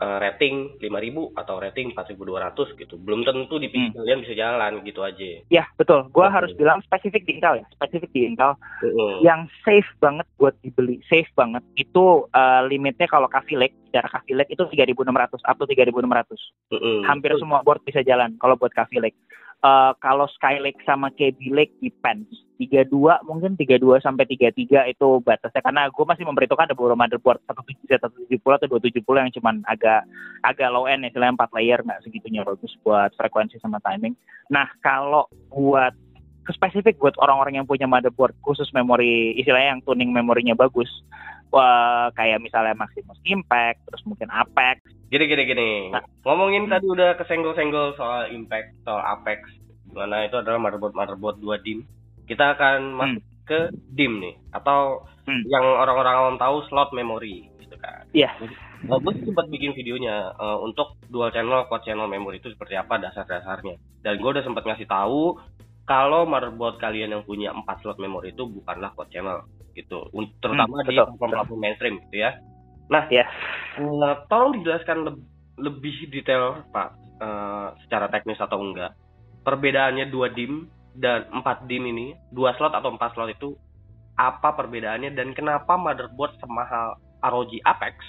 uh, 0.00 0.18
rating 0.20 0.76
5000 0.80 1.36
atau 1.36 1.54
rating 1.60 1.92
4200 1.96 2.80
gitu. 2.80 2.94
Belum 3.00 3.24
tentu 3.24 3.56
di 3.56 3.68
PC 3.72 3.92
hmm. 3.92 3.96
kalian 3.96 4.20
bisa 4.24 4.34
jalan 4.36 4.72
gitu 4.84 5.00
aja. 5.04 5.40
Ya, 5.48 5.64
betul. 5.76 6.08
Gua 6.12 6.28
okay. 6.28 6.34
harus 6.40 6.52
bilang 6.56 6.78
spesifik 6.84 7.24
di 7.24 7.40
Intel 7.40 7.64
ya. 7.64 7.66
Spesifik 7.76 8.10
di 8.12 8.28
Intel. 8.28 8.56
Uh-huh. 8.56 9.20
Yang 9.24 9.48
safe 9.64 9.90
banget 10.00 10.26
buat 10.36 10.54
dibeli. 10.60 11.00
Safe 11.08 11.28
banget. 11.36 11.62
Itu 11.76 12.28
uh, 12.30 12.60
limitnya 12.68 13.08
kalau 13.08 13.28
Coffee 13.30 13.58
Lake, 13.58 13.76
secara 13.88 14.08
Coffee 14.12 14.36
Lake 14.36 14.52
itu 14.52 14.64
3600 14.68 15.40
atau 15.40 15.64
3600. 15.64 15.72
Uh-huh. 15.72 17.00
Hampir 17.08 17.30
uh-huh. 17.32 17.40
semua 17.40 17.60
board 17.64 17.80
bisa 17.84 18.04
jalan 18.04 18.36
kalau 18.40 18.56
buat 18.58 18.72
Coffee 18.76 19.00
Lake. 19.00 19.16
Uh, 19.64 19.96
kalau 19.98 20.28
Skylake 20.36 20.78
sama 20.84 21.10
Kaby 21.14 21.48
Lake 21.50 21.74
depends. 21.80 22.28
32 22.56 22.88
mungkin 23.28 23.52
32 23.52 24.00
sampai 24.00 24.24
33 24.24 24.88
itu 24.88 25.08
batasnya 25.20 25.60
karena 25.60 25.92
gue 25.92 26.04
masih 26.08 26.24
memberitahukan 26.24 26.72
ada 26.72 26.76
beberapa 26.76 26.96
motherboard 26.96 27.40
170 27.44 28.32
atau 28.40 28.66
270 28.80 28.96
yang 28.96 29.32
cuman 29.36 29.60
agak 29.68 30.08
agak 30.40 30.68
low 30.72 30.88
end 30.88 31.04
istilahnya 31.04 31.36
4 31.36 31.56
layer 31.60 31.84
nggak 31.84 32.00
segitunya 32.08 32.40
bagus 32.48 32.72
buat 32.80 33.12
frekuensi 33.12 33.60
sama 33.60 33.76
timing. 33.84 34.16
Nah 34.48 34.72
kalau 34.80 35.28
buat 35.52 35.92
spesifik 36.48 36.96
buat 36.96 37.12
orang-orang 37.20 37.60
yang 37.60 37.66
punya 37.68 37.84
motherboard 37.84 38.32
khusus 38.40 38.70
memori 38.72 39.34
istilahnya 39.36 39.76
yang 39.76 39.82
tuning 39.82 40.14
memorinya 40.14 40.54
bagus 40.56 40.88
wah, 41.52 42.08
kayak 42.14 42.42
misalnya 42.42 42.74
Maximus 42.78 43.20
Impact 43.26 43.86
terus 43.86 44.02
mungkin 44.06 44.28
Apex 44.30 44.82
gini 45.06 45.24
gini 45.30 45.42
gini 45.46 45.70
nah, 45.94 46.02
ngomongin 46.26 46.66
hmm. 46.66 46.72
tadi 46.72 46.86
udah 46.90 47.14
kesenggol-senggol 47.18 47.94
soal 47.94 48.30
Impact 48.30 48.82
soal 48.82 49.02
Apex 49.02 49.46
mana 49.94 50.28
itu 50.28 50.36
adalah 50.36 50.60
motherboard 50.60 50.92
motherboard 50.92 51.36
dua 51.40 51.56
DIM 51.62 51.86
kita 52.26 52.58
akan 52.58 52.94
masuk 52.98 53.22
hmm. 53.22 53.44
ke 53.46 53.60
DIM 53.94 54.18
nih 54.18 54.34
atau 54.50 55.06
Hmm. 55.26 55.42
yang 55.50 55.66
orang-orang 55.66 56.14
awam 56.14 56.36
tahu 56.38 56.62
slot 56.70 56.94
memory 56.94 57.50
gitu 57.58 57.74
kan. 57.82 58.06
Iya. 58.14 58.30
Nah, 58.86 59.02
gue 59.02 59.12
sempat 59.26 59.50
bikin 59.50 59.74
videonya 59.74 60.30
eh, 60.38 60.58
untuk 60.62 61.02
dual 61.10 61.34
channel, 61.34 61.66
quad 61.66 61.82
channel 61.82 62.06
memory 62.06 62.38
itu 62.38 62.54
seperti 62.54 62.78
apa 62.78 63.02
dasar-dasarnya. 63.02 63.74
Dan 64.06 64.22
gue 64.22 64.30
udah 64.30 64.46
sempat 64.46 64.62
ngasih 64.62 64.86
tahu 64.86 65.34
kalau 65.86 66.26
motherboard 66.26 66.76
kalian 66.76 67.14
yang 67.14 67.22
punya 67.22 67.54
4 67.54 67.80
slot 67.80 67.96
memory 67.96 68.34
itu 68.34 68.42
bukanlah 68.44 68.90
quad 68.92 69.08
channel 69.08 69.46
gitu. 69.72 70.10
Terutama 70.42 70.82
Hmm, 70.82 70.88
di 70.88 70.98
platform-platform 70.98 71.60
mainstream 71.60 71.94
gitu 72.10 72.16
ya. 72.20 72.34
Nah, 72.90 73.06
Iya. 73.06 73.24
eh, 73.78 74.14
tolong 74.26 74.58
dijelaskan 74.58 74.98
leb- 75.06 75.26
lebih 75.56 76.10
detail 76.10 76.66
Pak 76.68 76.88
eh, 77.16 77.68
secara 77.86 78.12
teknis 78.12 78.36
atau 78.36 78.60
enggak. 78.60 78.92
Perbedaannya 79.40 80.10
2 80.10 80.28
DIM 80.28 80.66
dan 80.92 81.24
4 81.32 81.64
DIM 81.64 81.88
ini, 81.88 82.06
2 82.28 82.52
slot 82.58 82.74
atau 82.74 82.92
4 82.92 83.14
slot 83.14 83.30
itu 83.30 83.56
apa 84.16 84.52
perbedaannya 84.52 85.12
dan 85.12 85.32
kenapa 85.32 85.76
motherboard 85.76 86.32
semahal 86.40 86.96
ROG 87.20 87.60
Apex 87.62 88.00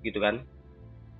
gitu 0.00 0.16
kan 0.16 0.40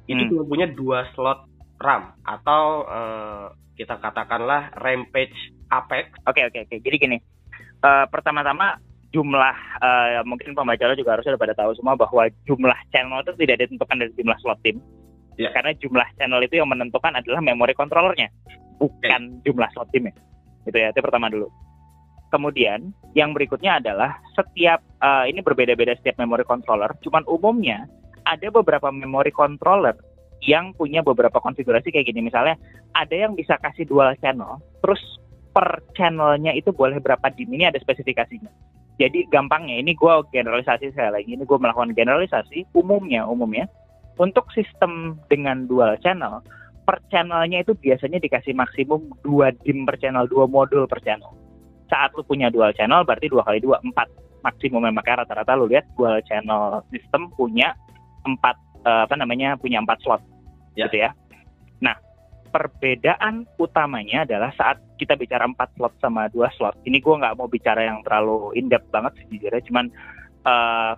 itu 0.07 0.17
Hmm. 0.19 0.31
cuma 0.33 0.45
punya 0.47 0.67
dua 0.71 1.05
slot 1.13 1.45
RAM 1.77 2.17
atau 2.25 2.85
eh, 2.89 3.47
kita 3.77 4.01
katakanlah 4.01 4.73
Rampage 4.81 5.37
Apex 5.69 6.09
Oke 6.25 6.47
oke 6.47 6.59
oke. 6.65 6.75
Jadi 6.81 6.97
gini, 6.97 7.19
eh, 7.83 8.07
pertama-tama 8.09 8.81
jumlah 9.15 9.57
eh, 9.81 10.21
mungkin 10.27 10.53
pembaca 10.53 10.85
lo 10.89 10.95
juga 10.99 11.17
harusnya 11.17 11.37
udah 11.37 11.43
pada 11.43 11.55
tahu 11.57 11.71
semua 11.79 11.95
bahwa 11.97 12.29
jumlah 12.45 12.79
channel 12.93 13.23
itu 13.23 13.33
tidak 13.45 13.57
ditentukan 13.65 13.97
dari 14.01 14.13
jumlah 14.17 14.39
slot 14.43 14.61
tim. 14.65 14.77
Ya. 15.37 15.53
Karena 15.53 15.77
jumlah 15.77 16.09
channel 16.17 16.41
itu 16.45 16.61
yang 16.61 16.69
menentukan 16.69 17.13
adalah 17.13 17.45
memori 17.45 17.77
controllernya, 17.77 18.33
bukan 18.81 19.45
jumlah 19.45 19.69
slot 19.77 19.93
timnya. 19.93 20.17
Itu 20.65 20.77
ya, 20.77 20.91
itu 20.91 21.01
pertama 21.05 21.29
dulu. 21.29 21.53
Kemudian 22.33 22.91
yang 23.15 23.37
berikutnya 23.37 23.79
adalah 23.79 24.19
setiap 24.33 24.81
eh, 25.01 25.25
ini 25.31 25.45
berbeda-beda 25.45 25.95
setiap 26.01 26.17
memori 26.21 26.43
controller. 26.43 26.91
Cuman 27.05 27.23
umumnya 27.29 27.85
ada 28.27 28.49
beberapa 28.51 28.91
memori 28.91 29.31
controller 29.31 29.95
yang 30.45 30.77
punya 30.77 31.01
beberapa 31.01 31.41
konfigurasi 31.41 31.89
kayak 31.93 32.13
gini. 32.13 32.29
Misalnya 32.29 32.61
ada 32.93 33.15
yang 33.15 33.33
bisa 33.33 33.57
kasih 33.61 33.89
dual 33.89 34.13
channel, 34.21 34.61
terus 34.85 35.01
per 35.57 35.81
channelnya 35.97 36.53
itu 36.53 36.69
boleh 36.75 37.01
berapa 37.01 37.33
dim 37.33 37.49
ini 37.49 37.65
ada 37.65 37.81
spesifikasinya. 37.81 38.53
Jadi 38.97 39.29
gampangnya 39.29 39.77
ini 39.77 39.93
gue 39.93 40.13
generalisasi 40.33 40.93
sekali 40.93 41.21
lagi 41.21 41.31
ini 41.37 41.45
gue 41.45 41.59
melakukan 41.61 41.93
generalisasi 41.93 42.65
umumnya 42.73 43.29
umumnya 43.29 43.69
untuk 44.17 44.49
sistem 44.57 45.21
dengan 45.29 45.69
dual 45.69 46.01
channel 46.01 46.41
per 46.87 47.03
channelnya 47.13 47.61
itu 47.61 47.77
biasanya 47.77 48.23
dikasih 48.23 48.57
maksimum 48.57 49.11
2 49.27 49.67
dim 49.67 49.85
per 49.85 49.99
channel, 50.01 50.25
2 50.31 50.49
modul 50.49 50.87
per 50.89 51.03
channel. 51.05 51.35
Saat 51.91 52.15
lu 52.17 52.23
punya 52.25 52.49
dual 52.49 52.73
channel 52.73 53.03
berarti 53.03 53.27
dua 53.31 53.43
kali 53.47 53.59
dua 53.63 53.79
empat 53.83 54.07
maksimum 54.47 54.87
makanya 54.91 55.27
rata-rata 55.27 55.59
lu 55.59 55.67
lihat 55.67 55.87
dual 55.99 56.23
channel 56.27 56.83
sistem 56.95 57.27
punya 57.35 57.75
empat 58.27 58.55
eh, 58.87 59.03
apa 59.05 59.15
namanya 59.19 59.59
punya 59.59 59.83
empat 59.83 59.99
slot 60.07 60.23
Ya. 60.77 60.87
gitu 60.87 61.09
ya. 61.09 61.11
Nah 61.81 61.97
perbedaan 62.53 63.49
utamanya 63.57 64.29
adalah 64.29 64.53
saat 64.55 64.81
kita 65.01 65.17
bicara 65.17 65.49
empat 65.49 65.73
slot 65.77 65.97
sama 66.01 66.29
dua 66.31 66.53
slot. 66.55 66.77
Ini 66.85 67.01
gue 67.01 67.15
nggak 67.17 67.37
mau 67.37 67.49
bicara 67.49 67.85
yang 67.85 68.05
terlalu 68.05 68.53
in 68.57 68.69
depth 68.69 68.89
banget 68.93 69.13
sejujurnya, 69.25 69.65
cuman 69.67 69.87
eh, 70.45 70.95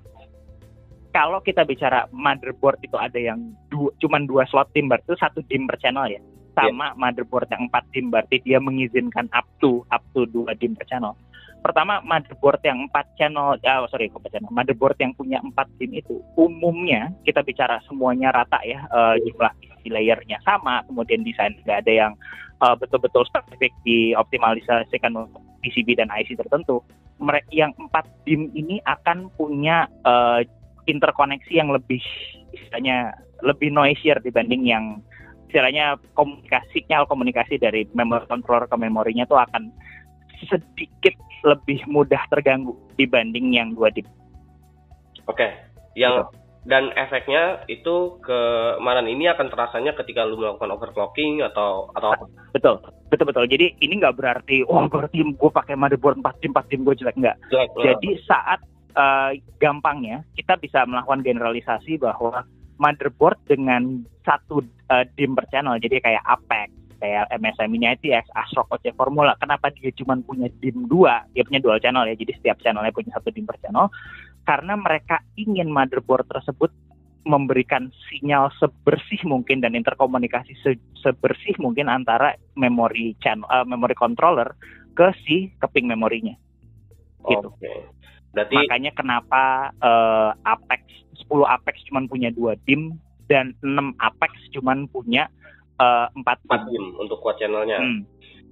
kalau 1.14 1.41
kita 1.41 1.64
bicara 1.64 2.07
motherboard 2.12 2.78
itu 2.84 2.95
ada 2.95 3.16
yang 3.16 3.55
dua, 3.72 3.91
cuman 3.99 4.28
dua 4.28 4.45
slot 4.47 4.68
tim 4.76 4.86
berarti 4.86 5.14
itu 5.14 5.16
satu 5.18 5.41
dim 5.49 5.64
per 5.64 5.80
channel 5.80 6.07
ya. 6.11 6.20
Sama 6.55 6.91
motherboard 6.99 7.49
yang 7.55 7.70
empat 7.70 7.86
dim 7.95 8.11
berarti 8.11 8.43
dia 8.43 8.59
mengizinkan 8.59 9.30
up 9.30 9.47
to 9.62 9.86
up 9.95 10.03
to 10.12 10.26
dua 10.30 10.53
dim 10.59 10.74
per 10.74 10.84
channel. 10.91 11.14
Pertama 11.59 11.98
motherboard 12.06 12.62
yang 12.62 12.86
empat 12.86 13.06
channel, 13.18 13.59
ah 13.66 13.82
sorry 13.90 14.09
empat 14.09 14.30
channel, 14.30 14.50
motherboard 14.54 14.94
yang 15.02 15.11
punya 15.18 15.42
empat 15.42 15.66
dim 15.76 15.90
itu 15.90 16.22
umumnya 16.38 17.11
kita 17.26 17.42
bicara 17.42 17.82
semuanya 17.90 18.30
rata 18.30 18.62
ya 18.62 18.86
eh, 18.86 19.14
jumlah 19.26 19.52
isi 19.62 19.90
layernya 19.90 20.38
sama, 20.46 20.86
kemudian 20.86 21.26
desain 21.26 21.59
nggak 21.66 21.82
ada 21.82 21.92
yang 21.92 22.12
eh, 22.62 22.74
betul-betul 22.78 23.26
spesifik 23.26 23.74
dioptimalisasikan 23.82 25.12
untuk 25.18 25.42
PCB 25.66 25.98
dan 25.98 26.09
IC 26.14 26.38
tertentu. 26.38 26.78
Mereka 27.18 27.50
yang 27.50 27.74
empat 27.74 28.06
dim 28.22 28.54
ini 28.54 28.78
akan 28.86 29.26
punya 29.34 29.90
eh, 30.06 30.46
interkoneksi 30.86 31.52
yang 31.52 31.74
lebih 31.74 32.00
istilahnya 32.54 33.12
lebih 33.42 33.70
noisier 33.70 34.18
dibanding 34.22 34.66
yang 34.66 34.98
istilahnya 35.48 35.96
komunikasi 36.12 36.84
sinyal 36.84 37.09
komunikasi 37.09 37.56
dari 37.56 37.88
memory 37.96 38.28
controller 38.28 38.68
ke 38.68 38.76
memorinya 38.76 39.24
tuh 39.24 39.40
akan 39.40 39.72
sedikit 40.46 41.16
lebih 41.45 41.82
mudah 41.91 42.20
terganggu 42.30 42.74
dibanding 42.99 43.55
yang 43.55 43.74
dua 43.74 43.91
dim. 43.93 44.07
oke 45.26 45.49
yang 45.99 46.26
dan 46.68 46.93
efeknya 47.01 47.64
itu 47.64 48.20
ke 48.20 48.41
mana 48.84 49.01
ini 49.07 49.24
akan 49.32 49.49
terasanya 49.49 49.97
ketika 49.97 50.28
lu 50.28 50.36
melakukan 50.36 50.68
overclocking 50.68 51.41
atau 51.41 51.89
atau? 51.97 52.12
Betul, 52.53 52.84
betul 53.09 53.24
betul. 53.24 53.45
Jadi 53.49 53.72
ini 53.80 53.97
nggak 53.97 54.20
berarti, 54.20 54.68
oh 54.68 54.84
berarti 54.84 55.24
gue 55.24 55.51
pakai 55.51 55.80
motherboard 55.80 56.20
4 56.20 56.43
dim 56.45 56.53
4 56.53 56.68
dim 56.68 56.84
gue 56.84 56.95
jelek 57.01 57.16
nggak. 57.16 57.36
Jelek, 57.49 57.68
Jadi 57.72 58.11
saat 58.28 58.61
eh, 58.93 59.30
gampangnya 59.57 60.20
kita 60.36 60.61
bisa 60.61 60.84
melakukan 60.84 61.24
generalisasi 61.24 61.97
bahwa 61.97 62.45
motherboard 62.76 63.41
dengan 63.49 64.05
satu 64.28 64.61
eh, 64.93 65.09
dim 65.16 65.32
per 65.32 65.49
channel, 65.49 65.80
jadi 65.80 66.05
kayak 66.05 66.26
Apex, 66.28 66.68
kayak 66.99 67.30
MSI 67.30 67.66
Mini 67.70 67.86
ITX, 67.94 68.26
ASRock 68.34 68.68
OC 68.74 68.94
Formula, 68.94 69.34
kenapa 69.38 69.70
dia 69.70 69.90
cuma 69.94 70.18
punya 70.18 70.51
dim 70.59 70.86
2? 70.90 71.34
Dia 71.34 71.42
punya 71.46 71.61
dual 71.62 71.78
channel 71.78 72.05
ya, 72.11 72.14
jadi 72.18 72.32
setiap 72.38 72.59
channelnya 72.62 72.94
punya 72.94 73.14
satu 73.14 73.30
dim 73.30 73.46
per 73.46 73.59
channel. 73.62 73.86
Karena 74.42 74.74
mereka 74.74 75.22
ingin 75.38 75.70
motherboard 75.70 76.26
tersebut 76.26 76.74
memberikan 77.28 77.92
sinyal 78.09 78.49
sebersih 78.57 79.20
mungkin 79.28 79.61
dan 79.61 79.76
interkomunikasi 79.76 80.57
se- 80.64 80.86
sebersih 81.05 81.55
mungkin 81.61 81.86
antara 81.92 82.34
memori 82.57 83.14
channel, 83.20 83.46
eh, 83.46 83.66
memori 83.68 83.92
controller 83.94 84.57
ke 84.96 85.14
si 85.24 85.53
keping 85.62 85.86
memorinya. 85.86 86.34
gitu. 87.28 87.51
Oke. 87.53 87.92
Berarti 88.32 88.57
Makanya 88.57 88.90
kenapa 88.96 89.68
eh, 89.76 90.30
Apex 90.49 90.82
10 91.28 91.44
Apex 91.44 91.76
cuman 91.90 92.09
punya 92.09 92.32
dua 92.32 92.57
dim 92.64 92.96
dan 93.28 93.53
6 93.61 93.92
Apex 94.01 94.32
cuman 94.57 94.88
punya 94.88 95.28
eh, 95.79 96.07
4 96.12 96.22
4 96.22 96.68
dim. 96.68 96.72
dim 96.74 96.85
untuk 96.99 97.18
quad 97.22 97.39
channelnya. 97.39 97.79
Hmm, 97.79 98.03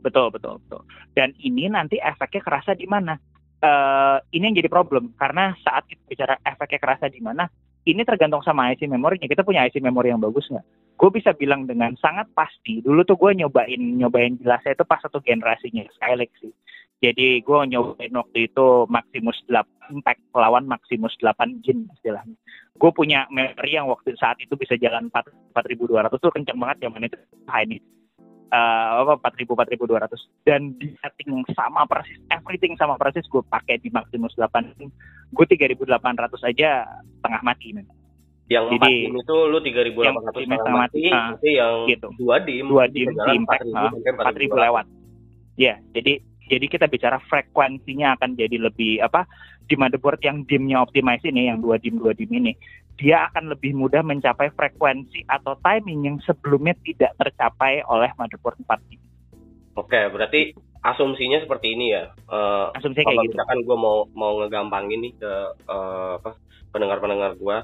betul 0.00 0.30
betul 0.30 0.62
betul. 0.66 0.82
Dan 1.12 1.34
ini 1.42 1.66
nanti 1.70 1.98
efeknya 1.98 2.42
kerasa 2.42 2.72
di 2.74 2.86
mana? 2.86 3.18
Eh, 3.56 4.18
ini 4.36 4.52
yang 4.52 4.56
jadi 4.60 4.70
problem 4.70 5.16
karena 5.16 5.56
saat 5.64 5.88
kita 5.88 6.02
bicara 6.06 6.34
efeknya 6.44 6.78
kerasa 6.78 7.06
di 7.08 7.20
mana, 7.24 7.48
ini 7.86 8.02
tergantung 8.02 8.42
sama 8.42 8.74
IC 8.74 8.90
memorinya. 8.90 9.30
Kita 9.30 9.46
punya 9.46 9.64
IC 9.64 9.78
memori 9.78 10.10
yang 10.10 10.20
bagus 10.20 10.50
nggak? 10.50 10.66
Gue 10.98 11.10
bisa 11.14 11.30
bilang 11.32 11.70
dengan 11.70 11.94
sangat 12.02 12.26
pasti. 12.34 12.82
Dulu 12.82 13.06
tuh 13.06 13.16
gue 13.16 13.32
nyobain 13.38 13.78
nyobain 13.78 14.34
jelasnya 14.42 14.74
itu 14.74 14.84
pas 14.84 14.98
satu 14.98 15.22
generasinya 15.22 15.86
Skylake 15.94 16.34
sih. 16.42 16.52
Jadi 16.96 17.44
gue 17.44 17.58
nyobain 17.68 18.14
waktu 18.16 18.38
itu 18.48 18.66
Maximus 18.88 19.36
8 19.52 20.00
Impact 20.00 20.20
lawan 20.32 20.64
Maximus 20.64 21.12
8 21.20 21.60
Gen 21.60 21.86
istilahnya. 21.92 22.36
Gue 22.76 22.90
punya 22.92 23.28
memori 23.28 23.76
yang 23.76 23.86
waktu 23.92 24.16
saat 24.16 24.40
itu 24.40 24.56
bisa 24.56 24.80
jalan 24.80 25.12
4 25.12 25.52
4200 25.52 26.16
tuh 26.16 26.32
kenceng 26.32 26.56
banget 26.56 26.88
zaman 26.88 27.04
itu 27.04 27.16
high 27.48 27.68
ini 27.68 27.78
eh 28.46 28.88
apa 29.02 29.18
4000 29.18 29.58
4200 29.58 30.46
dan 30.46 30.70
di 30.78 30.94
setting 31.02 31.42
sama 31.50 31.82
persis 31.82 32.14
everything 32.30 32.78
sama 32.78 32.94
persis 32.94 33.26
gue 33.26 33.42
pakai 33.42 33.82
di 33.82 33.90
Maximus 33.90 34.38
8 34.38 34.78
gue 35.34 35.46
3800 35.50 35.82
aja 36.46 36.86
setengah 37.18 37.42
mati 37.42 37.74
men. 37.74 37.86
Yang 38.46 38.78
4 38.78 38.86
Jadi, 38.86 38.94
dim 39.02 39.14
itu 39.18 39.36
lu 39.50 39.58
3800 39.58 40.06
yang 40.06 40.16
setengah 40.22 40.78
mati, 40.78 40.78
mati, 40.78 41.04
ah, 41.10 41.28
tapi 41.34 41.50
yang 41.58 41.74
gitu. 41.90 42.08
2 42.14 42.46
dim 42.46 42.64
Dua 42.70 42.84
bisa 42.86 42.94
dim 42.94 43.08
jalan 43.10 43.26
di 43.26 43.32
impact, 43.42 43.62
4000 43.66 43.74
ah, 43.74 43.90
sampai 43.90 44.46
4000 44.46 44.64
lewat. 44.70 44.86
ya 45.56 45.74
jadi 45.90 46.12
jadi 46.46 46.66
kita 46.66 46.86
bicara 46.86 47.18
frekuensinya 47.26 48.16
akan 48.18 48.38
jadi 48.38 48.56
lebih 48.58 49.02
apa 49.02 49.26
di 49.66 49.74
motherboard 49.74 50.22
yang 50.22 50.46
dimnya 50.46 50.82
optimize 50.82 51.22
ini 51.26 51.50
yang 51.50 51.58
dua 51.58 51.76
dim 51.78 51.98
dua 51.98 52.14
dim 52.14 52.30
ini 52.30 52.54
dia 52.96 53.28
akan 53.28 53.52
lebih 53.52 53.76
mudah 53.76 54.00
mencapai 54.00 54.48
frekuensi 54.56 55.26
atau 55.28 55.58
timing 55.60 56.08
yang 56.08 56.16
sebelumnya 56.24 56.72
tidak 56.80 57.12
tercapai 57.20 57.84
oleh 57.84 58.08
motherboard 58.16 58.56
4 58.64 58.88
dim 58.88 59.00
Oke, 59.76 60.00
berarti 60.08 60.56
asumsinya 60.80 61.44
seperti 61.44 61.76
ini 61.76 61.92
ya. 61.92 62.08
Eh, 62.08 62.66
asumsinya 62.80 63.12
kalau 63.12 63.20
kayak 63.20 63.28
gitu 63.28 63.36
misalkan 63.36 63.60
gue 63.68 63.76
mau 63.76 63.98
mau 64.16 64.32
ngegampangin 64.40 65.04
nih 65.04 65.12
ke 65.20 65.32
eh, 65.68 66.12
apa 66.16 66.40
pendengar-pendengar 66.72 67.36
gue, 67.36 67.56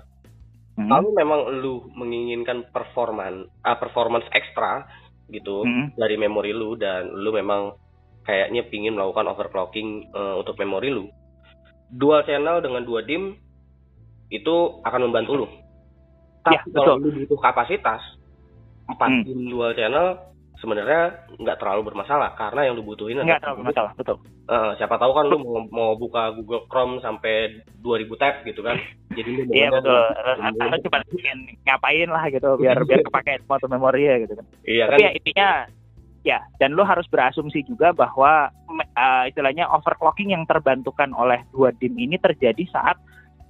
Hmm. 0.73 0.89
kalau 0.89 1.13
memang 1.13 1.53
lu 1.61 1.85
menginginkan 1.93 2.65
performan 2.73 3.45
ah, 3.61 3.77
performance 3.77 4.25
ekstra 4.33 4.89
gitu 5.29 5.69
Hmm. 5.69 5.93
dari 6.01 6.17
memori 6.17 6.57
lu 6.57 6.81
dan 6.81 7.13
lu 7.13 7.29
memang 7.29 7.77
kayaknya 8.23 8.63
pingin 8.71 8.95
melakukan 8.95 9.27
overclocking 9.31 10.09
eh, 10.11 10.35
untuk 10.39 10.59
memori 10.59 10.91
lu, 10.91 11.11
dual 11.93 12.23
channel 12.25 12.63
dengan 12.63 12.83
dua 12.87 13.03
dim 13.03 13.37
itu 14.33 14.57
akan 14.83 15.11
membantu 15.11 15.45
lu. 15.45 15.49
Ya, 16.49 16.59
Tapi 16.59 16.75
kalau 16.75 16.99
betul. 16.99 17.07
lu 17.07 17.09
butuh 17.23 17.39
kapasitas 17.39 18.03
4 18.89 18.99
Hmm. 18.99 19.23
dim 19.23 19.41
dual 19.47 19.73
channel 19.79 20.33
sebenarnya 20.63 21.27
nggak 21.43 21.59
terlalu 21.59 21.91
bermasalah 21.91 22.39
karena 22.39 22.71
yang 22.71 22.79
dibutuhin 22.79 23.19
nggak 23.19 23.43
terlalu 23.43 23.67
bermasalah 23.67 23.93
betul 23.99 24.17
uh, 24.47 24.79
siapa 24.79 24.95
tahu 24.95 25.11
kan 25.11 25.27
lu 25.27 25.43
mau, 25.43 25.67
mau 25.67 25.91
buka 25.99 26.31
Google 26.39 26.71
Chrome 26.71 27.03
sampai 27.03 27.67
2000 27.83 28.23
tab 28.23 28.47
gitu 28.47 28.63
kan 28.63 28.79
jadi 29.11 29.27
lu 29.27 29.43
iya 29.51 29.75
betul 29.75 30.07
atau 30.39 30.79
cuma 30.87 30.99
ngapain 31.67 32.09
lah 32.09 32.25
gitu 32.31 32.49
biar 32.63 32.79
biar 32.89 33.03
kepake 33.03 33.43
foto 33.43 33.67
memori 33.67 34.07
ya 34.07 34.23
gitu 34.23 34.39
kan 34.39 34.47
iya 34.63 34.87
tapi 34.87 35.03
kan? 35.03 35.03
ya 35.03 35.11
intinya 35.19 35.49
ya 36.23 36.39
dan 36.63 36.75
lu 36.75 36.87
harus 36.87 37.07
berasumsi 37.11 37.67
juga 37.67 37.91
bahwa 37.91 38.51
uh, 38.95 39.25
istilahnya 39.27 39.67
overclocking 39.71 40.31
yang 40.31 40.47
terbantukan 40.47 41.11
oleh 41.19 41.43
dua 41.51 41.75
DIM 41.77 41.99
ini 41.99 42.17
terjadi 42.19 42.63
saat 42.71 42.97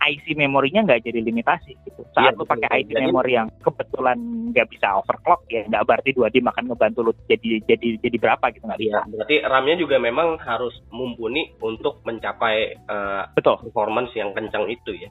IC 0.02 0.34
memorinya 0.34 0.82
nggak 0.82 1.06
jadi 1.06 1.22
limitasi 1.22 1.78
gitu. 1.86 2.02
Saat 2.10 2.34
ya, 2.34 2.38
lu 2.38 2.42
pakai 2.42 2.82
IC 2.82 2.90
jadi, 2.90 3.06
memori 3.06 3.38
yang 3.38 3.46
kebetulan 3.62 4.18
nggak 4.50 4.66
bisa 4.74 4.98
overclock 4.98 5.46
ya 5.46 5.62
nggak 5.70 5.84
berarti 5.86 6.10
dua 6.10 6.26
D 6.26 6.42
akan 6.42 6.64
ngebantu 6.66 7.00
lu 7.06 7.12
jadi 7.30 7.62
jadi 7.70 8.02
jadi 8.02 8.16
berapa 8.18 8.44
gitu 8.50 8.64
nggak 8.66 8.82
bisa. 8.82 8.98
Ya, 8.98 9.06
berarti 9.06 9.36
RAM-nya 9.46 9.76
juga 9.78 9.96
memang 10.02 10.42
harus 10.42 10.74
mumpuni 10.90 11.54
untuk 11.62 12.02
mencapai 12.02 12.74
uh, 12.90 13.30
betul 13.38 13.62
performance 13.62 14.10
yang 14.18 14.34
kencang 14.34 14.66
itu 14.66 14.90
ya. 15.06 15.10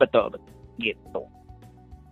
Betul 0.00 0.32
betul 0.32 0.52
gitu. 0.80 1.22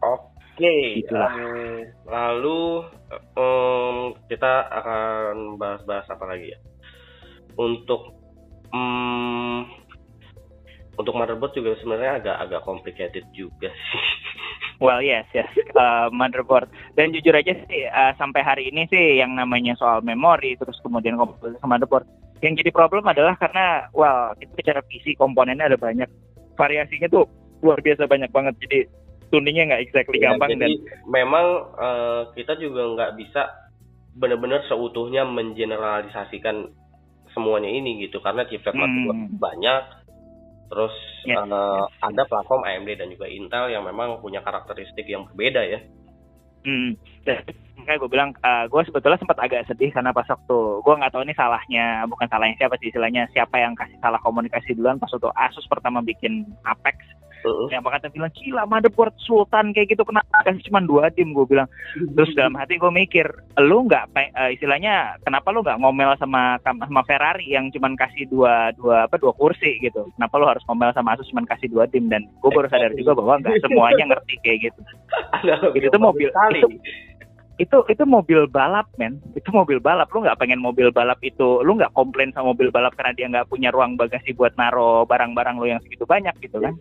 Oke. 0.05 0.30
Okay. 0.61 1.01
Um, 1.09 1.89
lalu 2.05 2.85
um, 3.33 4.13
kita 4.29 4.69
akan 4.69 5.57
bahas-bahas 5.57 6.05
apa 6.13 6.25
lagi 6.29 6.53
ya? 6.53 6.59
Untuk 7.57 8.13
um, 8.77 9.65
untuk 11.01 11.17
motherboard 11.17 11.57
juga 11.57 11.81
sebenarnya 11.81 12.21
agak 12.21 12.37
agak 12.45 12.61
complicated 12.69 13.25
juga 13.33 13.73
sih. 13.73 14.05
Well 14.81 15.05
yes 15.05 15.29
yes 15.37 15.45
uh, 15.77 16.09
motherboard 16.09 16.73
dan 16.97 17.13
jujur 17.13 17.37
aja 17.37 17.53
sih 17.69 17.85
uh, 17.85 18.17
sampai 18.17 18.41
hari 18.41 18.73
ini 18.73 18.89
sih 18.89 19.21
yang 19.21 19.37
namanya 19.37 19.77
soal 19.77 20.01
memori 20.01 20.57
terus 20.57 20.81
kemudian 20.81 21.21
komputer 21.21 21.53
motherboard 21.61 22.09
yang 22.41 22.57
jadi 22.57 22.73
problem 22.73 23.05
adalah 23.05 23.37
karena 23.37 23.93
well 23.93 24.33
itu 24.41 24.49
bicara 24.57 24.81
PC 24.89 25.21
komponennya 25.21 25.69
ada 25.69 25.77
banyak 25.77 26.09
variasinya 26.57 27.13
tuh 27.13 27.29
luar 27.61 27.77
biasa 27.85 28.09
banyak 28.09 28.33
banget 28.33 28.57
jadi 28.65 28.89
tuningnya 29.31 29.65
nggak 29.75 29.83
exactly 29.87 30.19
ya, 30.19 30.35
gampang 30.35 30.59
jadi 30.59 30.61
dan 30.61 30.71
memang 31.07 31.47
uh, 31.79 32.23
kita 32.35 32.59
juga 32.59 32.83
nggak 32.99 33.13
bisa 33.19 33.71
benar-benar 34.19 34.67
seutuhnya 34.67 35.23
mengeneralisasikan 35.23 36.75
semuanya 37.31 37.71
ini 37.71 38.03
gitu 38.05 38.19
karena 38.19 38.43
chipset 38.51 38.75
hmm. 38.75 39.39
banyak 39.39 40.01
Terus 40.71 40.95
ya, 41.27 41.43
uh, 41.43 41.51
ya. 41.51 42.07
ada 42.07 42.23
platform 42.31 42.63
AMD 42.63 42.91
dan 42.95 43.11
juga 43.11 43.27
Intel 43.27 43.75
yang 43.75 43.83
memang 43.83 44.23
punya 44.23 44.39
karakteristik 44.39 45.03
yang 45.11 45.27
berbeda 45.27 45.67
ya. 45.67 45.83
Hmm. 46.63 46.95
Kayak 47.83 47.99
gue 48.07 48.11
bilang, 48.13 48.31
uh, 48.39 48.71
gue 48.71 48.83
sebetulnya 48.87 49.19
sempat 49.19 49.43
agak 49.43 49.67
sedih 49.67 49.91
karena 49.91 50.15
pas 50.15 50.29
waktu 50.31 50.59
gue 50.87 50.95
nggak 50.95 51.11
tahu 51.11 51.27
ini 51.27 51.35
salahnya, 51.35 52.07
bukan 52.07 52.31
salahnya 52.31 52.55
siapa 52.55 52.79
sih 52.79 52.95
istilahnya 52.95 53.27
siapa 53.35 53.59
yang 53.59 53.75
kasih 53.75 53.99
salah 53.99 54.23
komunikasi 54.23 54.79
duluan 54.79 55.03
pas 55.03 55.11
waktu 55.11 55.27
Asus 55.35 55.67
pertama 55.67 55.99
bikin 56.07 56.47
Apex 56.63 57.03
uh-uh. 57.45 57.69
yang 57.73 57.83
kata 57.83 58.13
bilang 58.13 58.33
gila 58.33 58.63
motherboard 58.67 59.15
Sultan 59.23 59.75
kayak 59.75 59.95
gitu. 59.95 60.03
Kenapa 60.07 60.47
kasih 60.47 60.65
cuma 60.71 60.81
dua 60.85 61.11
dim 61.13 61.33
gue 61.35 61.47
bilang. 61.47 61.69
Terus 61.97 62.31
dalam 62.39 62.55
hati 62.57 62.79
gue 62.79 62.93
mikir 62.93 63.27
lu 63.61 63.87
nggak 63.87 64.13
uh, 64.15 64.51
istilahnya 64.53 65.19
kenapa 65.27 65.51
lu 65.51 65.61
nggak 65.65 65.81
ngomel 65.83 66.15
sama 66.19 66.57
sama 66.65 67.03
Ferrari 67.05 67.51
yang 67.51 67.69
cuma 67.75 67.93
kasih 67.99 68.27
dua 68.31 68.73
dua 68.77 69.11
apa 69.11 69.17
dua 69.19 69.35
kursi 69.35 69.81
gitu. 69.83 70.07
Kenapa 70.17 70.35
lu 70.39 70.47
harus 70.49 70.65
ngomel 70.69 70.95
sama 70.95 71.19
Asus 71.19 71.29
cuma 71.33 71.45
kasih 71.47 71.69
dua 71.69 71.85
dim 71.91 72.07
dan 72.09 72.25
gue 72.41 72.51
baru 72.51 72.71
sadar 72.71 72.95
juga 72.95 73.19
bahwa 73.19 73.43
nggak 73.43 73.63
semuanya 73.65 74.05
ngerti 74.15 74.35
kayak 74.45 74.59
gitu. 74.71 74.81
Itu 75.91 75.99
mobil 75.99 76.31
itu, 76.31 76.69
itu 77.61 77.79
itu 77.93 78.05
mobil 78.09 78.49
balap 78.49 78.89
men. 78.97 79.21
Itu 79.37 79.53
mobil 79.53 79.83
balap. 79.83 80.09
Lu 80.15 80.25
nggak 80.25 80.41
pengen 80.41 80.63
mobil 80.65 80.89
balap 80.89 81.21
itu 81.21 81.61
lu 81.61 81.77
nggak 81.77 81.93
komplain 81.93 82.33
sama 82.33 82.57
mobil 82.57 82.73
balap 82.73 82.97
karena 82.97 83.13
dia 83.13 83.27
nggak 83.29 83.53
punya 83.53 83.69
ruang 83.69 84.01
bagasi 84.01 84.33
buat 84.33 84.57
naro 84.57 85.05
barang-barang 85.05 85.61
lu 85.61 85.69
yang 85.69 85.81
segitu 85.85 86.09
banyak 86.09 86.33
gitu 86.41 86.57
kan 86.57 86.73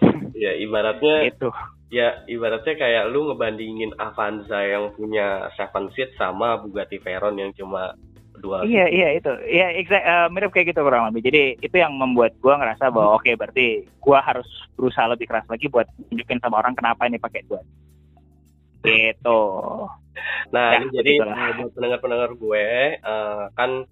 ya 0.44 0.52
ibaratnya 0.58 1.30
itu 1.30 1.48
ya 1.88 2.26
ibaratnya 2.26 2.74
kayak 2.74 3.04
lu 3.14 3.30
ngebandingin 3.30 3.94
Avanza 3.96 4.58
yang 4.62 4.90
punya 4.98 5.48
seven 5.54 5.88
seat 5.94 6.12
sama 6.18 6.58
Bugatti 6.58 6.98
Veyron 6.98 7.38
yang 7.38 7.54
cuma 7.54 7.94
dua 8.42 8.66
iya 8.66 8.84
seat. 8.90 8.96
iya 8.96 9.08
itu. 9.16 9.32
Iya 9.48 9.66
exact 9.80 10.04
uh, 10.04 10.28
mirip 10.28 10.50
kayak 10.52 10.74
gitu 10.74 10.80
kurang 10.82 11.08
lebih. 11.08 11.30
Jadi 11.30 11.42
itu 11.62 11.76
yang 11.78 11.94
membuat 11.96 12.36
gua 12.42 12.60
ngerasa 12.60 12.92
bahwa 12.92 13.16
oke 13.16 13.24
okay, 13.24 13.34
berarti 13.38 13.66
gua 14.02 14.20
harus 14.20 14.46
berusaha 14.76 15.08
lebih 15.08 15.30
keras 15.30 15.46
lagi 15.48 15.70
buat 15.70 15.88
tunjukin 16.10 16.42
sama 16.42 16.60
orang 16.60 16.76
kenapa 16.76 17.08
ini 17.08 17.16
pakai 17.16 17.46
dua 17.46 17.62
gitu. 18.86 19.42
Nah 20.54 20.68
ya, 20.72 20.78
ini 20.80 20.86
jadi 20.94 21.12
buat 21.58 21.72
pendengar-pendengar 21.74 22.30
gue 22.38 22.66
uh, 23.02 23.50
kan 23.58 23.84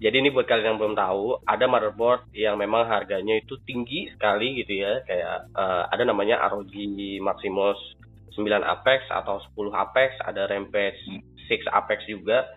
jadi 0.00 0.16
ini 0.24 0.32
buat 0.32 0.48
kalian 0.48 0.74
yang 0.74 0.78
belum 0.80 0.96
tahu, 0.96 1.44
ada 1.44 1.68
motherboard 1.68 2.32
yang 2.32 2.56
memang 2.56 2.88
harganya 2.88 3.36
itu 3.36 3.60
tinggi 3.68 4.08
sekali 4.16 4.56
gitu 4.64 4.80
ya. 4.80 5.04
Kayak 5.04 5.52
uh, 5.52 5.92
ada 5.92 6.08
namanya 6.08 6.40
ROG 6.48 6.72
Maximus 7.20 7.76
9 8.32 8.48
Apex 8.64 9.04
atau 9.12 9.44
10 9.52 9.76
Apex, 9.76 10.16
ada 10.24 10.48
Rampage 10.48 10.96
6 11.04 11.68
Apex 11.68 12.08
juga. 12.08 12.48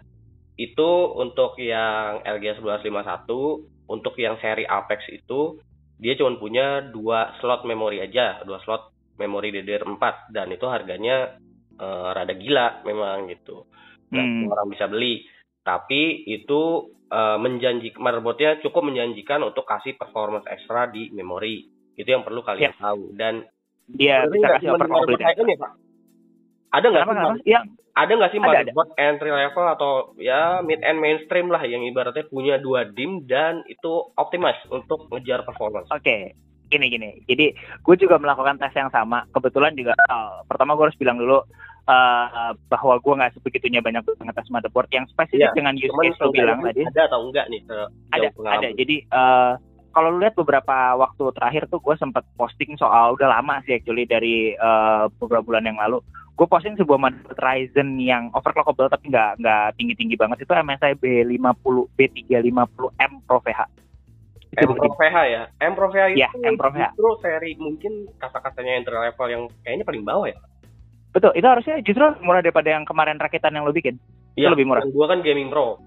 Itu 0.55 1.19
untuk 1.19 1.59
yang 1.59 2.23
LGS 2.23 2.63
1251, 2.63 3.91
untuk 3.91 4.15
yang 4.15 4.39
seri 4.39 4.63
Apex 4.63 5.11
itu 5.11 5.59
dia 5.99 6.15
cuma 6.15 6.39
punya 6.39 6.79
dua 6.79 7.35
slot 7.43 7.67
memori 7.67 7.99
aja, 7.99 8.39
dua 8.47 8.63
slot 8.63 8.95
memori 9.19 9.51
DDR4 9.51 10.31
dan 10.31 10.47
itu 10.47 10.63
harganya 10.71 11.35
uh, 11.75 12.15
rada 12.15 12.39
gila 12.39 12.87
memang 12.87 13.27
gitu. 13.27 13.67
Dan 14.07 14.47
hmm. 14.47 14.51
orang 14.53 14.67
bisa 14.71 14.87
beli. 14.87 15.27
Tapi 15.63 16.27
itu 16.27 16.92
uh, 17.09 17.37
menjanji 17.41 17.91
motherboardnya 17.97 18.61
cukup 18.61 18.87
menjanjikan 18.87 19.43
untuk 19.43 19.67
kasih 19.67 19.97
performance 19.97 20.47
ekstra 20.47 20.87
di 20.91 21.09
memori. 21.11 21.67
Itu 21.97 22.09
yang 22.09 22.23
perlu 22.23 22.41
kalian 22.45 22.73
ya. 22.73 22.79
tahu. 22.79 23.13
Dan 23.17 23.43
dia 23.89 24.23
bisa 24.29 24.59
kasih 24.59 24.69
overclock 24.77 25.19
ya, 25.19 25.57
Pak? 25.59 25.71
Ada 26.73 26.85
nggak 26.89 27.03
sih? 27.05 27.15
Yang 27.53 27.63
ada 27.93 28.11
nggak 28.17 28.31
sih 28.33 28.39
motherboard 28.41 28.89
ada. 28.97 29.05
entry 29.05 29.29
level 29.29 29.65
atau 29.69 29.91
ya 30.17 30.65
mid 30.65 30.81
end 30.81 30.97
mainstream 30.97 31.53
lah 31.53 31.61
yang 31.61 31.85
ibaratnya 31.85 32.25
punya 32.25 32.57
dua 32.57 32.89
DIM 32.89 33.29
dan 33.29 33.61
itu 33.69 34.09
optimize 34.17 34.57
untuk 34.73 35.05
ngejar 35.13 35.45
performance? 35.45 35.85
Oke, 35.93 36.01
okay 36.01 36.23
gini 36.73 36.89
gini. 36.89 37.09
Jadi 37.29 37.53
gue 37.53 37.95
juga 38.01 38.17
melakukan 38.17 38.57
tes 38.57 38.73
yang 38.73 38.89
sama. 38.89 39.29
Kebetulan 39.29 39.77
juga 39.77 39.93
uh, 40.09 40.41
pertama 40.49 40.73
gue 40.73 40.89
harus 40.89 40.97
bilang 40.97 41.21
dulu 41.21 41.45
uh, 41.87 42.51
bahwa 42.71 42.95
gue 42.99 43.13
nggak 43.13 43.33
sebegitunya 43.39 43.79
banyak 43.83 44.03
ngetes 44.03 44.49
motherboard 44.51 44.89
yang 44.91 45.05
spesifik 45.11 45.51
ya, 45.51 45.55
dengan 45.55 45.75
use 45.75 45.91
case 45.91 46.19
lo 46.21 46.31
bilang 46.31 46.59
tadi. 46.63 46.83
Ada 46.87 47.01
atau 47.11 47.19
enggak 47.27 47.45
nih? 47.51 47.61
Ada, 48.11 48.27
ada. 48.33 48.69
Jadi 48.75 48.95
uh, 49.11 49.53
kalau 49.93 50.09
lu 50.09 50.25
lihat 50.25 50.35
beberapa 50.35 50.97
waktu 50.97 51.23
terakhir 51.37 51.69
tuh 51.69 51.79
gue 51.79 51.95
sempat 52.01 52.25
posting 52.33 52.73
soal 52.81 53.13
udah 53.13 53.29
lama 53.29 53.61
sih 53.63 53.77
actually 53.77 54.09
dari 54.09 54.57
uh, 54.57 55.07
beberapa 55.21 55.45
bulan 55.45 55.69
yang 55.69 55.77
lalu. 55.77 56.01
Gue 56.33 56.49
posting 56.49 56.73
sebuah 56.81 56.97
motherboard 56.97 57.37
Ryzen 57.37 58.01
yang 58.01 58.33
overclockable 58.33 58.89
tapi 58.89 59.13
nggak 59.13 59.37
nggak 59.37 59.65
tinggi 59.77 59.93
tinggi 59.93 60.15
banget 60.17 60.41
itu 60.41 60.49
MSI 60.49 60.97
B50 60.97 61.75
B350M 61.93 63.11
Pro 63.29 63.37
VH. 63.45 63.61
M 64.53 64.69
Pro 64.69 64.93
VH 64.97 65.17
ya. 65.29 65.43
M 65.61 65.73
Pro 65.77 65.87
VH 65.89 66.05
iya, 66.13 66.29
itu 66.29 66.41
ya, 66.41 66.49
M 66.49 66.55
Pro 66.57 66.69
VH. 66.73 66.93
justru 66.93 67.09
seri 67.21 67.51
mungkin 67.57 68.05
kata-katanya 68.17 68.81
entry 68.81 68.97
level 68.97 69.27
yang 69.29 69.43
kayaknya 69.61 69.85
paling 69.85 70.03
bawah 70.05 70.25
ya. 70.29 70.37
Betul, 71.13 71.31
itu 71.37 71.45
harusnya 71.45 71.77
justru 71.85 72.03
murah 72.25 72.41
daripada 72.41 72.73
yang 72.73 72.89
kemarin 72.89 73.21
rakitan 73.21 73.53
yang 73.53 73.63
lo 73.63 73.71
bikin. 73.71 74.01
Iya, 74.33 74.49
lebih 74.49 74.65
murah. 74.65 74.81
Gua 74.89 75.05
kan 75.05 75.21
gaming 75.21 75.53
pro. 75.53 75.77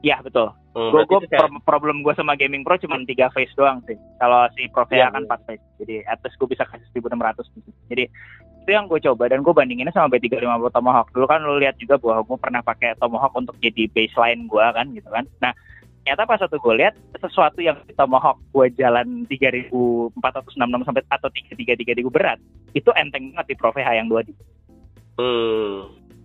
Iya 0.00 0.20
betul. 0.24 0.52
Hmm, 0.70 0.94
gue 0.94 1.02
gue 1.02 1.20
pro 1.28 1.48
problem 1.66 2.06
gue 2.06 2.14
sama 2.14 2.38
gaming 2.38 2.62
pro 2.62 2.78
cuma 2.80 2.96
tiga 3.04 3.28
face 3.34 3.52
doang 3.58 3.84
sih. 3.84 3.98
Kalau 4.16 4.48
si 4.56 4.64
pro 4.70 4.86
ya, 4.88 5.12
kan 5.12 5.28
empat 5.28 5.44
face. 5.44 5.64
Jadi 5.82 6.06
atas 6.08 6.32
gue 6.40 6.48
bisa 6.48 6.64
kasih 6.64 6.86
1600 6.94 7.42
gitu. 7.58 7.70
Jadi 7.90 8.04
itu 8.60 8.70
yang 8.70 8.86
gue 8.88 9.00
coba 9.02 9.28
dan 9.28 9.42
gue 9.44 9.52
bandinginnya 9.52 9.92
sama 9.92 10.12
B350 10.14 10.72
Tomahawk. 10.72 11.08
Dulu 11.12 11.26
kan 11.28 11.42
lo 11.44 11.58
lihat 11.60 11.76
juga 11.76 12.00
bahwa 12.00 12.22
gue 12.22 12.38
pernah 12.38 12.60
pakai 12.64 12.96
Tomahawk 12.96 13.34
untuk 13.36 13.56
jadi 13.60 13.90
baseline 13.92 14.48
gue 14.48 14.64
kan 14.72 14.86
gitu 14.94 15.08
kan. 15.10 15.24
Nah 15.44 15.52
ternyata 16.00 16.24
pas 16.24 16.40
waktu 16.40 16.58
gue 16.58 16.74
lihat 16.80 16.94
sesuatu 17.20 17.60
yang 17.60 17.76
di 17.84 17.92
Tomahawk 17.92 18.40
gue 18.50 18.66
jalan 18.80 19.28
3466 19.28 20.86
sampai 20.86 21.02
atau 21.12 21.28
3333 21.28 22.08
berat 22.08 22.38
itu 22.72 22.90
enteng 22.96 23.34
banget 23.34 23.46
di 23.52 23.54
Pro 23.58 23.70
VH 23.70 23.88
yang 24.00 24.08
2D. 24.08 24.28
Hmm. 25.20 25.76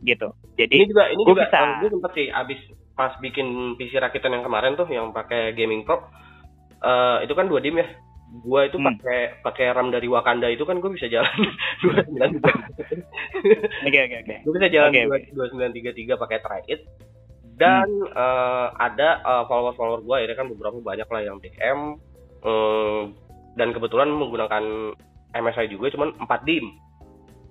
Gitu. 0.05 0.30
Jadi 0.55 0.76
ini 0.80 0.88
juga 0.88 1.03
ini 1.11 1.21
juga 1.28 1.43
bisa, 1.49 1.59
gue 1.84 1.89
sempet 1.91 2.11
sih 2.15 2.28
abis 2.32 2.59
pas 2.95 3.11
bikin 3.19 3.76
PC 3.76 3.99
rakitan 3.99 4.32
yang 4.32 4.47
kemarin 4.47 4.80
tuh 4.80 4.88
yang 4.88 5.11
pakai 5.11 5.51
gaming 5.51 5.84
pro 5.84 5.99
uh, 6.80 7.19
itu 7.19 7.36
kan 7.36 7.51
dua 7.51 7.59
dim 7.59 7.76
ya 7.76 7.88
gua 8.41 8.67
itu 8.67 8.80
hmm. 8.80 8.88
pakai 8.88 9.19
pakai 9.43 9.65
RAM 9.76 9.91
dari 9.91 10.07
Wakanda 10.07 10.47
itu 10.47 10.63
kan 10.63 10.80
gue 10.80 10.91
bisa 10.95 11.11
jalan 11.11 11.28
dua 11.84 12.03
sembilan 12.07 12.30
tiga 12.39 12.51
oke 13.84 13.99
oke 13.99 14.15
oke 14.23 14.36
gue 14.47 14.53
bisa 14.55 14.67
jalan 14.71 14.91
dua 15.36 15.47
sembilan 15.51 15.71
tiga 15.76 15.91
tiga 15.91 16.13
pakai 16.15 16.39
try 16.39 16.61
it 16.71 16.88
dan 17.55 17.87
hmm. 17.87 18.11
uh, 18.11 18.67
ada 18.75 19.23
uh, 19.23 19.43
follower 19.47 19.73
follower 19.79 20.01
gue 20.03 20.17
ini 20.27 20.33
kan 20.35 20.47
beberapa 20.51 20.77
banyak 20.79 21.07
lah 21.07 21.21
yang 21.23 21.37
DM 21.39 21.79
um, 22.43 23.15
dan 23.55 23.71
kebetulan 23.71 24.11
menggunakan 24.11 24.91
MSI 25.31 25.71
juga 25.71 25.91
cuman 25.95 26.15
4 26.19 26.47
dim 26.47 26.67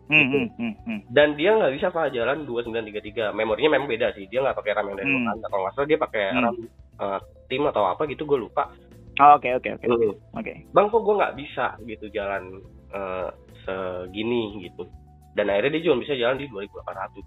Hmm, 0.04 0.28
hmm, 0.28 0.48
hmm, 0.60 0.74
hmm. 0.84 1.00
dan 1.16 1.32
dia 1.32 1.56
nggak 1.56 1.80
bisa 1.80 1.88
pak 1.88 2.12
jalan 2.12 2.44
2933 2.44 3.32
memorinya 3.32 3.72
memang 3.72 3.88
beda 3.88 4.12
sih 4.12 4.28
dia 4.28 4.44
nggak 4.44 4.52
pakai 4.60 4.76
RAM 4.76 4.92
yang 4.92 5.00
dari 5.00 5.08
Hmm. 5.08 5.24
Wakanda 5.24 5.46
kalau 5.48 5.62
nggak 5.64 5.74
salah 5.80 5.88
dia 5.88 5.96
pakai 5.96 6.24
Hmm. 6.28 6.42
RAM 6.44 6.56
eh, 7.00 7.18
tim 7.48 7.62
atau 7.64 7.84
apa 7.88 8.02
gitu 8.04 8.28
gue 8.28 8.36
lupa 8.36 8.68
Oh, 9.14 9.38
Oke, 9.38 9.48
oke, 9.56 9.80
oke. 9.80 9.86
Hmm. 9.88 10.12
Oke. 10.36 10.52
bang 10.76 10.86
kok 10.92 11.00
gue 11.00 11.14
nggak 11.16 11.36
bisa 11.40 11.66
gitu 11.88 12.06
jalan 12.12 12.60
eh, 12.92 13.28
segini 13.64 14.60
gitu 14.68 14.84
dan 15.32 15.48
akhirnya 15.48 15.80
dia 15.80 15.88
cuma 15.88 16.04
bisa 16.04 16.12
jalan 16.20 16.36
di 16.36 16.52
2800 16.52 17.24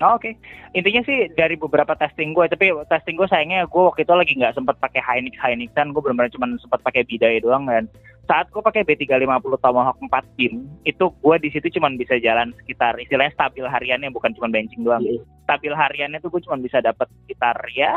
Oh, 0.00 0.16
Oke, 0.16 0.34
intinya 0.72 1.04
sih 1.04 1.30
dari 1.36 1.54
beberapa 1.54 1.92
testing 1.94 2.32
gue, 2.32 2.48
tapi 2.50 2.72
testing 2.90 3.14
gue 3.14 3.28
sayangnya 3.28 3.68
gue 3.68 3.82
waktu 3.82 4.02
itu 4.02 4.14
lagi 4.16 4.32
nggak 4.34 4.56
sempat 4.56 4.80
pakai 4.82 4.98
Hynix 4.98 5.36
Hynixan, 5.38 5.92
gue 5.92 6.02
benar-benar 6.02 6.32
cuma 6.32 6.50
sempat 6.58 6.80
pakai 6.82 7.06
Bidai 7.06 7.38
doang 7.38 7.70
dan 7.70 7.86
saat 8.26 8.50
gue 8.50 8.62
pakai 8.62 8.86
B350 8.86 9.62
Tomahawk 9.62 9.98
4 9.98 10.36
pin, 10.38 10.66
itu 10.86 11.04
gue 11.10 11.36
di 11.42 11.48
situ 11.54 11.68
cuma 11.78 11.90
bisa 11.94 12.18
jalan 12.18 12.54
sekitar 12.62 12.98
istilahnya 12.98 13.34
stabil 13.34 13.66
hariannya 13.66 14.10
bukan 14.14 14.34
cuma 14.38 14.50
benching 14.50 14.82
doang. 14.86 15.02
Iya. 15.02 15.22
Stabil 15.46 15.74
hariannya 15.74 16.18
tuh 16.22 16.30
gue 16.34 16.42
cuma 16.46 16.58
bisa 16.58 16.78
dapat 16.78 17.10
sekitar 17.22 17.58
ya 17.74 17.92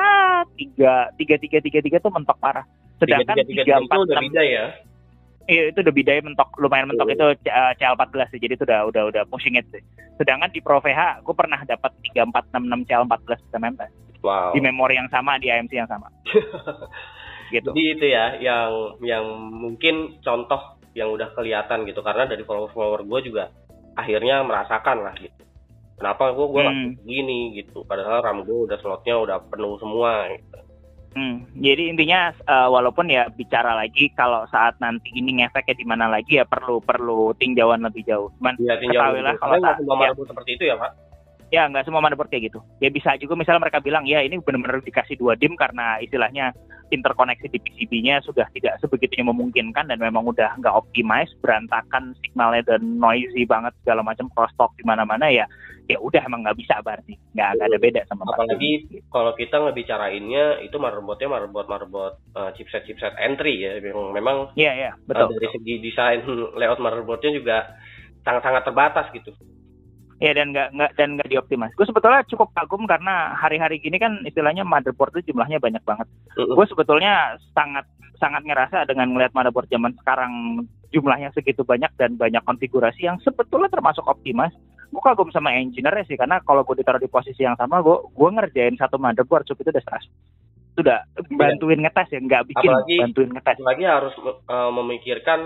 tiga 0.57 1.09
tiga 1.17 1.35
tiga 1.37 1.57
tiga 1.61 1.79
tiga 1.81 1.97
tuh 2.01 2.13
mentok 2.13 2.37
parah. 2.41 2.65
Sedangkan 2.97 3.37
tiga 3.45 3.81
empat 3.81 3.97
enam 4.13 4.29
ya 4.33 4.65
Iya 5.45 5.69
itu 5.69 5.79
udah 5.85 5.93
bidai 5.93 6.19
mentok 6.25 6.49
lumayan 6.57 6.89
mentok 6.89 7.05
Hmm. 7.05 7.15
itu 7.15 7.25
uh, 7.53 7.71
CL14 7.77 8.33
sih. 8.33 8.39
Jadi 8.41 8.53
itu 8.57 8.63
udah 8.65 8.89
udah 8.89 9.03
udah 9.13 9.23
pushing 9.29 9.57
it 9.57 9.65
sih. 9.69 9.81
Sedangkan 10.17 10.49
di 10.49 10.57
Pro 10.57 10.81
VH 10.81 11.21
gue 11.21 11.35
pernah 11.37 11.61
dapat 11.61 11.93
3466 12.13 12.89
CL14 12.89 13.45
bisa 13.45 13.57
main 13.61 13.75
wow 14.25 14.49
di 14.57 14.59
memori 14.59 14.97
yang 14.97 15.09
sama 15.13 15.37
di 15.37 15.53
AMC 15.53 15.73
yang 15.77 15.89
sama. 15.89 16.09
gitu. 17.53 17.69
Jadi 17.69 17.83
itu 17.93 18.05
ya 18.09 18.41
yang 18.41 18.97
yang 19.05 19.25
mungkin 19.53 20.17
contoh 20.25 20.81
yang 20.97 21.13
udah 21.13 21.29
kelihatan 21.37 21.85
gitu 21.85 22.01
karena 22.01 22.25
dari 22.25 22.41
follower-follower 22.41 23.05
gue 23.05 23.19
juga 23.29 23.53
akhirnya 23.93 24.41
merasakan 24.41 25.05
lah 25.05 25.13
gitu. 25.21 25.45
Kenapa 25.95 26.33
gue 26.33 26.47
gue 26.49 26.63
Hmm. 26.65 26.91
gini 27.05 27.53
gitu 27.53 27.85
padahal 27.85 28.25
RAM 28.25 28.43
gue 28.43 28.65
udah 28.65 28.81
slotnya 28.81 29.15
udah 29.21 29.37
penuh 29.47 29.77
semua 29.77 30.25
gitu. 30.33 30.57
Hmm, 31.15 31.47
Jadi 31.55 31.87
intinya 31.87 32.35
uh, 32.43 32.67
walaupun 32.67 33.07
ya 33.07 33.31
bicara 33.31 33.71
lagi 33.71 34.11
kalau 34.11 34.43
saat 34.51 34.75
nanti 34.83 35.15
ini 35.15 35.39
ngefeknya 35.39 35.79
di 35.79 35.85
mana 35.87 36.11
lagi 36.11 36.35
ya 36.35 36.43
perlu 36.43 36.83
perlu 36.83 37.31
tinjauan 37.39 37.87
lebih 37.87 38.03
jauh. 38.03 38.27
Cuman 38.35 38.59
Ya 38.59 38.75
tinjau 38.75 38.99
Ketahuilah 38.99 39.33
kalau 39.39 39.55
tak- 39.63 39.79
ya. 39.79 40.11
seperti 40.11 40.51
itu 40.59 40.63
ya 40.67 40.75
pak. 40.75 40.91
Ya 41.53 41.69
nggak 41.69 41.85
semua 41.85 42.01
motherboard 42.01 42.29
kayak 42.31 42.49
gitu. 42.53 42.59
Ya 42.81 42.89
bisa 42.89 43.13
juga 43.21 43.37
misalnya 43.37 43.67
mereka 43.69 43.79
bilang 43.81 44.03
ya 44.05 44.21
ini 44.21 44.41
benar-benar 44.41 44.81
dikasih 44.81 45.17
dua 45.19 45.37
DIM 45.37 45.53
karena 45.57 46.01
istilahnya 46.01 46.53
interkoneksi 46.93 47.49
di 47.49 47.57
PCB-nya 47.57 48.21
sudah 48.21 48.45
tidak 48.53 48.77
sebegitunya 48.77 49.25
memungkinkan 49.25 49.89
dan 49.89 49.97
memang 49.97 50.25
udah 50.29 50.53
nggak 50.61 50.73
optimize, 50.73 51.33
berantakan 51.41 52.13
signalnya 52.21 52.61
dan 52.65 52.81
noisy 53.01 53.45
banget 53.49 53.73
segala 53.81 54.05
macam 54.05 54.29
crosstalk 54.33 54.73
di 54.77 54.85
mana-mana 54.85 55.29
ya 55.33 55.45
ya 55.85 56.01
udah 56.01 56.21
emang 56.25 56.41
nggak 56.41 56.57
bisa 56.57 56.81
berarti 56.81 57.13
nggak 57.37 57.61
ada 57.61 57.77
beda 57.77 58.01
sama 58.09 58.25
Apalagi 58.25 58.89
Gitu. 58.89 59.05
kalau 59.13 59.37
kita 59.37 59.61
ngebicarainnya 59.61 60.65
itu 60.65 60.75
motherboardnya 60.81 61.29
motherboard 61.29 61.67
motherboard 61.69 62.15
eh, 62.33 62.51
chipset 62.57 62.89
chipset 62.89 63.13
entry 63.21 63.61
ya 63.61 63.77
yang 63.77 64.09
memang 64.09 64.49
Iya 64.57 64.71
iya 64.73 64.91
eh, 64.97 65.05
betul. 65.05 65.37
dari 65.37 65.49
segi 65.53 65.73
desain 65.85 66.25
layout 66.59 66.81
motherboardnya 66.81 67.31
juga 67.37 67.57
sangat-sangat 68.25 68.63
terbatas 68.65 69.05
gitu. 69.13 69.29
Ya 70.15 70.31
dan 70.31 70.55
nggak 70.55 70.71
nggak 70.71 70.91
dan 70.95 71.19
nggak 71.19 71.27
dioptimas. 71.27 71.75
Gue 71.75 71.83
sebetulnya 71.83 72.23
cukup 72.23 72.55
kagum 72.55 72.87
karena 72.87 73.35
hari-hari 73.35 73.83
gini 73.83 73.99
kan 73.99 74.23
istilahnya 74.23 74.63
motherboard 74.63 75.11
itu 75.19 75.35
jumlahnya 75.35 75.59
banyak 75.59 75.83
banget. 75.83 76.07
Mm-mm. 76.39 76.55
Gue 76.55 76.65
sebetulnya 76.71 77.35
sangat 77.51 77.83
sangat 78.15 78.47
ngerasa 78.47 78.87
dengan 78.87 79.11
ngelihat 79.11 79.35
motherboard 79.35 79.67
zaman 79.67 79.91
sekarang 79.99 80.63
jumlahnya 80.95 81.35
segitu 81.35 81.67
banyak 81.67 81.91
dan 81.99 82.15
banyak 82.15 82.39
konfigurasi 82.47 83.03
yang 83.03 83.19
sebetulnya 83.19 83.67
termasuk 83.67 84.07
optimas. 84.07 84.55
Gue 84.87 85.03
kagum 85.03 85.27
sama 85.35 85.51
engineer 85.51 85.99
sih 86.07 86.15
karena 86.15 86.39
kalau 86.47 86.63
gue 86.63 86.79
ditaruh 86.79 87.03
di 87.03 87.11
posisi 87.11 87.43
yang 87.43 87.59
sama, 87.59 87.83
gue 87.83 88.07
gue 88.15 88.29
ngerjain 88.39 88.79
satu 88.79 88.95
motherboard 88.95 89.43
cukup 89.51 89.67
itu 89.67 89.71
udah 89.75 89.83
stres. 89.83 90.05
Sudah 90.79 91.03
bantuin 91.27 91.83
ngetes 91.83 92.07
ya, 92.15 92.19
nggak 92.23 92.55
bikin 92.55 92.71
Apalagi- 92.71 92.99
bantuin 93.03 93.31
ngetes. 93.35 93.57
lagi 93.59 93.83
harus 93.83 94.15
eh, 94.23 94.71
memikirkan 94.71 95.39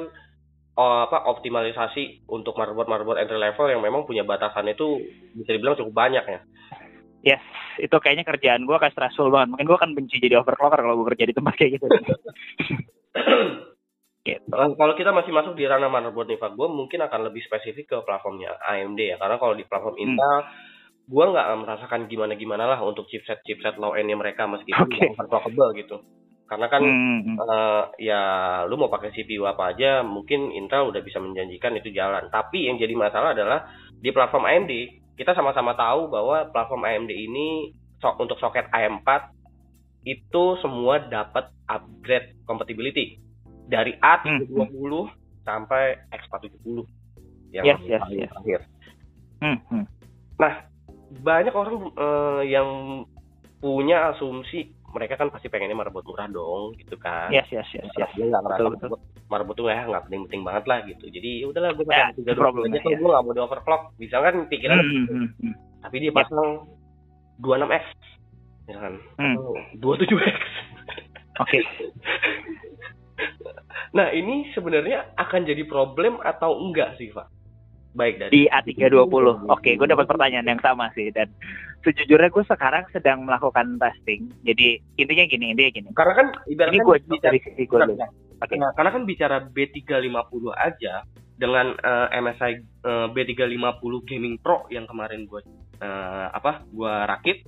oh, 0.80 1.04
apa 1.04 1.28
optimalisasi 1.28 2.24
untuk 2.32 2.56
motherboard 2.56 3.20
entry 3.20 3.36
level 3.36 3.68
yang 3.68 3.84
memang 3.84 4.08
punya 4.08 4.24
batasan 4.24 4.72
itu 4.72 5.04
bisa 5.36 5.52
dibilang 5.52 5.76
cukup 5.76 5.92
banyak 5.92 6.24
ya. 6.24 6.40
Yes, 7.20 7.44
itu 7.76 7.92
kayaknya 8.00 8.24
kerjaan 8.24 8.64
gue 8.64 8.80
kayak 8.80 8.96
stressful 8.96 9.28
banget. 9.28 9.52
Mungkin 9.52 9.68
gue 9.68 9.76
akan 9.76 9.92
benci 9.92 10.24
jadi 10.24 10.40
overclocker 10.40 10.80
kalau 10.80 10.96
gue 11.04 11.12
kerja 11.12 11.28
di 11.28 11.36
tempat 11.36 11.54
kayak 11.60 11.72
gitu. 11.76 11.86
gitu. 14.24 14.48
Eh, 14.56 14.72
kalau 14.80 14.94
kita 14.96 15.12
masih 15.12 15.36
masuk 15.36 15.60
di 15.60 15.68
ranah 15.68 15.92
motherboard 15.92 16.32
nih 16.32 16.40
Pak, 16.40 16.56
gue 16.56 16.68
mungkin 16.72 17.04
akan 17.04 17.28
lebih 17.28 17.44
spesifik 17.44 17.86
ke 17.92 17.98
platformnya 18.08 18.56
AMD 18.64 19.00
ya. 19.04 19.20
Karena 19.20 19.36
kalau 19.36 19.52
di 19.52 19.68
platform 19.68 20.00
Hmm. 20.00 20.04
Intel, 20.16 20.38
gue 21.12 21.26
nggak 21.28 21.48
merasakan 21.60 22.02
gimana-gimana 22.08 22.64
lah 22.72 22.80
untuk 22.88 23.12
chipset 23.12 23.44
chipset 23.44 23.76
low 23.76 24.00
end 24.00 24.16
mereka 24.16 24.48
meskipun 24.48 24.88
nggak 24.88 25.20
overclockable 25.20 25.76
gitu. 25.76 26.00
Karena 26.50 26.66
kan 26.66 26.82
Hmm, 26.82 27.20
hmm. 27.22 27.36
eh, 27.38 27.84
ya 28.10 28.22
lu 28.66 28.74
mau 28.74 28.90
pakai 28.90 29.14
CPU 29.14 29.46
apa 29.46 29.70
aja, 29.70 30.02
mungkin 30.02 30.50
Intel 30.50 30.90
udah 30.90 31.02
bisa 31.06 31.22
menjanjikan 31.22 31.78
itu 31.78 31.94
jalan. 31.94 32.26
Tapi 32.34 32.66
yang 32.66 32.82
jadi 32.82 32.98
masalah 32.98 33.38
adalah 33.38 33.70
di 34.02 34.10
platform 34.10 34.50
AMD, 34.50 34.74
kita 35.14 35.38
sama-sama 35.38 35.78
tahu 35.78 36.10
bahwa 36.10 36.50
platform 36.50 36.90
AMD 36.90 37.12
ini 37.14 37.70
so- 38.02 38.18
untuk 38.18 38.42
soket 38.42 38.66
AM4 38.74 39.30
itu 40.10 40.44
semua 40.66 40.98
dapat 41.06 41.54
upgrade 41.70 42.34
compatibility 42.50 43.22
dari 43.70 43.94
A320 44.02 44.92
sampai 45.46 46.02
X470 46.10 46.82
yang 47.54 47.66
Yes, 47.68 47.80
yes, 47.86 48.02
yes. 48.10 48.32
terakhir. 48.34 48.62
Hmm, 49.44 49.60
hmm. 49.70 49.86
Banyak 51.22 51.54
orang 51.54 51.94
eh, 51.94 52.42
yang 52.58 52.70
punya 53.60 54.16
asumsi 54.16 54.72
mereka 54.90 55.14
kan 55.16 55.30
pasti 55.30 55.48
pengennya 55.48 55.74
motherboard 55.74 56.06
murah 56.06 56.28
dong 56.28 56.74
gitu 56.76 56.96
kan. 56.96 57.30
Yes, 57.30 57.46
yes, 57.50 57.68
yes, 57.72 57.86
yes. 57.94 58.10
Dia 58.14 58.26
nggak 58.28 58.42
ngerasa 58.42 58.60
Betul, 58.60 58.72
betul. 58.74 58.88
marbot 58.90 59.02
marbot 59.30 59.56
tuh 59.56 59.66
ya 59.68 59.86
nggak 59.86 60.04
penting-penting 60.06 60.42
banget 60.42 60.64
lah 60.66 60.80
gitu. 60.84 61.06
Jadi 61.06 61.30
ya 61.40 61.46
udahlah 61.48 61.72
gue 61.74 61.86
Ya, 61.86 61.90
pakai 61.90 62.16
tiga 62.18 62.32
dua 62.32 62.42
problem 62.42 62.62
aja 62.66 62.74
ya, 62.74 62.82
ya. 62.82 62.98
gue 62.98 63.10
nggak 63.10 63.24
mau 63.24 63.34
di 63.34 63.42
overclock. 63.42 63.82
Bisa 63.96 64.16
kan 64.18 64.36
pikiran 64.46 64.78
Hmm, 64.80 65.28
hmm, 65.38 65.54
tapi 65.80 65.96
dia 65.98 66.12
pasang 66.12 66.50
26x 67.38 67.86
misalkan 68.66 68.94
Hmm. 69.16 69.36
atau 69.36 69.54
27x. 69.78 70.40
Oke. 71.40 71.60
Nah 73.90 74.14
ini 74.14 74.54
sebenarnya 74.54 75.18
akan 75.18 75.44
jadi 75.44 75.66
problem 75.66 76.22
atau 76.22 76.56
enggak 76.56 76.94
sih 76.96 77.10
Pak? 77.10 77.26
Baik 77.98 78.22
dari 78.22 78.32
Di 78.32 78.42
A320. 78.50 79.50
Oke, 79.50 79.78
gue 79.78 79.88
dapat 79.90 80.06
pertanyaan 80.06 80.46
yang 80.46 80.62
sama 80.62 80.94
sih 80.94 81.10
dan 81.10 81.30
sejujurnya 81.82 82.30
gue 82.30 82.44
sekarang 82.46 82.86
sedang 82.94 83.26
melakukan 83.26 83.82
testing. 83.82 84.30
Jadi 84.46 84.78
intinya 85.00 85.26
gini, 85.26 85.46
intinya 85.54 85.72
gini. 85.74 85.90
karena 85.98 86.14
kan 86.14 86.28
Ini 86.46 86.54
ibaratnya 86.54 86.82
gue 86.86 86.98
bicara, 87.10 87.24
dari 87.26 87.40
sisi 87.42 87.64
gue 87.66 87.80
dulu. 87.82 87.96
Oke. 88.40 88.56
Nah, 88.56 88.72
karena 88.72 88.92
kan 88.96 89.04
bicara 89.04 89.38
B350 89.52 90.44
aja 90.56 91.04
dengan 91.40 91.76
eh, 91.76 92.08
MSI 92.20 92.54
eh, 92.62 93.08
B350 93.12 93.94
Gaming 94.06 94.36
Pro 94.40 94.68
yang 94.72 94.88
kemarin 94.88 95.28
gue 95.28 95.42
eh, 95.80 96.28
apa 96.30 96.68
gua 96.70 97.08
rakit 97.08 97.48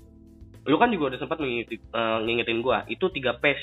lu 0.61 0.77
kan 0.77 0.93
juga 0.93 1.13
udah 1.13 1.19
sempat 1.19 1.41
mengingeti, 1.41 1.81
eh, 1.81 2.17
ngingetin 2.23 2.61
gua 2.63 2.85
itu 2.87 3.09
tiga 3.11 3.37
page 3.37 3.61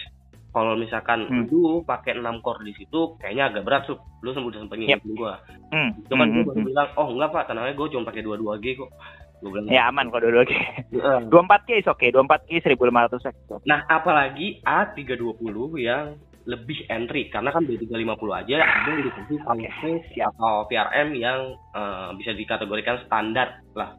kalau 0.48 0.74
misalkan 0.74 1.28
Hmm. 1.28 1.44
lu 1.52 1.84
pakai 1.84 2.16
6 2.16 2.40
core 2.40 2.64
di 2.64 2.72
situ 2.74 3.14
kayaknya 3.20 3.52
agak 3.52 3.62
berat 3.68 3.82
tuh 3.84 4.00
lu 4.24 4.32
sempat 4.32 4.56
udah 4.56 4.60
sempat 4.64 4.76
ngingetin 4.80 5.12
gua 5.14 5.34
Hmm, 5.68 5.90
itu 6.00 6.12
kan 6.12 6.24
hmm, 6.24 6.32
gua 6.32 6.40
hmm, 6.40 6.48
baru 6.48 6.58
hmm. 6.58 6.68
bilang 6.72 6.88
oh 6.96 7.08
enggak 7.12 7.30
pak 7.30 7.44
tenang 7.46 7.64
aja 7.68 7.74
gua 7.76 7.88
cuma 7.92 8.08
pakai 8.08 8.22
22G 8.24 8.66
kok 8.80 8.90
gua 9.38 9.50
bilang 9.54 9.66
Ya 9.68 9.82
aman 9.86 10.08
kok 10.08 10.18
dulu. 10.18 10.42
Oke. 10.42 10.56
Heeh. 10.56 11.18
24K 11.30 11.68
is 11.78 11.86
oke, 11.86 12.06
24K 12.10 12.50
1500 12.74 13.30
X. 13.30 13.36
Nah, 13.62 13.86
apalagi 13.86 14.58
A320 14.66 15.54
yang 15.78 16.16
lebih 16.48 16.88
entry 16.88 17.28
karena 17.28 17.52
kan 17.52 17.60
B350 17.62 18.24
aja 18.32 18.56
ada 18.64 18.88
yang 18.88 19.04
dikasih 19.04 19.36
Oke, 19.44 19.68
VC 19.68 20.16
siap. 20.16 20.32
atau 20.32 20.64
PRM 20.64 21.12
yang 21.12 21.40
eh, 21.54 22.08
bisa 22.16 22.32
dikategorikan 22.32 23.04
standar 23.04 23.60
lah. 23.76 23.92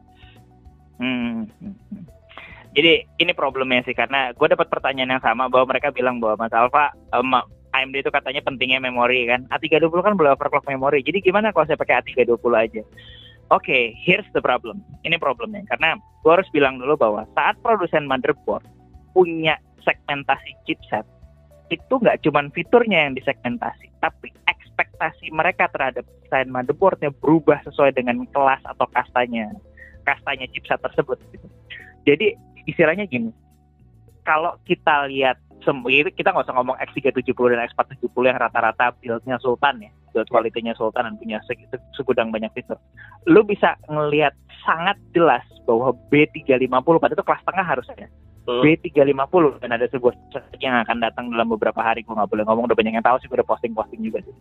Hmm, 0.98 1.46
hmm. 1.62 1.74
Jadi 2.70 3.02
ini 3.18 3.32
problemnya 3.34 3.82
sih 3.82 3.96
karena 3.98 4.30
gue 4.30 4.46
dapat 4.46 4.70
pertanyaan 4.70 5.18
yang 5.18 5.24
sama 5.24 5.50
bahwa 5.50 5.74
mereka 5.74 5.90
bilang 5.90 6.22
bahwa 6.22 6.46
Mas 6.46 6.54
Alfa 6.54 6.94
em, 7.10 7.30
AMD 7.70 7.94
itu 8.02 8.10
katanya 8.10 8.42
pentingnya 8.46 8.78
memori 8.82 9.26
kan. 9.26 9.46
A320 9.50 10.00
kan 10.02 10.14
boleh 10.14 10.34
overclock 10.34 10.66
memori. 10.70 11.02
Jadi 11.02 11.22
gimana 11.22 11.50
kalau 11.50 11.66
saya 11.66 11.78
pakai 11.78 12.02
A320 12.02 12.52
aja? 12.54 12.82
Oke, 13.50 13.94
here's 13.98 14.26
the 14.30 14.42
problem. 14.42 14.78
Ini 15.02 15.18
problemnya 15.18 15.66
karena 15.66 15.98
gue 15.98 16.30
harus 16.30 16.46
bilang 16.54 16.78
dulu 16.78 16.94
bahwa 16.94 17.26
saat 17.34 17.58
produsen 17.58 18.06
motherboard 18.06 18.62
punya 19.10 19.58
segmentasi 19.82 20.54
chipset 20.68 21.02
itu 21.70 21.94
nggak 22.02 22.22
cuman 22.26 22.50
fiturnya 22.50 23.06
yang 23.06 23.14
disegmentasi, 23.14 23.90
tapi 24.02 24.34
ekspektasi 24.50 25.30
mereka 25.30 25.70
terhadap 25.70 26.02
desain 26.26 26.50
motherboardnya 26.50 27.14
berubah 27.22 27.62
sesuai 27.66 27.94
dengan 27.94 28.26
kelas 28.30 28.62
atau 28.66 28.86
kastanya 28.90 29.50
kastanya 30.02 30.46
chipset 30.50 30.78
tersebut. 30.82 31.18
Gitu. 31.30 31.46
Jadi 32.06 32.28
istilahnya 32.66 33.04
gini, 33.06 33.30
kalau 34.24 34.56
kita 34.64 35.08
lihat 35.08 35.38
kita 36.16 36.32
nggak 36.32 36.46
usah 36.48 36.56
ngomong 36.56 36.76
X370 36.80 37.36
dan 37.52 37.60
X470 37.68 38.20
yang 38.24 38.38
rata-rata 38.40 38.96
build-nya 38.96 39.36
Sultan 39.44 39.84
ya. 39.84 39.92
build 40.10 40.26
quality-nya 40.26 40.74
Sultan 40.74 41.06
dan 41.06 41.14
punya 41.20 41.38
segudang 41.94 42.34
banyak 42.34 42.50
fitur. 42.50 42.80
Lu 43.30 43.46
bisa 43.46 43.78
ngelihat 43.86 44.34
sangat 44.66 44.98
jelas 45.14 45.44
bahwa 45.68 45.94
B350 46.10 46.96
pada 46.98 47.14
itu 47.14 47.22
kelas 47.22 47.42
tengah 47.46 47.62
harusnya. 47.62 48.08
Hmm. 48.48 48.64
B350 48.64 49.60
dan 49.60 49.70
ada 49.76 49.86
sebuah 49.92 50.16
yang 50.64 50.80
akan 50.82 50.98
datang 51.04 51.28
dalam 51.28 51.52
beberapa 51.52 51.78
hari 51.84 52.00
gue 52.02 52.10
nggak 52.10 52.30
boleh 52.32 52.44
ngomong 52.48 52.66
udah 52.66 52.74
banyak 52.74 52.96
yang 52.96 53.04
tahu 53.04 53.20
sih 53.20 53.28
gue 53.28 53.36
udah 53.36 53.44
posting 53.44 53.76
posting 53.76 54.00
juga 54.00 54.24
sih 54.24 54.32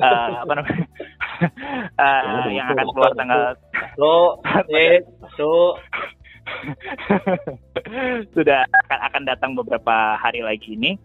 uh, 0.00 0.40
apa 0.48 0.52
namanya 0.56 0.86
uh, 2.00 2.48
yang 2.48 2.72
akan 2.72 2.86
keluar 2.96 3.12
tanggal 3.12 3.52
so 4.00 4.40
eh, 4.72 5.04
so 5.36 5.76
sudah 8.34 8.66
akan 8.86 8.98
akan 9.10 9.22
datang 9.26 9.50
beberapa 9.54 10.18
hari 10.18 10.42
lagi 10.42 10.74
ini 10.74 10.98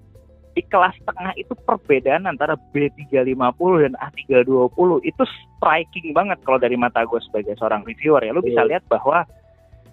di 0.57 0.65
kelas 0.65 0.97
tengah 1.05 1.37
itu 1.37 1.53
perbedaan 1.53 2.25
antara 2.25 2.57
B350 2.73 3.69
dan 3.85 3.93
A320 4.01 4.89
itu 5.05 5.23
striking 5.29 6.17
banget 6.17 6.41
kalau 6.41 6.57
dari 6.57 6.73
mata 6.73 7.05
gue 7.05 7.21
sebagai 7.29 7.53
seorang 7.61 7.85
reviewer 7.85 8.25
ya 8.25 8.33
lu 8.33 8.41
bisa 8.41 8.65
iya. 8.65 8.69
lihat 8.73 8.83
bahwa 8.89 9.21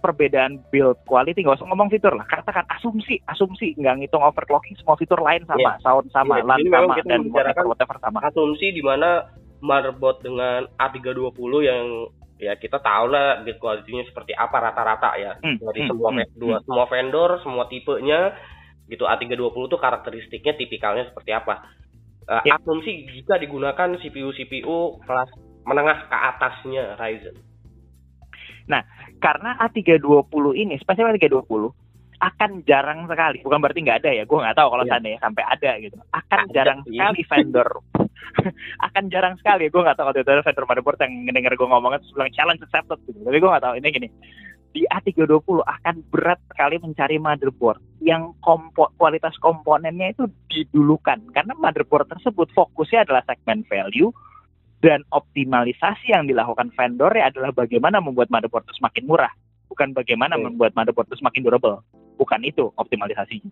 perbedaan 0.00 0.64
build 0.72 0.96
quality 1.04 1.44
nggak 1.44 1.60
usah 1.60 1.68
ngomong 1.68 1.92
fitur 1.92 2.16
lah 2.16 2.24
katakan 2.32 2.64
asumsi 2.72 3.20
asumsi 3.28 3.76
nggak 3.76 4.04
ngitung 4.04 4.24
overclocking 4.24 4.76
semua 4.80 4.96
fitur 4.96 5.20
lain 5.20 5.44
sama 5.44 5.60
yeah. 5.60 5.76
sound 5.84 6.08
sama 6.12 6.40
yeah, 6.40 6.48
LAN 6.48 6.60
sama 6.68 6.96
dan 7.08 7.20
whatever, 7.28 7.64
whatever 7.68 7.96
sama 8.00 8.24
asumsi 8.24 8.72
di 8.72 8.80
mana 8.80 9.28
motherboard 9.64 10.20
dengan 10.20 10.68
A320 10.80 11.52
yang 11.64 11.84
ya 12.44 12.52
kita 12.60 12.78
tahu 12.78 13.08
lah 13.08 13.40
build 13.40 13.56
quality-nya 13.56 14.04
seperti 14.08 14.36
apa 14.36 14.56
rata-rata 14.60 15.16
ya 15.16 15.32
hmm, 15.40 15.58
dari 15.64 15.80
hmm, 15.84 15.88
semua 15.88 16.10
hmm, 16.12 16.36
dua 16.36 16.56
hmm. 16.60 16.64
semua 16.68 16.84
vendor 16.86 17.30
semua 17.40 17.64
tipenya 17.66 18.20
gitu 18.92 19.08
A320 19.08 19.64
tuh 19.72 19.80
karakteristiknya 19.80 20.52
tipikalnya 20.60 21.08
seperti 21.08 21.32
apa 21.32 21.64
uh, 22.28 22.44
yeah. 22.44 22.60
asumsi 22.60 23.08
jika 23.08 23.40
digunakan 23.40 23.96
CPU 23.96 24.30
CPU 24.36 25.00
kelas 25.08 25.32
menengah 25.64 26.04
ke 26.12 26.16
atasnya 26.16 27.00
Ryzen 27.00 27.54
Nah, 28.64 28.80
karena 29.20 29.56
A320 29.60 30.44
ini, 30.56 30.74
spesial 30.80 31.12
A320 31.12 31.62
akan 32.14 32.50
jarang 32.64 33.04
sekali, 33.04 33.44
bukan 33.44 33.60
berarti 33.60 33.84
nggak 33.84 34.00
ada 34.00 34.10
ya, 34.14 34.24
gue 34.24 34.38
nggak 34.38 34.56
tahu 34.56 34.68
kalau 34.72 34.84
yeah. 34.86 34.90
seandainya 34.96 35.20
sampai 35.20 35.44
ada 35.44 35.70
gitu, 35.82 35.96
akan 36.14 36.38
ada 36.40 36.54
jarang 36.56 36.78
sih. 36.86 36.96
sekali 36.96 37.20
vendor, 37.28 37.68
akan 38.86 39.04
jarang 39.12 39.34
sekali, 39.40 39.68
gue 39.68 39.80
nggak 39.80 39.96
tahu 39.96 40.10
kalau 40.10 40.20
ada 40.20 40.42
vendor 40.44 40.66
motherboard 40.66 40.98
yang 41.00 41.12
ngedenger 41.28 41.54
gue 41.56 41.68
ngomongnya 41.68 42.00
terus 42.02 42.14
bilang 42.14 42.32
challenge 42.34 42.62
accepted 42.64 42.98
gitu, 43.08 43.18
tapi 43.22 43.38
gue 43.38 43.50
nggak 43.50 43.64
tahu 43.64 43.74
ini 43.78 43.88
gini, 43.90 44.08
di 44.74 44.82
A320 44.90 45.62
akan 45.62 45.94
berat 46.10 46.40
sekali 46.50 46.76
mencari 46.82 47.16
motherboard 47.22 47.78
yang 48.02 48.34
kompo 48.42 48.90
kualitas 48.98 49.38
komponennya 49.38 50.12
itu 50.12 50.26
didulukan 50.50 51.22
karena 51.30 51.54
motherboard 51.54 52.10
tersebut 52.10 52.50
fokusnya 52.52 53.06
adalah 53.06 53.22
segmen 53.24 53.62
value 53.70 54.10
dan 54.84 55.00
optimalisasi 55.16 56.12
yang 56.12 56.28
dilakukan 56.28 56.68
vendor 56.76 57.08
adalah 57.16 57.56
bagaimana 57.56 58.04
membuat 58.04 58.28
motherboard 58.28 58.68
itu 58.68 58.76
semakin 58.84 59.08
murah, 59.08 59.32
bukan 59.72 59.96
bagaimana 59.96 60.36
okay. 60.36 60.44
membuat 60.44 60.76
motherboard 60.76 61.08
itu 61.08 61.24
semakin 61.24 61.40
durable. 61.40 61.80
Bukan 62.20 62.44
itu 62.44 62.68
optimalisasinya. 62.76 63.48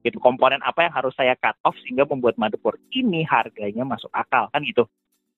Itu 0.00 0.16
komponen 0.22 0.64
apa 0.64 0.88
yang 0.88 0.94
harus 0.96 1.12
saya 1.16 1.36
cut 1.36 1.56
off 1.64 1.76
sehingga 1.84 2.08
membuat 2.08 2.40
motherboard 2.40 2.80
ini 2.94 3.24
harganya 3.26 3.84
masuk 3.84 4.08
akal 4.16 4.48
kan 4.50 4.64
gitu. 4.64 4.88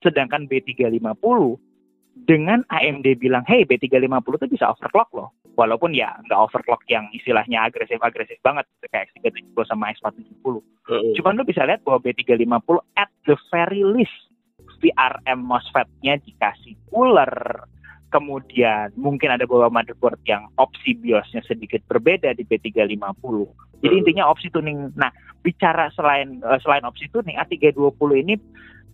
Sedangkan 0.02 0.50
B350 0.50 1.58
dengan 2.28 2.60
AMD 2.68 3.06
bilang, 3.16 3.42
hey 3.48 3.64
B350 3.64 4.32
itu 4.42 4.46
bisa 4.58 4.70
overclock 4.70 5.10
loh. 5.16 5.30
Walaupun 5.52 5.92
ya 5.92 6.16
nggak 6.28 6.40
overclock 6.48 6.80
yang 6.88 7.08
istilahnya 7.12 7.68
agresif-agresif 7.68 8.40
banget 8.40 8.64
kayak 8.88 9.12
X370 9.12 9.58
sama 9.68 9.92
X470. 9.92 10.64
Mm. 10.88 11.12
Cuman 11.20 11.32
lu 11.36 11.44
bisa 11.44 11.62
lihat 11.68 11.84
bahwa 11.84 12.00
B350 12.00 12.78
at 12.96 13.10
the 13.28 13.36
very 13.52 13.84
least 13.84 14.16
VRM 14.82 15.46
MOSFET-nya 15.46 16.18
dikasih 16.26 16.74
cooler, 16.90 17.30
kemudian 18.12 18.92
mungkin 19.00 19.32
ada 19.32 19.48
beberapa 19.48 19.72
motherboard 19.72 20.20
yang 20.28 20.44
opsi 20.60 20.92
BIOS-nya 21.00 21.40
sedikit 21.48 21.80
berbeda 21.88 22.36
di 22.36 22.44
B350. 22.44 23.34
Jadi 23.80 23.94
hmm. 23.96 24.00
intinya 24.04 24.24
opsi 24.28 24.52
tuning. 24.52 24.92
Nah, 24.94 25.08
bicara 25.40 25.88
selain 25.96 26.44
uh, 26.44 26.60
selain 26.60 26.84
opsi 26.84 27.08
tuning 27.08 27.40
A320 27.40 28.10
ini 28.20 28.34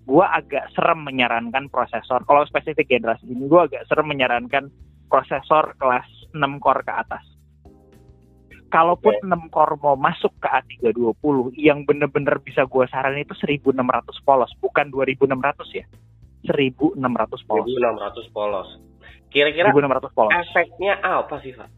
gua 0.06 0.38
agak 0.38 0.70
serem 0.72 1.04
menyarankan 1.04 1.68
prosesor. 1.68 2.22
Kalau 2.24 2.46
spesifik 2.46 2.88
generasi 2.88 3.26
ini 3.28 3.44
gua 3.50 3.66
agak 3.66 3.84
serem 3.90 4.08
menyarankan 4.08 4.70
prosesor 5.10 5.74
kelas 5.76 6.06
6 6.32 6.40
core 6.62 6.86
ke 6.86 6.94
atas 6.94 7.24
kalaupun 8.68 9.16
yeah. 9.24 9.48
6 9.48 9.52
core 9.52 9.80
mau 9.80 9.96
masuk 9.96 10.32
ke 10.38 10.48
A320 10.48 11.56
yang 11.56 11.88
bener-bener 11.88 12.36
bisa 12.44 12.68
gue 12.68 12.84
saranin 12.92 13.24
itu 13.24 13.34
1600 13.34 13.72
polos 14.24 14.52
bukan 14.60 14.92
2600 14.92 15.80
ya 15.80 15.84
1600 16.46 17.48
polos 17.48 17.68
1600 17.72 18.36
polos 18.36 18.68
kira-kira 19.28 19.70
1600 19.72 20.16
polos 20.16 20.32
efeknya 20.32 20.98
apa 21.04 21.36
sih 21.44 21.52
Pak? 21.54 21.68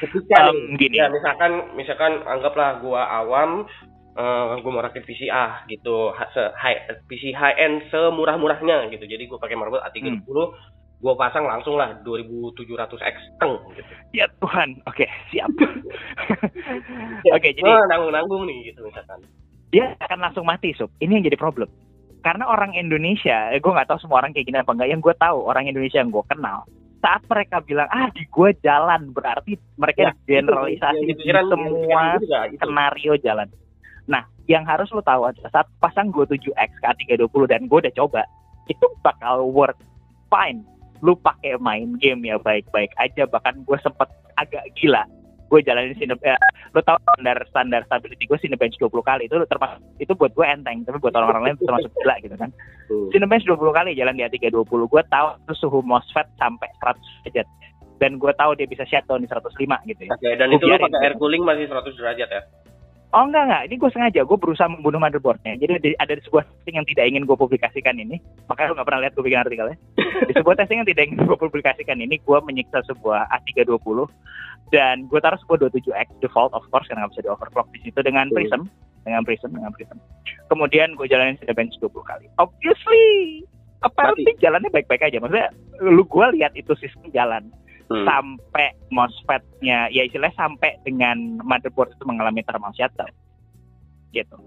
ketika 0.00 0.48
um, 0.48 0.80
gini 0.80 0.96
ya 0.96 1.12
misalkan 1.12 1.76
misalkan 1.76 2.24
anggaplah 2.24 2.80
gue 2.80 2.96
awam 2.96 3.68
uh, 4.16 4.56
eh, 4.56 4.64
gue 4.64 4.72
mau 4.72 4.80
rakit 4.80 5.04
PCA 5.04 5.68
gitu 5.68 6.16
high, 6.16 6.88
PC 7.04 7.36
high 7.36 7.56
end 7.60 7.84
semurah-murahnya 7.92 8.88
gitu 8.88 9.04
jadi 9.04 9.28
gue 9.28 9.38
pakai 9.38 9.60
motherboard 9.60 9.84
A320 9.92 10.24
hmm 10.24 10.78
gue 11.00 11.14
pasang 11.16 11.48
langsung 11.48 11.80
lah 11.80 11.96
2700X 12.04 13.16
teng 13.40 13.56
gitu. 13.72 13.92
Ya 14.12 14.28
Tuhan, 14.36 14.84
oke 14.84 15.00
okay, 15.00 15.08
siap. 15.32 15.48
oke 15.48 17.40
okay, 17.40 17.56
jadi 17.56 17.72
nanggung-nanggung 17.88 18.44
nih 18.44 18.68
gitu 18.68 18.84
misalkan. 18.84 19.24
Dia 19.72 19.96
akan 19.96 20.18
langsung 20.28 20.44
mati 20.44 20.76
sob. 20.76 20.92
Ini 21.00 21.16
yang 21.16 21.24
jadi 21.24 21.40
problem. 21.40 21.72
Karena 22.20 22.44
orang 22.48 22.76
Indonesia, 22.76 23.48
eh, 23.52 23.60
gue 23.60 23.72
nggak 23.72 23.88
tahu 23.88 23.98
semua 24.00 24.20
orang 24.20 24.36
kayak 24.36 24.46
gini 24.48 24.58
apa 24.60 24.72
enggak. 24.76 24.90
Yang 24.92 25.00
gue 25.08 25.14
tahu 25.16 25.38
orang 25.48 25.64
Indonesia 25.68 25.98
yang 26.04 26.12
gue 26.12 26.24
kenal, 26.28 26.68
saat 27.00 27.24
mereka 27.24 27.56
bilang 27.64 27.88
ah 27.88 28.12
di 28.12 28.28
gue 28.28 28.50
jalan 28.60 29.08
berarti 29.16 29.56
mereka 29.80 30.12
ya, 30.12 30.12
generalisasi 30.28 31.04
itu, 31.08 31.22
itu, 31.24 31.32
semua 31.32 32.20
skenario 32.60 33.16
jalan. 33.24 33.48
Nah, 34.04 34.28
yang 34.44 34.68
harus 34.68 34.92
lo 34.92 35.00
tahu 35.00 35.32
adalah 35.32 35.48
saat 35.48 35.68
pasang 35.80 36.12
27X 36.12 36.70
ke 36.76 36.84
A320 36.84 37.42
dan 37.48 37.64
gue 37.64 37.78
udah 37.88 37.94
coba, 37.96 38.22
itu 38.68 38.86
bakal 39.00 39.48
work 39.48 39.80
fine 40.28 40.62
lu 41.00 41.16
pakai 41.16 41.56
main 41.56 41.96
game 41.96 42.28
ya 42.28 42.36
baik-baik 42.36 42.92
aja 43.00 43.24
bahkan 43.24 43.56
gue 43.64 43.78
sempet 43.80 44.08
agak 44.36 44.64
gila 44.76 45.04
gue 45.50 45.60
jalanin 45.66 45.98
sini 45.98 46.14
ya, 46.22 46.38
lu 46.70 46.80
tau 46.86 46.94
standar 47.02 47.42
standar 47.50 47.82
stability 47.90 48.30
gue 48.30 48.38
Cinebench 48.38 48.78
20 48.78 48.86
kali 49.02 49.26
itu 49.26 49.34
termasuk 49.50 49.82
itu 49.98 50.12
buat 50.14 50.30
gue 50.30 50.46
enteng 50.46 50.86
tapi 50.86 51.02
buat 51.02 51.10
orang-orang 51.18 51.50
lain 51.50 51.54
itu 51.58 51.66
termasuk 51.66 51.90
gila 51.98 52.14
gitu 52.22 52.36
kan 52.38 52.50
hmm. 52.86 53.10
Cinebench 53.10 53.44
20 53.50 53.58
kali 53.58 53.90
jalan 53.98 54.14
di 54.14 54.22
A320 54.22 54.80
gue 54.86 55.02
tahu 55.10 55.26
itu 55.42 55.54
suhu 55.58 55.82
MOSFET 55.82 56.30
sampai 56.38 56.70
100 56.78 56.96
derajat 57.26 57.46
dan 58.00 58.16
gue 58.16 58.32
tahu 58.32 58.56
dia 58.56 58.64
bisa 58.64 58.86
shutdown 58.88 59.20
di 59.20 59.28
105 59.28 59.60
gitu 59.60 60.02
ya. 60.08 60.10
Oke, 60.16 60.30
dan 60.40 60.48
itu 60.56 60.64
lu 60.64 60.72
pakai 60.80 61.00
air 61.04 61.14
cooling 61.20 61.44
masih 61.44 61.68
100 61.68 62.00
derajat 62.00 62.28
ya? 62.32 62.42
Oh 63.10 63.26
enggak 63.26 63.42
enggak, 63.42 63.62
ini 63.66 63.74
gue 63.74 63.90
sengaja, 63.90 64.20
gue 64.22 64.38
berusaha 64.38 64.70
membunuh 64.70 65.02
motherboardnya. 65.02 65.58
Jadi 65.58 65.98
ada, 65.98 66.14
di 66.14 66.22
sebuah 66.22 66.46
testing 66.46 66.78
yang 66.78 66.86
tidak 66.86 67.10
ingin 67.10 67.26
gue 67.26 67.34
publikasikan 67.34 67.98
ini, 67.98 68.22
makanya 68.46 68.70
lo 68.70 68.74
nggak 68.78 68.86
pernah 68.86 69.02
lihat 69.02 69.12
gue 69.18 69.24
bikin 69.26 69.42
artikelnya. 69.42 69.76
Di 70.30 70.32
sebuah 70.38 70.54
testing 70.62 70.78
yang 70.78 70.86
tidak 70.86 71.04
ingin 71.10 71.26
gue 71.26 71.38
publikasikan 71.38 71.98
ini, 71.98 72.22
gue 72.22 72.38
menyiksa 72.38 72.86
sebuah 72.86 73.26
A320 73.34 74.06
dan 74.70 75.10
gue 75.10 75.18
taruh 75.18 75.42
sebuah 75.42 75.58
27X 75.66 76.08
default 76.22 76.54
of 76.54 76.62
course 76.70 76.86
karena 76.86 77.02
nggak 77.02 77.18
bisa 77.18 77.26
di 77.26 77.30
overclock 77.34 77.66
di 77.74 77.82
situ 77.82 77.98
dengan 77.98 78.30
prism, 78.30 78.70
dengan 79.02 79.26
prism, 79.26 79.50
dengan 79.58 79.74
prism. 79.74 79.98
Kemudian 80.46 80.94
gue 80.94 81.10
jalanin 81.10 81.34
bench 81.50 81.74
20 81.82 81.90
kali. 82.06 82.30
Obviously, 82.38 83.42
apparently 83.82 84.38
jalannya 84.38 84.70
baik-baik 84.70 85.02
aja. 85.02 85.18
Maksudnya 85.18 85.50
lu 85.82 86.06
gue 86.06 86.26
lihat 86.38 86.54
itu 86.54 86.78
sistem 86.78 87.10
jalan 87.10 87.50
hmm. 87.90 88.06
sampai 88.06 88.72
MOSFET-nya 88.94 89.90
ya 89.90 90.02
istilahnya 90.06 90.34
sampai 90.38 90.78
dengan 90.86 91.42
motherboard 91.42 91.92
itu 91.92 92.04
mengalami 92.06 92.40
thermal 92.46 92.72
shutdown 92.72 93.10
gitu. 94.14 94.38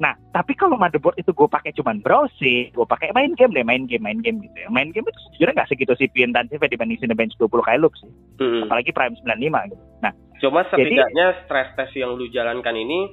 Nah, 0.00 0.16
tapi 0.32 0.56
kalau 0.56 0.80
motherboard 0.80 1.20
itu 1.20 1.28
gue 1.28 1.44
pakai 1.44 1.76
cuman 1.76 2.00
browsing, 2.00 2.72
gue 2.72 2.86
pakai 2.88 3.12
main 3.12 3.36
game 3.36 3.52
deh, 3.52 3.60
main 3.60 3.84
game, 3.84 4.00
main 4.00 4.24
game 4.24 4.40
gitu 4.40 4.56
ya. 4.56 4.68
Main 4.72 4.96
game 4.96 5.04
itu 5.04 5.20
sejujurnya 5.28 5.60
nggak 5.60 5.68
segitu 5.68 5.92
CPU 5.92 6.24
intensifnya 6.24 6.72
dibanding 6.72 6.96
Cinebench 7.04 7.36
20 7.36 7.52
kali 7.60 7.76
loop 7.76 7.92
sih. 8.00 8.08
Hmm. 8.40 8.64
Apalagi 8.64 8.96
Prime 8.96 9.12
95 9.20 9.76
gitu. 9.76 9.84
Nah, 10.00 10.12
cuma 10.40 10.64
setidaknya 10.72 11.26
jadi, 11.36 11.40
stress 11.44 11.68
test 11.76 11.92
yang 11.92 12.16
lu 12.16 12.32
jalankan 12.32 12.72
ini 12.72 13.12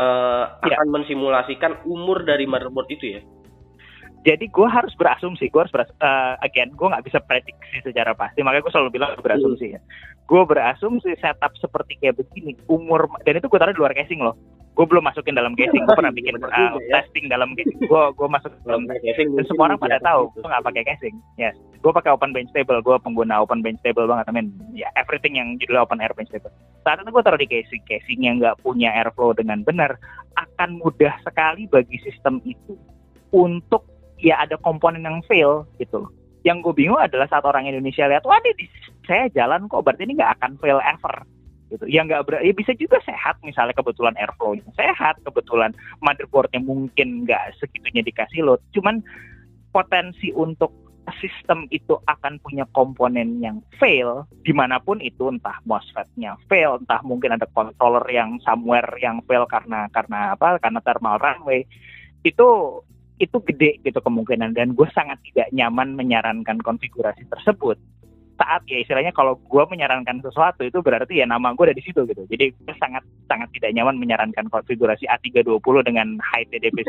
uh, 0.00 0.56
ya. 0.64 0.80
akan 0.80 0.88
mensimulasikan 0.88 1.84
umur 1.84 2.24
dari 2.24 2.48
motherboard 2.48 2.88
itu 2.88 3.20
ya 3.20 3.22
jadi 4.20 4.44
gue 4.52 4.68
harus 4.68 4.92
berasumsi 5.00 5.48
gue 5.48 5.60
harus 5.60 5.72
beras 5.72 5.88
uh, 6.04 6.36
again 6.44 6.68
gue 6.76 6.86
nggak 6.86 7.04
bisa 7.08 7.18
prediksi 7.24 7.80
secara 7.80 8.12
pasti. 8.12 8.44
Makanya 8.44 8.68
gue 8.68 8.72
selalu 8.72 8.90
bilang 8.92 9.10
berasumsi 9.16 9.76
ya. 9.76 9.80
Gue 10.28 10.42
berasumsi 10.44 11.16
setup 11.18 11.56
seperti 11.56 11.96
kayak 11.98 12.20
begini 12.20 12.52
umur 12.68 13.08
dan 13.24 13.40
itu 13.40 13.48
gue 13.48 13.58
taruh 13.58 13.72
di 13.72 13.80
luar 13.80 13.96
casing 13.96 14.20
loh. 14.20 14.36
Gue 14.76 14.86
belum 14.86 15.04
masukin 15.08 15.36
dalam 15.36 15.56
casing 15.56 15.82
gue 15.88 15.96
pernah 15.96 16.12
bikin 16.12 16.36
uh, 16.36 16.76
testing 16.92 17.32
dalam 17.32 17.56
casing. 17.56 17.80
Gue 17.80 18.02
gue 18.12 18.28
masuk 18.28 18.52
dalam 18.68 18.84
casing 18.84 19.28
dan 19.40 19.44
semua 19.48 19.72
orang 19.72 19.80
pada 19.80 19.96
tahu 20.04 20.28
gue 20.36 20.44
nggak 20.44 20.64
pakai 20.68 20.82
casing. 20.84 21.16
Yes 21.40 21.56
gue 21.80 21.92
pakai 21.96 22.12
open 22.12 22.36
bench 22.36 22.52
table 22.52 22.84
gue 22.84 22.96
pengguna 23.00 23.40
open 23.40 23.64
bench 23.64 23.80
table 23.80 24.04
banget 24.04 24.28
I 24.28 24.32
mean 24.36 24.52
ya 24.76 24.92
everything 25.00 25.40
yang 25.40 25.56
judul 25.56 25.80
open 25.80 26.04
air 26.04 26.12
bench 26.12 26.28
table. 26.28 26.52
Saat 26.84 27.00
itu 27.00 27.08
gue 27.08 27.24
taruh 27.24 27.40
di 27.40 27.48
casing 27.48 27.82
casing 27.88 28.20
yang 28.20 28.36
nggak 28.36 28.60
punya 28.60 28.92
airflow 29.00 29.32
dengan 29.32 29.64
benar 29.64 29.96
akan 30.36 30.76
mudah 30.76 31.16
sekali 31.24 31.64
bagi 31.72 31.96
sistem 32.04 32.44
itu 32.44 32.76
untuk 33.32 33.88
ya 34.20 34.44
ada 34.44 34.56
komponen 34.60 35.04
yang 35.04 35.24
fail 35.26 35.66
gitu. 35.80 36.08
Yang 36.40 36.70
gue 36.70 36.74
bingung 36.84 37.00
adalah 37.00 37.28
saat 37.28 37.44
orang 37.44 37.68
Indonesia 37.68 38.08
lihat, 38.08 38.24
wah 38.24 38.40
ini 38.40 38.64
saya 39.04 39.28
jalan 39.32 39.68
kok, 39.68 39.84
berarti 39.84 40.08
ini 40.08 40.16
nggak 40.16 40.40
akan 40.40 40.56
fail 40.56 40.80
ever 40.80 41.14
gitu. 41.68 41.84
Yang 41.88 42.04
nggak 42.12 42.22
ber 42.28 42.34
ya 42.40 42.52
bisa 42.56 42.72
juga 42.76 42.96
sehat 43.04 43.36
misalnya 43.44 43.76
kebetulan 43.76 44.16
airflow-nya 44.16 44.64
sehat, 44.76 45.20
kebetulan 45.24 45.76
motherboardnya 46.00 46.60
mungkin 46.64 47.28
nggak 47.28 47.56
segitunya 47.60 48.00
dikasih 48.00 48.40
load. 48.44 48.60
Cuman 48.72 49.04
potensi 49.70 50.32
untuk 50.32 50.72
sistem 51.18 51.66
itu 51.74 51.96
akan 52.06 52.38
punya 52.44 52.68
komponen 52.70 53.40
yang 53.42 53.58
fail 53.80 54.28
di 54.44 54.52
mana 54.54 54.78
pun 54.78 55.02
itu 55.02 55.26
entah 55.26 55.58
MOSFET-nya 55.66 56.38
fail 56.46 56.78
entah 56.78 57.02
mungkin 57.02 57.34
ada 57.34 57.48
controller 57.50 58.04
yang 58.12 58.38
somewhere 58.44 58.86
yang 59.00 59.18
fail 59.26 59.48
karena 59.50 59.90
karena 59.90 60.36
apa 60.38 60.60
karena 60.62 60.78
thermal 60.84 61.18
runway 61.18 61.66
itu 62.22 62.78
itu 63.20 63.36
gede 63.44 63.78
gitu 63.84 64.00
kemungkinan 64.00 64.56
dan 64.56 64.72
gue 64.72 64.88
sangat 64.96 65.20
tidak 65.30 65.52
nyaman 65.52 65.92
menyarankan 65.94 66.58
konfigurasi 66.64 67.28
tersebut 67.28 67.76
saat 68.40 68.64
ya 68.64 68.80
istilahnya 68.80 69.12
kalau 69.12 69.36
gue 69.36 69.64
menyarankan 69.68 70.24
sesuatu 70.24 70.64
itu 70.64 70.80
berarti 70.80 71.20
ya 71.20 71.28
nama 71.28 71.52
gue 71.52 71.68
ada 71.68 71.76
di 71.76 71.84
situ 71.84 72.08
gitu. 72.08 72.24
Jadi 72.24 72.56
gue 72.56 72.74
sangat 72.80 73.04
sangat 73.28 73.52
tidak 73.52 73.76
nyaman 73.76 74.00
menyarankan 74.00 74.48
konfigurasi 74.48 75.04
A320 75.04 75.60
dengan 75.84 76.16
high 76.24 76.48
TDP. 76.48 76.80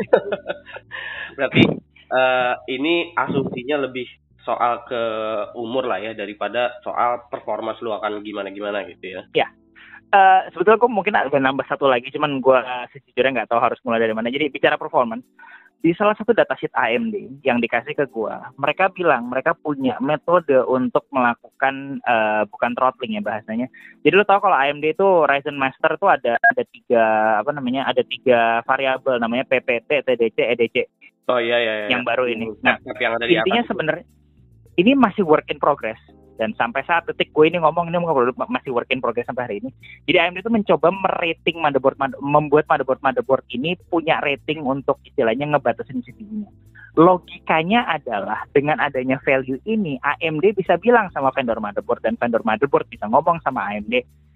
berarti 1.36 1.62
uh, 2.08 2.56
ini 2.72 3.12
asumsinya 3.20 3.84
lebih 3.84 4.08
soal 4.48 4.82
ke 4.88 5.02
umur 5.54 5.86
lah 5.86 6.00
ya 6.00 6.16
daripada 6.16 6.80
soal 6.82 7.28
performa 7.28 7.76
lu 7.84 7.92
akan 7.92 8.24
gimana 8.24 8.48
gimana 8.48 8.88
gitu 8.88 9.20
ya. 9.20 9.22
Ya. 9.36 9.48
Uh, 10.12 10.44
sebetulnya 10.52 10.76
gue 10.76 10.92
mungkin 10.92 11.16
ada 11.16 11.32
nambah 11.32 11.64
satu 11.72 11.88
lagi, 11.88 12.12
cuman 12.12 12.44
gue 12.44 12.58
sejujurnya 12.92 13.32
nggak 13.32 13.48
tahu 13.48 13.60
harus 13.64 13.80
mulai 13.80 13.96
dari 13.96 14.12
mana. 14.12 14.28
Jadi 14.28 14.52
bicara 14.52 14.76
performance, 14.76 15.24
di 15.82 15.90
salah 15.98 16.14
satu 16.14 16.30
datasheet 16.30 16.70
AMD 16.78 17.42
yang 17.42 17.58
dikasih 17.58 17.98
ke 17.98 18.06
gua, 18.06 18.54
mereka 18.54 18.86
bilang 18.94 19.26
mereka 19.26 19.50
punya 19.50 19.98
metode 19.98 20.54
untuk 20.70 21.02
melakukan 21.10 21.98
uh, 22.06 22.46
bukan 22.46 22.70
throttling 22.78 23.18
ya 23.18 23.22
bahasanya. 23.22 23.66
Jadi 24.06 24.14
lo 24.14 24.22
tau 24.22 24.38
kalau 24.38 24.54
AMD 24.54 24.94
itu 24.94 25.08
Ryzen 25.26 25.58
Master 25.58 25.98
tuh 25.98 26.06
ada 26.06 26.38
ada 26.38 26.62
tiga 26.70 27.04
apa 27.42 27.50
namanya 27.50 27.90
ada 27.90 28.06
tiga 28.06 28.62
variabel 28.62 29.18
namanya 29.18 29.42
PPT, 29.50 30.06
TDC, 30.06 30.38
EDC. 30.38 30.76
Oh 31.26 31.42
iya 31.42 31.58
iya. 31.58 31.72
iya. 31.82 31.86
Yang 31.90 32.02
baru 32.06 32.24
ini. 32.30 32.46
Nah, 32.62 32.78
yang 33.02 33.18
ada 33.18 33.26
di 33.26 33.34
intinya 33.34 33.62
sebenarnya 33.66 34.06
ini 34.78 34.94
masih 34.94 35.26
work 35.26 35.50
in 35.50 35.58
progress 35.58 35.98
dan 36.40 36.56
sampai 36.56 36.82
saat 36.88 37.04
detik 37.08 37.30
gue 37.30 37.44
ini 37.48 37.60
ngomong 37.60 37.92
ini 37.92 37.98
masih 38.48 38.72
work 38.72 38.88
in 38.88 39.00
progress 39.02 39.28
sampai 39.28 39.44
hari 39.44 39.56
ini. 39.64 39.70
Jadi 40.08 40.18
AMD 40.18 40.38
itu 40.40 40.52
mencoba 40.52 40.88
merating 40.90 41.56
motherboard, 41.60 41.96
membuat 42.20 42.64
motherboard 42.68 43.00
motherboard 43.04 43.44
ini 43.52 43.76
punya 43.88 44.18
rating 44.24 44.64
untuk 44.64 44.98
istilahnya 45.04 45.48
ngebatasin 45.52 46.00
CPU-nya. 46.00 46.48
Logikanya 46.92 47.88
adalah 47.88 48.44
dengan 48.52 48.76
adanya 48.76 49.16
value 49.24 49.56
ini 49.64 49.96
AMD 50.04 50.60
bisa 50.60 50.76
bilang 50.76 51.08
sama 51.16 51.32
vendor 51.32 51.56
motherboard 51.56 52.04
dan 52.04 52.20
vendor 52.20 52.44
motherboard 52.44 52.84
bisa 52.92 53.08
ngomong 53.08 53.40
sama 53.40 53.64
AMD, 53.72 53.94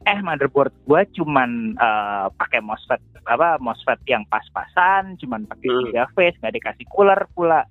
eh 0.08 0.20
motherboard 0.24 0.72
gue 0.88 1.00
cuman 1.20 1.76
uh, 1.76 2.32
pakai 2.32 2.64
MOSFET 2.64 3.28
apa 3.28 3.60
MOSFET 3.60 4.00
yang 4.08 4.24
pas-pasan, 4.32 5.20
cuman 5.20 5.44
pakai 5.44 5.68
hmm. 5.68 5.84
tiga 5.90 6.04
phase, 6.16 6.38
nggak 6.40 6.54
dikasih 6.56 6.86
cooler 6.88 7.20
pula. 7.36 7.66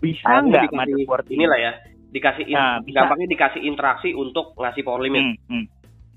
Bisa 0.00 0.40
nggak 0.40 0.72
motherboard 0.72 1.28
ini? 1.28 1.44
Inilah 1.44 1.60
ya 1.60 1.72
dikasih 2.10 2.44
in, 2.46 2.58
nah, 2.58 2.82
bisa. 2.82 3.02
gampangnya 3.02 3.28
dikasih 3.30 3.60
interaksi 3.62 4.10
untuk 4.12 4.54
ngasih 4.58 4.82
power 4.82 5.00
limit. 5.02 5.22
Hmm, 5.22 5.36
hmm. 5.46 5.64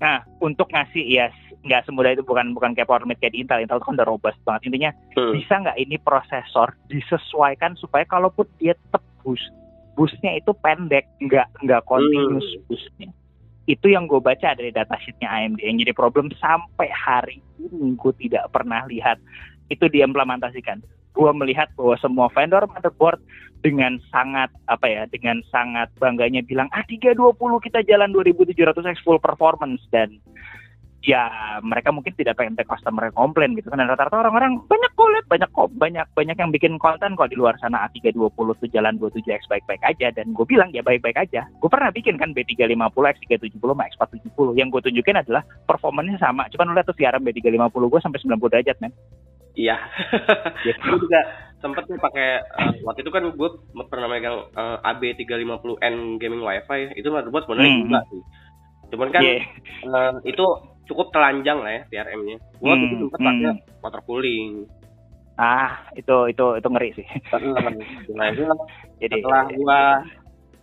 Nah, 0.02 0.26
untuk 0.42 0.68
ngasih 0.74 1.04
ya 1.06 1.30
nggak 1.64 1.88
semudah 1.88 2.12
itu 2.12 2.20
bukan 2.26 2.52
bukan 2.52 2.76
kayak 2.76 2.90
power 2.90 3.02
limit 3.06 3.22
kayak 3.22 3.32
di 3.32 3.40
Intel. 3.46 3.62
Intel 3.64 3.80
itu 3.80 3.86
kan 3.88 3.96
udah 3.96 4.08
robust 4.08 4.38
banget. 4.44 4.68
Intinya 4.68 4.90
hmm. 5.16 5.32
bisa 5.38 5.54
nggak 5.64 5.78
ini 5.80 5.96
prosesor 6.02 6.68
disesuaikan 6.90 7.78
supaya 7.78 8.04
kalaupun 8.04 8.44
dia 8.60 8.76
tetap 8.76 9.00
boost, 9.24 9.48
boostnya 9.96 10.36
itu 10.36 10.52
pendek, 10.60 11.08
nggak 11.24 11.48
nggak 11.64 11.82
continuous 11.88 12.44
hmm. 12.44 12.62
boostnya. 12.68 13.10
Itu 13.64 13.88
yang 13.88 14.04
gue 14.04 14.20
baca 14.20 14.52
dari 14.52 14.68
datasheetnya 14.76 15.24
AMD 15.24 15.64
yang 15.64 15.80
jadi 15.80 15.96
problem 15.96 16.28
sampai 16.36 16.92
hari 16.92 17.40
ini 17.56 17.96
gue 17.96 18.12
tidak 18.20 18.52
pernah 18.52 18.84
lihat 18.84 19.16
itu 19.72 19.88
diimplementasikan. 19.88 20.84
Gue 21.14 21.30
melihat 21.30 21.70
bahwa 21.78 21.94
semua 22.02 22.26
vendor 22.34 22.66
motherboard 22.66 23.22
dengan 23.64 23.96
sangat 24.12 24.52
apa 24.68 24.84
ya 24.84 25.02
dengan 25.08 25.40
sangat 25.48 25.88
bangganya 25.96 26.44
bilang 26.44 26.68
ah 26.76 26.84
320 26.84 27.32
kita 27.64 27.80
jalan 27.86 28.12
2700x 28.12 29.00
full 29.06 29.22
performance. 29.22 29.80
Dan 29.88 30.20
ya 31.04 31.28
mereka 31.60 31.92
mungkin 31.92 32.16
tidak 32.16 32.40
pengen 32.40 32.56
take 32.56 32.68
customer 32.68 33.12
komplain 33.12 33.52
gitu 33.52 33.68
kan 33.68 33.76
dan 33.76 33.92
rata-rata 33.92 34.24
orang-orang 34.24 34.56
banyak 34.64 34.92
kok 34.96 35.12
lihat 35.12 35.26
banyak 35.28 35.50
kok 35.52 35.68
banyak 35.76 36.06
banyak 36.16 36.36
yang 36.40 36.50
bikin 36.50 36.80
konten 36.80 37.12
kok 37.12 37.28
di 37.28 37.36
luar 37.36 37.52
sana 37.60 37.84
A320 37.92 38.32
tuh 38.32 38.68
jalan 38.72 38.96
27x 38.96 39.44
baik-baik 39.52 39.84
aja 39.84 40.08
dan 40.16 40.32
gue 40.32 40.46
bilang 40.48 40.72
ya 40.72 40.80
baik-baik 40.80 41.20
aja 41.20 41.44
gue 41.44 41.68
pernah 41.68 41.92
bikin 41.92 42.16
kan 42.16 42.32
B350 42.32 43.20
X370 43.20 43.60
sama 43.60 43.84
X470 43.92 44.48
yang 44.56 44.72
gue 44.72 44.80
tunjukin 44.80 45.20
adalah 45.20 45.44
performanya 45.68 46.16
sama 46.16 46.48
cuman 46.48 46.72
lu 46.72 46.74
lihat 46.80 46.88
tuh 46.88 46.96
siaran 46.96 47.20
B350 47.20 47.84
gue 47.84 48.00
sampai 48.00 48.18
90 48.24 48.52
derajat 48.56 48.78
men 48.80 48.92
Iya. 49.54 49.78
Ya. 50.66 50.74
gue 50.80 50.98
juga 50.98 51.20
sempet 51.60 51.84
nih 51.88 52.00
pakai 52.00 52.28
uh, 52.40 52.72
waktu 52.88 53.04
itu 53.04 53.12
kan 53.12 53.28
gue 53.36 53.50
pernah 53.86 54.08
megang 54.08 54.48
uh, 54.56 54.80
eh, 54.80 54.90
AB350N 54.96 56.16
gaming 56.16 56.40
wifi 56.40 56.92
itu 56.96 57.08
motherboard 57.12 57.44
sebenarnya 57.46 57.70
hmm. 57.70 57.82
juga 57.84 58.00
sih. 58.08 58.22
Cuman 58.92 59.08
kan 59.12 59.22
yeah. 59.22 59.44
uh, 59.88 60.16
itu 60.24 60.44
cukup 60.84 61.12
telanjang 61.12 61.58
lah 61.60 61.72
ya 61.72 61.82
TRM-nya. 61.90 62.36
Gue 62.60 62.72
hmm. 62.72 62.84
itu 62.84 62.94
sempet 63.08 63.20
pakai 63.20 63.50
hmm. 63.50 63.58
water 63.80 64.02
cooling. 64.04 64.50
Ah, 65.34 65.90
itu 65.98 66.16
itu 66.30 66.46
itu 66.60 66.68
ngeri 66.70 66.90
sih. 66.94 67.06
nah, 68.18 68.26
itu 68.30 68.42
Jadi 69.02 69.14
setelah 69.18 69.44
gue 69.50 69.82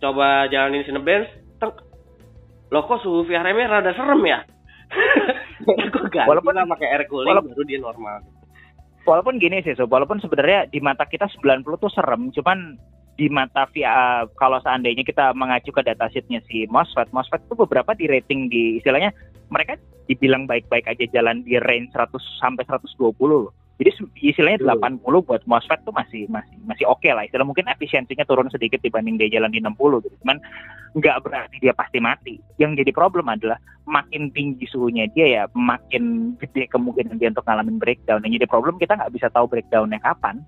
coba 0.00 0.28
jalanin 0.48 0.86
Cinebench, 0.88 1.30
lo 2.72 2.80
kok 2.88 3.04
suhu 3.04 3.28
VRM-nya 3.28 3.68
rada 3.68 3.92
serem 3.92 4.22
ya? 4.24 4.40
walaupun 6.28 6.52
lah 6.52 6.66
pakai 6.68 6.88
air 6.88 7.04
cooling 7.08 7.32
walaupun, 7.32 7.52
baru 7.54 7.64
dia 7.64 7.78
normal 7.80 8.16
walaupun 9.08 9.34
gini 9.40 9.64
sih 9.64 9.74
so 9.74 9.88
walaupun 9.88 10.20
sebenarnya 10.20 10.68
di 10.68 10.78
mata 10.82 11.08
kita 11.08 11.26
90 11.30 11.64
tuh 11.64 11.90
serem 11.92 12.30
cuman 12.30 12.76
di 13.16 13.28
mata 13.28 13.68
via 13.70 14.24
kalau 14.40 14.58
seandainya 14.64 15.04
kita 15.04 15.36
mengacu 15.36 15.68
ke 15.68 15.84
datasheetnya 15.84 16.40
si 16.48 16.64
MOSFET 16.68 17.12
MOSFET 17.12 17.44
itu 17.44 17.54
beberapa 17.54 17.92
di 17.92 18.08
rating 18.08 18.48
di 18.48 18.80
istilahnya 18.80 19.12
mereka 19.52 19.76
dibilang 20.08 20.48
baik-baik 20.48 20.88
aja 20.88 21.04
jalan 21.12 21.44
di 21.44 21.60
range 21.60 21.92
100 21.92 22.08
sampai 22.40 22.64
120 22.64 23.12
loh 23.28 23.52
jadi 23.82 23.90
istilahnya 24.22 24.78
80 24.78 25.02
buat 25.02 25.42
MOSFET 25.42 25.82
tuh 25.82 25.90
masih 25.90 26.30
masih 26.30 26.54
masih 26.62 26.86
oke 26.86 27.02
okay 27.02 27.10
lah. 27.10 27.26
Istilah 27.26 27.42
mungkin 27.42 27.66
efisiensinya 27.66 28.22
turun 28.22 28.46
sedikit 28.46 28.78
dibanding 28.78 29.18
dia 29.18 29.26
jalan 29.26 29.50
di 29.50 29.58
60 29.58 30.06
gitu. 30.06 30.16
Cuman 30.22 30.38
nggak 30.94 31.18
berarti 31.26 31.56
dia 31.58 31.74
pasti 31.74 31.98
mati. 31.98 32.38
Yang 32.62 32.86
jadi 32.86 32.90
problem 32.94 33.26
adalah 33.26 33.58
makin 33.88 34.30
tinggi 34.30 34.70
suhunya 34.70 35.10
dia 35.10 35.26
ya 35.26 35.42
makin 35.58 36.36
gede 36.38 36.70
kemungkinan 36.70 37.18
dia 37.18 37.34
untuk 37.34 37.42
ngalamin 37.42 37.82
breakdown. 37.82 38.22
Yang 38.22 38.44
jadi 38.44 38.46
problem 38.46 38.78
kita 38.78 38.94
nggak 38.94 39.12
bisa 39.18 39.26
tahu 39.34 39.50
breakdownnya 39.50 39.98
kapan. 39.98 40.44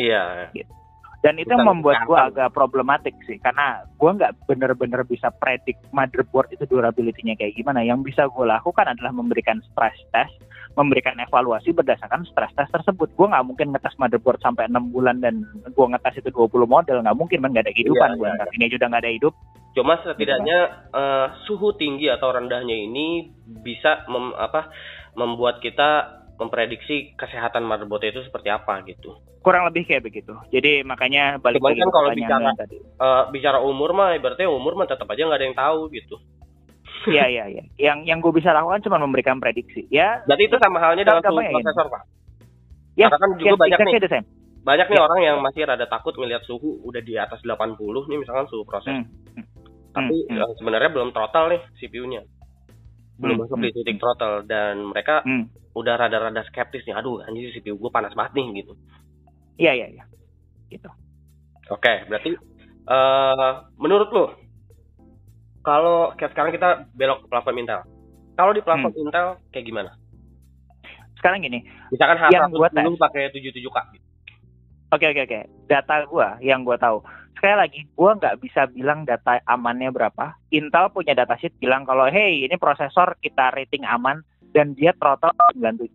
Iya. 0.00 0.48
Gitu. 0.56 0.72
Dan 1.18 1.34
itu 1.34 1.50
yang 1.50 1.66
membuat 1.66 2.06
gue 2.06 2.14
agak 2.14 2.54
problematik 2.54 3.10
sih, 3.26 3.42
karena 3.42 3.82
gue 3.98 4.06
nggak 4.06 4.46
bener-bener 4.46 5.02
bisa 5.02 5.34
predik 5.34 5.74
motherboard 5.90 6.46
itu 6.54 6.62
durability-nya 6.70 7.34
kayak 7.34 7.58
gimana. 7.58 7.82
Yang 7.82 8.14
bisa 8.14 8.30
gue 8.30 8.46
lakukan 8.46 8.86
adalah 8.86 9.10
memberikan 9.10 9.58
stress 9.66 9.98
test, 10.14 10.30
memberikan 10.78 11.18
evaluasi 11.18 11.74
berdasarkan 11.74 12.22
stress 12.30 12.54
test 12.54 12.70
tersebut. 12.70 13.10
Gue 13.18 13.26
nggak 13.26 13.46
mungkin 13.50 13.74
ngetes 13.74 13.98
motherboard 13.98 14.38
sampai 14.46 14.70
enam 14.70 14.94
bulan 14.94 15.18
dan 15.18 15.42
gue 15.66 15.86
ngetes 15.90 16.22
itu 16.22 16.30
20 16.30 16.70
model, 16.70 17.02
nggak 17.02 17.18
mungkin, 17.18 17.42
kan 17.42 17.50
nggak 17.50 17.66
ada 17.66 17.74
kehidupan. 17.74 18.10
Iya, 18.14 18.18
gue 18.22 18.30
iya. 18.30 18.54
ini 18.54 18.66
juga 18.70 18.84
nggak 18.86 19.02
ada 19.02 19.12
hidup. 19.12 19.34
Cuma 19.74 19.98
setidaknya 20.06 20.58
uh, 20.94 21.26
suhu 21.50 21.74
tinggi 21.74 22.06
atau 22.14 22.30
rendahnya 22.30 22.78
ini 22.78 23.26
bisa 23.66 24.06
mem, 24.06 24.38
apa 24.38 24.70
membuat 25.18 25.58
kita 25.58 26.18
memprediksi 26.38 27.18
kesehatan 27.18 27.66
motherboard 27.66 28.06
itu 28.06 28.22
seperti 28.22 28.54
apa 28.54 28.86
gitu. 28.86 29.18
Kurang 29.48 29.64
lebih 29.72 29.88
kayak 29.88 30.04
begitu. 30.04 30.36
Jadi 30.52 30.84
makanya 30.84 31.40
balik 31.40 31.64
lagi 31.64 31.80
kan 31.80 31.88
kalau 31.88 32.12
bicara 32.12 32.52
tadi. 32.52 32.76
Uh, 33.00 33.22
bicara 33.32 33.58
umur 33.64 33.96
mah 33.96 34.12
berarti 34.20 34.44
umur 34.44 34.76
mah 34.76 34.84
tetap 34.84 35.08
aja 35.08 35.24
nggak 35.24 35.40
ada 35.40 35.46
yang 35.48 35.56
tahu 35.56 35.80
gitu. 35.96 36.20
Iya 37.08 37.24
iya 37.32 37.44
iya. 37.48 37.64
Yang 37.80 37.98
yang 38.04 38.18
gue 38.20 38.32
bisa 38.36 38.52
lakukan 38.52 38.84
cuma 38.84 39.00
memberikan 39.00 39.40
prediksi. 39.40 39.88
Ya. 39.88 40.20
Berarti 40.28 40.44
itu 40.52 40.56
sama 40.60 40.84
halnya 40.84 41.08
dengan 41.08 41.24
prosesor 41.24 41.86
pak. 41.88 42.02
Ya. 42.92 43.08
Karena 43.08 43.24
kan 43.24 43.30
juga 43.40 43.56
banyak 43.56 43.78
nih. 43.80 44.22
Banyak 44.68 44.86
nih 44.92 44.98
ya. 45.00 45.04
orang 45.08 45.18
yang 45.24 45.36
masih 45.40 45.64
rada 45.64 45.88
takut 45.88 46.12
melihat 46.20 46.44
suhu 46.44 46.84
udah 46.84 47.00
di 47.00 47.16
atas 47.16 47.40
80 47.40 47.80
nih 47.80 48.18
misalkan 48.20 48.44
suhu 48.52 48.68
proses. 48.68 48.92
Hmm. 48.92 49.08
hmm. 49.32 49.44
Tapi 49.96 50.16
hmm. 50.28 50.36
hmm. 50.36 50.54
sebenarnya 50.60 50.92
belum 50.92 51.16
total 51.16 51.56
nih 51.56 51.64
CPU-nya 51.80 52.20
belum 53.18 53.34
hmm. 53.34 53.44
masuk 53.50 53.58
di 53.58 53.70
titik 53.74 53.98
throttle 53.98 54.46
dan 54.46 54.78
mereka 54.86 55.26
hmm. 55.26 55.74
udah 55.74 55.94
rada-rada 55.98 56.42
skeptis 56.46 56.86
nih 56.86 56.94
aduh 56.94 57.18
anjir 57.26 57.50
CPU 57.58 57.74
gue 57.76 57.90
panas 57.90 58.14
banget 58.14 58.38
nih 58.38 58.62
gitu 58.62 58.78
iya 59.58 59.72
iya 59.74 59.86
iya 59.92 60.04
gitu 60.72 60.88
oke 61.68 61.82
okay, 61.82 62.06
berarti 62.06 62.38
uh, 62.88 63.68
menurut 63.76 64.08
lo 64.14 64.24
kalau 65.66 66.16
kayak 66.16 66.32
sekarang 66.32 66.54
kita 66.54 66.88
belok 66.96 67.26
ke 67.26 67.26
platform 67.28 67.60
Intel 67.60 67.80
kalau 68.38 68.54
di 68.54 68.62
platform 68.64 68.94
hmm. 68.94 69.02
Intel 69.04 69.26
kayak 69.52 69.66
gimana 69.66 69.90
sekarang 71.18 71.42
gini 71.42 71.66
misalkan 71.90 72.16
H110 72.16 72.94
pakai 72.96 73.34
77K 73.34 73.78
gitu 73.98 74.08
Oke 74.88 75.04
oke 75.04 75.20
oke. 75.28 75.40
Data 75.68 76.08
gue 76.08 76.28
yang 76.40 76.64
gue 76.64 76.72
tahu. 76.80 77.04
Sekali 77.36 77.54
lagi, 77.60 77.80
gue 77.84 78.10
nggak 78.18 78.40
bisa 78.40 78.64
bilang 78.72 79.04
data 79.04 79.36
amannya 79.44 79.92
berapa. 79.92 80.32
Intel 80.48 80.88
punya 80.88 81.12
datasheet 81.12 81.52
bilang 81.60 81.84
kalau 81.84 82.08
hey 82.08 82.48
ini 82.48 82.56
prosesor 82.56 83.20
kita 83.20 83.52
rating 83.52 83.84
aman 83.84 84.24
dan 84.56 84.72
dia 84.72 84.96
throttle 84.96 85.36
97. 85.52 85.92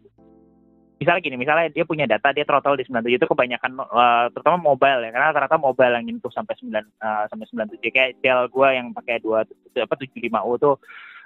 Misalnya 1.03 1.19
gini, 1.19 1.35
misalnya 1.35 1.67
dia 1.67 1.83
punya 1.83 2.07
data 2.07 2.31
dia 2.31 2.47
throttle 2.47 2.79
di 2.79 2.87
97 2.87 3.19
itu 3.19 3.27
kebanyakan 3.27 3.71
uh, 3.83 4.31
terutama 4.31 4.71
mobile 4.71 5.03
ya 5.03 5.11
karena 5.11 5.35
rata-rata 5.35 5.59
mobile 5.59 5.93
yang 5.99 6.05
nyentuh 6.07 6.31
sampai 6.31 6.55
9 6.55 6.71
uh, 6.79 7.27
sampai 7.27 7.45
97 7.51 7.91
kayak 7.91 8.23
Dell 8.23 8.47
gue 8.47 8.67
yang 8.71 8.95
pakai 8.95 9.19
2 9.19 9.83
apa 9.83 9.93
75U 9.99 10.51
tuh 10.55 10.79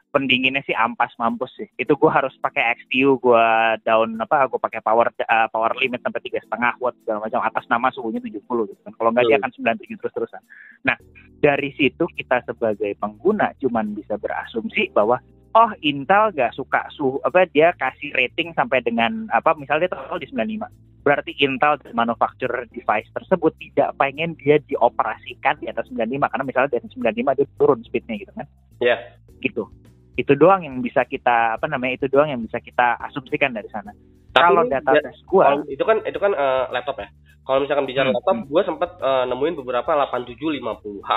pendinginnya 0.10 0.66
sih 0.66 0.74
ampas 0.74 1.14
mampus 1.22 1.54
sih. 1.54 1.70
Itu 1.78 1.94
gue 1.94 2.10
harus 2.10 2.34
pakai 2.42 2.74
XTU, 2.82 3.22
gue 3.22 3.46
down 3.86 4.18
apa, 4.18 4.50
gue 4.50 4.58
pakai 4.58 4.82
power 4.82 5.14
uh, 5.14 5.48
power 5.54 5.78
limit 5.78 6.02
sampai 6.02 6.26
tiga 6.26 6.42
setengah 6.42 6.74
watt 6.82 6.98
segala 7.06 7.30
macam. 7.30 7.46
Atas 7.46 7.70
nama 7.70 7.94
suhunya 7.94 8.24
70 8.24 8.42
gitu 8.42 8.82
kan. 8.82 8.94
Kalau 8.98 9.10
nggak 9.14 9.30
dia 9.30 9.38
akan 9.38 9.52
97 9.78 10.02
terus 10.02 10.14
terusan. 10.18 10.42
Nah 10.82 10.98
dari 11.38 11.70
situ 11.78 12.10
kita 12.18 12.42
sebagai 12.50 12.98
pengguna 12.98 13.54
cuman 13.62 13.94
bisa 13.94 14.18
berasumsi 14.18 14.90
bahwa 14.90 15.22
oh 15.56 15.72
Intel 15.84 16.34
nggak 16.34 16.56
suka 16.56 16.90
suhu 16.92 17.22
apa 17.24 17.48
dia 17.52 17.72
kasih 17.78 18.12
rating 18.16 18.52
sampai 18.58 18.84
dengan 18.84 19.30
apa 19.32 19.56
misalnya 19.56 19.88
dia 19.88 19.94
total 19.96 20.20
di 20.20 20.28
95 20.32 21.06
berarti 21.06 21.32
Intel 21.40 21.80
dan 21.80 21.94
manufacturer 21.96 22.68
device 22.74 23.08
tersebut 23.16 23.56
tidak 23.56 23.96
pengen 23.96 24.36
dia 24.36 24.60
dioperasikan 24.68 25.56
di 25.64 25.72
atas 25.72 25.88
95 25.88 26.28
karena 26.28 26.44
misalnya 26.44 26.70
di 26.76 26.78
atas 26.84 26.92
95 26.96 27.38
dia 27.40 27.48
turun 27.56 27.80
speednya 27.86 28.16
gitu 28.20 28.32
kan 28.36 28.48
Iya. 28.78 28.90
Yeah. 28.98 29.00
gitu 29.38 29.70
itu 30.18 30.34
doang 30.34 30.66
yang 30.66 30.82
bisa 30.82 31.06
kita 31.06 31.62
apa 31.62 31.70
namanya 31.70 32.02
itu 32.02 32.10
doang 32.10 32.34
yang 32.34 32.42
bisa 32.42 32.58
kita 32.58 32.98
asumsikan 33.06 33.54
dari 33.54 33.70
sana. 33.70 33.94
Kalau 34.34 34.66
data 34.66 34.98
ya, 34.98 35.02
tes 35.06 35.22
gua 35.30 35.62
itu 35.70 35.82
kan 35.86 36.02
itu 36.04 36.18
kan 36.18 36.34
uh, 36.34 36.66
laptop 36.74 36.98
ya. 36.98 37.08
Kalau 37.46 37.64
misalkan 37.64 37.88
bicara 37.88 38.10
hmm, 38.12 38.18
laptop, 38.18 38.36
hmm. 38.36 38.46
gua 38.50 38.62
sempat 38.66 38.92
uh, 39.00 39.24
nemuin 39.30 39.56
beberapa 39.62 39.88
8750H 39.88 41.12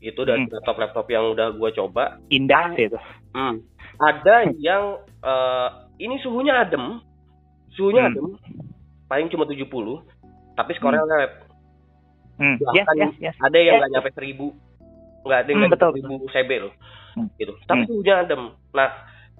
itu 0.00 0.20
dari 0.22 0.44
hmm. 0.44 0.52
laptop-laptop 0.60 1.06
yang 1.08 1.32
udah 1.32 1.56
gua 1.56 1.70
coba. 1.72 2.20
Indah 2.28 2.76
itu. 2.76 2.98
Hmm. 3.32 3.64
Ada 3.96 4.52
yang 4.60 5.00
uh, 5.24 5.88
ini 5.96 6.20
suhunya 6.20 6.66
adem. 6.66 7.00
Suhunya 7.74 8.06
hmm. 8.06 8.10
adem. 8.12 8.26
Paling 9.06 9.30
cuma 9.30 9.46
70, 9.46 9.64
tapi 10.58 10.70
skornya 10.76 11.02
hmm. 11.02 11.10
lab. 11.10 11.32
Hmm. 12.36 12.56
Yes, 12.76 12.86
yes, 12.98 13.12
yes. 13.22 13.36
Ada 13.40 13.56
yang 13.56 13.80
nggak 13.80 13.90
yes. 13.90 13.96
nyampe 13.96 14.10
1000. 14.12 15.24
Nggak 15.26 15.38
ada 15.42 15.48
yang 15.50 15.60
hmm, 15.64 15.72
betul, 15.72 15.90
1000 15.96 16.34
CB 16.34 16.50
loh 16.60 16.74
hmm. 17.16 17.28
gitu 17.40 17.52
tapi 17.64 17.82
hmm. 17.82 17.88
suhunya 17.88 18.14
adem 18.22 18.42
nah 18.70 18.88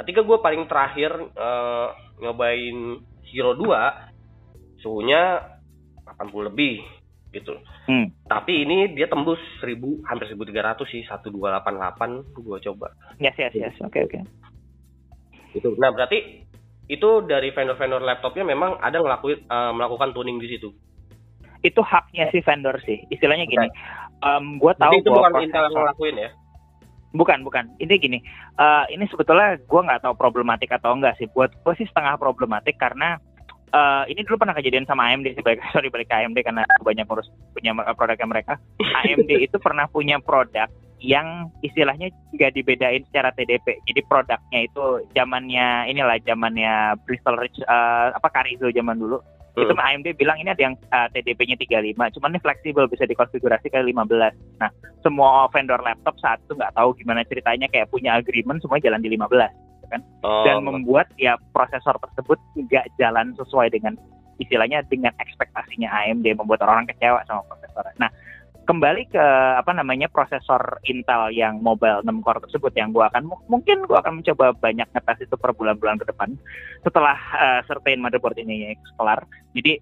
ketika 0.03 0.25
gue 0.25 0.39
paling 0.41 0.65
terakhir 0.67 1.13
uh, 1.37 1.93
nyobain 2.19 3.05
Hero 3.29 3.53
2 3.53 4.81
suhunya 4.81 5.45
80 6.17 6.49
lebih 6.53 6.81
gitu 7.37 7.55
hmm. 7.87 8.07
tapi 8.27 8.65
ini 8.65 8.97
dia 8.97 9.07
tembus 9.07 9.41
1000 9.61 10.09
hampir 10.09 10.27
1300 10.33 10.89
sih 10.89 11.03
1288 11.05 12.33
gue 12.33 12.59
coba 12.73 12.89
yes 13.21 13.37
yes 13.37 13.53
yes 13.53 13.75
oke 13.85 13.93
okay, 13.93 14.03
oke 14.09 14.17
okay. 14.17 14.23
itu 15.53 15.69
nah 15.77 15.93
berarti 15.93 16.49
itu 16.87 17.09
dari 17.27 17.51
vendor-vendor 17.51 18.01
laptopnya 18.01 18.47
memang 18.47 18.79
ada 18.81 19.03
ngelakuin 19.03 19.45
uh, 19.51 19.75
melakukan 19.77 20.15
tuning 20.17 20.41
di 20.41 20.49
situ 20.57 20.73
itu 21.61 21.81
haknya 21.83 22.31
si 22.31 22.41
vendor 22.41 22.81
sih 22.87 23.05
istilahnya 23.13 23.45
gini 23.45 23.69
okay. 23.69 24.27
um, 24.27 24.57
gue 24.57 24.73
tahu 24.81 24.93
itu 24.97 25.11
bukan 25.13 25.33
Intel 25.45 25.69
yang 25.69 25.77
ngelakuin 25.77 26.17
ya 26.17 26.31
Bukan, 27.17 27.49
bukan. 27.49 27.73
Ini 27.81 27.95
gini, 27.97 28.19
uh, 28.61 28.85
ini 28.93 29.09
sebetulnya 29.09 29.57
gue 29.57 29.81
nggak 29.81 30.05
tahu 30.05 30.15
problematik 30.21 30.69
atau 30.69 30.93
enggak 30.93 31.17
sih. 31.17 31.25
Buat 31.33 31.57
gue 31.65 31.75
sih 31.81 31.89
setengah 31.89 32.21
problematik 32.21 32.77
karena 32.77 33.17
uh, 33.73 34.05
ini 34.07 34.23
dulu 34.27 34.43
pernah 34.43 34.55
kejadian 34.55 34.87
sama 34.87 35.11
AMD 35.11 35.35
sih, 35.35 35.43
balik, 35.43 35.63
sorry 35.75 35.89
balik 35.91 36.11
ke 36.11 36.17
AMD 36.19 36.39
karena 36.43 36.63
banyak 36.83 37.07
urus 37.09 37.31
punya 37.57 37.73
produknya 37.95 38.29
mereka. 38.29 38.55
AMD 38.79 39.31
itu 39.47 39.57
pernah 39.59 39.87
punya 39.91 40.21
produk 40.21 40.69
yang 40.97 41.53
istilahnya 41.61 42.09
nggak 42.33 42.53
dibedain 42.57 43.05
secara 43.13 43.29
TDP. 43.35 43.79
Jadi 43.85 44.01
produknya 44.09 44.61
itu 44.65 44.85
zamannya 45.13 45.93
inilah 45.93 46.17
zamannya 46.25 46.97
Bristol 47.05 47.37
Ridge 47.37 47.61
uh, 47.69 48.17
apa 48.17 48.29
Carrizo 48.33 48.73
zaman 48.73 48.97
dulu 48.97 49.21
Hmm. 49.57 49.65
Itu 49.65 49.73
AMD 49.73 50.21
bilang 50.21 50.37
ini 50.37 50.53
ada 50.53 50.61
yang 50.61 50.77
uh, 50.93 51.09
TDP-nya 51.17 51.57
35, 51.57 52.21
cuman 52.21 52.37
ini 52.37 52.41
fleksibel 52.45 52.85
bisa 52.93 53.09
dikonfigurasi 53.09 53.73
ke 53.73 53.81
15. 53.81 54.61
Nah, 54.61 54.69
semua 55.01 55.49
vendor 55.49 55.81
laptop 55.81 56.13
saat 56.21 56.45
itu 56.45 56.53
nggak 56.53 56.77
tahu 56.77 56.93
gimana 57.01 57.25
ceritanya 57.25 57.65
kayak 57.73 57.89
punya 57.89 58.21
agreement 58.21 58.61
semua 58.61 58.77
jalan 58.85 59.01
di 59.01 59.17
15 59.17 59.66
gitu 59.87 59.95
kan. 59.95 60.03
Oh. 60.27 60.43
Dan 60.43 60.67
membuat 60.67 61.07
ya 61.15 61.39
prosesor 61.55 61.95
tersebut 62.03 62.43
nggak 62.59 62.91
jalan 62.99 63.31
sesuai 63.39 63.71
dengan 63.71 63.95
istilahnya 64.43 64.83
dengan 64.91 65.15
ekspektasinya 65.23 65.89
AMD 65.89 66.27
membuat 66.37 66.67
orang, 66.67 66.85
-orang 66.85 66.89
kecewa 66.93 67.23
sama 67.25 67.41
prosesor. 67.49 67.87
Nah, 67.97 68.11
kembali 68.67 69.09
ke 69.15 69.27
apa 69.57 69.71
namanya 69.73 70.11
prosesor 70.11 70.83
Intel 70.91 71.31
yang 71.33 71.63
mobile 71.63 72.03
6 72.03 72.11
core 72.27 72.43
tersebut 72.45 72.75
yang 72.75 72.91
gua 72.91 73.09
akan 73.15 73.31
mungkin 73.47 73.87
gua 73.87 74.03
akan 74.03 74.21
mencoba 74.21 74.53
banyak 74.59 74.91
ngetes 74.91 75.31
itu 75.31 75.39
per 75.39 75.55
bulan-bulan 75.55 76.03
ke 76.03 76.07
depan 76.11 76.35
setelah 76.83 77.17
uh, 77.39 77.61
certain 77.71 78.03
motherboard 78.03 78.37
ini 78.37 78.75
kelar. 78.99 79.23
Jadi 79.55 79.79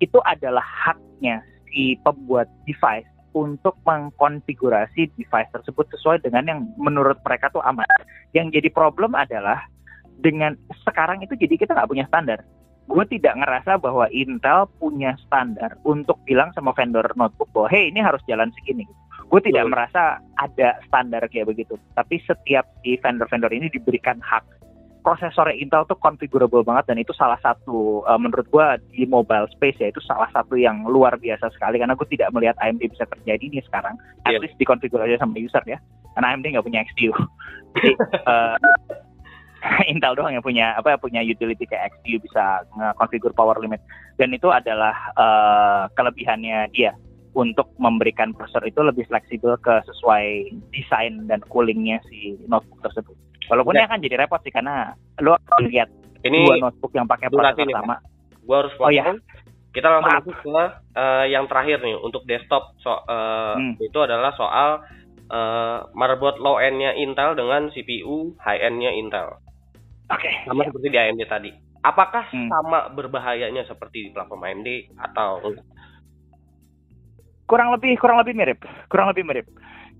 itu 0.00 0.18
adalah 0.24 0.64
haknya 0.64 1.44
si 1.68 1.96
pembuat 2.00 2.48
device 2.64 3.08
untuk 3.36 3.76
mengkonfigurasi 3.84 5.12
device 5.20 5.52
tersebut 5.52 5.84
sesuai 5.92 6.24
dengan 6.24 6.48
yang 6.48 6.60
menurut 6.80 7.20
mereka 7.20 7.52
tuh 7.52 7.60
aman. 7.60 7.84
Yang 8.32 8.56
jadi 8.56 8.68
problem 8.72 9.12
adalah 9.12 9.68
dengan 10.16 10.56
sekarang 10.88 11.20
itu 11.20 11.36
jadi 11.36 11.60
kita 11.60 11.76
nggak 11.76 11.92
punya 11.92 12.08
standar 12.08 12.40
gue 12.86 13.04
tidak 13.10 13.34
ngerasa 13.42 13.82
bahwa 13.82 14.06
Intel 14.14 14.70
punya 14.78 15.18
standar 15.26 15.74
untuk 15.82 16.22
bilang 16.22 16.54
sama 16.54 16.70
vendor 16.70 17.06
notebook 17.18 17.50
bahwa 17.50 17.68
hey 17.70 17.90
ini 17.90 17.98
harus 17.98 18.22
jalan 18.30 18.50
segini. 18.62 18.86
Gue 19.26 19.42
tidak 19.42 19.66
merasa 19.66 20.22
ada 20.38 20.78
standar 20.86 21.26
kayak 21.26 21.50
begitu. 21.50 21.74
Tapi 21.98 22.22
setiap 22.22 22.62
si 22.86 22.94
vendor-vendor 23.02 23.50
ini 23.50 23.66
diberikan 23.66 24.22
hak. 24.22 24.46
Prosesornya 25.06 25.54
Intel 25.54 25.86
tuh 25.86 25.94
configurable 26.02 26.66
banget 26.66 26.90
dan 26.90 26.98
itu 26.98 27.14
salah 27.14 27.38
satu 27.38 28.02
uh, 28.10 28.18
menurut 28.18 28.50
gue 28.50 28.66
di 28.90 29.06
mobile 29.06 29.46
space 29.54 29.78
ya 29.78 29.94
itu 29.94 30.02
salah 30.02 30.26
satu 30.34 30.58
yang 30.58 30.82
luar 30.90 31.14
biasa 31.14 31.46
sekali 31.54 31.78
karena 31.78 31.94
gue 31.94 32.08
tidak 32.10 32.34
melihat 32.34 32.58
AMD 32.58 32.82
bisa 32.90 33.06
terjadi 33.06 33.38
ini 33.46 33.62
sekarang. 33.70 33.94
At 34.26 34.34
yeah. 34.34 34.42
least 34.42 34.58
dikonfigurasi 34.58 35.14
sama 35.22 35.38
user 35.38 35.62
ya. 35.62 35.78
Karena 36.18 36.34
AMD 36.34 36.58
nggak 36.58 36.66
punya 36.66 36.82
XPU. 36.90 37.14
Jadi 37.78 37.90
uh, 38.26 38.58
Intel 39.92 40.18
doang 40.18 40.34
yang 40.34 40.42
punya 40.42 40.74
apa 40.74 40.98
punya 40.98 41.22
utility 41.22 41.66
kayak 41.70 41.94
XPU 41.94 42.18
bisa 42.22 42.66
nge-configure 42.74 43.34
power 43.34 43.56
limit 43.62 43.78
dan 44.18 44.32
itu 44.32 44.48
adalah 44.50 44.94
uh, 45.14 45.86
kelebihannya 45.94 46.70
dia 46.72 46.94
untuk 47.36 47.68
memberikan 47.76 48.32
prosesor 48.32 48.64
itu 48.64 48.80
lebih 48.80 49.04
fleksibel 49.12 49.60
ke 49.60 49.84
sesuai 49.84 50.56
desain 50.72 51.28
dan 51.28 51.44
coolingnya 51.52 52.00
si 52.08 52.40
notebook 52.48 52.80
tersebut. 52.80 53.12
Walaupun 53.46 53.74
ya. 53.74 53.84
ini 53.84 53.86
akan 53.86 54.00
jadi 54.02 54.16
repot 54.26 54.40
sih 54.42 54.52
karena 54.52 54.94
lo 55.22 55.38
lihat 55.62 55.88
ini 56.26 56.42
dua 56.42 56.68
notebook 56.68 56.92
yang 56.94 57.06
pakai 57.06 57.30
prosesor 57.30 57.68
sama. 57.70 57.96
Gua 58.42 58.56
harus 58.66 58.74
potong. 58.74 58.90
Oh, 58.90 58.94
ya. 58.94 59.04
Kita 59.76 59.92
langsung 59.92 60.32
masuk 60.32 60.36
ke 60.40 60.48
uh, 60.96 61.24
yang 61.28 61.44
terakhir 61.52 61.84
nih 61.84 62.00
untuk 62.00 62.24
desktop. 62.24 62.74
So 62.80 62.96
uh, 62.96 63.60
hmm. 63.60 63.76
itu 63.78 63.98
adalah 64.00 64.32
soal 64.32 64.80
uh, 65.28 65.78
motherboard 65.92 66.40
low 66.40 66.56
end-nya 66.56 66.96
Intel 66.96 67.36
dengan 67.36 67.68
CPU 67.70 68.34
high 68.40 68.62
end-nya 68.64 68.96
Intel. 68.96 69.36
Oke. 70.08 70.22
Okay, 70.22 70.34
sama 70.48 70.64
ya. 70.64 70.66
seperti 70.72 70.86
di 70.88 70.98
AMD 70.98 71.22
tadi. 71.28 71.50
Apakah 71.84 72.24
hmm. 72.32 72.48
sama 72.50 72.78
berbahayanya 72.90 73.68
seperti 73.68 74.08
di 74.08 74.10
platform 74.10 74.42
AMD 74.42 74.68
atau 74.96 75.38
kurang 77.46 77.70
lebih 77.78 77.94
kurang 78.00 78.18
lebih 78.18 78.34
mirip, 78.34 78.58
kurang 78.90 79.12
lebih 79.14 79.22
mirip. 79.22 79.46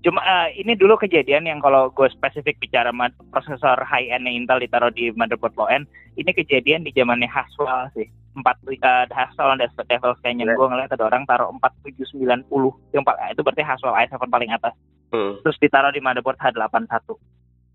Cuma 0.07 0.23
uh, 0.23 0.47
ini 0.55 0.71
dulu 0.79 0.95
kejadian 0.95 1.43
yang 1.43 1.59
kalau 1.59 1.91
gue 1.91 2.07
spesifik 2.07 2.55
bicara 2.63 2.95
prosesor 3.27 3.75
high 3.83 4.07
end 4.07 4.23
Intel 4.23 4.63
ditaruh 4.63 4.87
di 4.95 5.11
motherboard 5.11 5.51
low 5.59 5.67
end, 5.67 5.83
ini 6.15 6.31
kejadian 6.31 6.87
di 6.87 6.95
zamannya 6.95 7.27
Haswell 7.27 7.91
sih. 7.91 8.07
Empat 8.39 8.55
uh, 8.63 9.03
Haswell 9.11 9.59
dan 9.59 9.67
Devil 9.67 10.15
Canyon 10.23 10.55
gue 10.55 10.67
ngeliat 10.71 10.95
ada 10.95 11.11
orang 11.11 11.27
taruh 11.27 11.51
4790 11.59 12.47
yang 12.95 13.03
itu 13.03 13.41
berarti 13.43 13.63
Haswell 13.67 13.99
i7 13.99 14.15
paling 14.31 14.55
atas. 14.55 14.71
Hmm. 15.11 15.43
Terus 15.43 15.59
ditaruh 15.59 15.91
di 15.91 15.99
motherboard 15.99 16.39
H81 16.39 16.87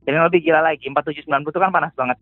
jadi 0.03 0.19
lebih 0.19 0.41
gila 0.43 0.61
lagi 0.63 0.91
4790 0.91 1.55
itu 1.55 1.61
kan 1.63 1.71
panas 1.71 1.95
banget 1.95 2.19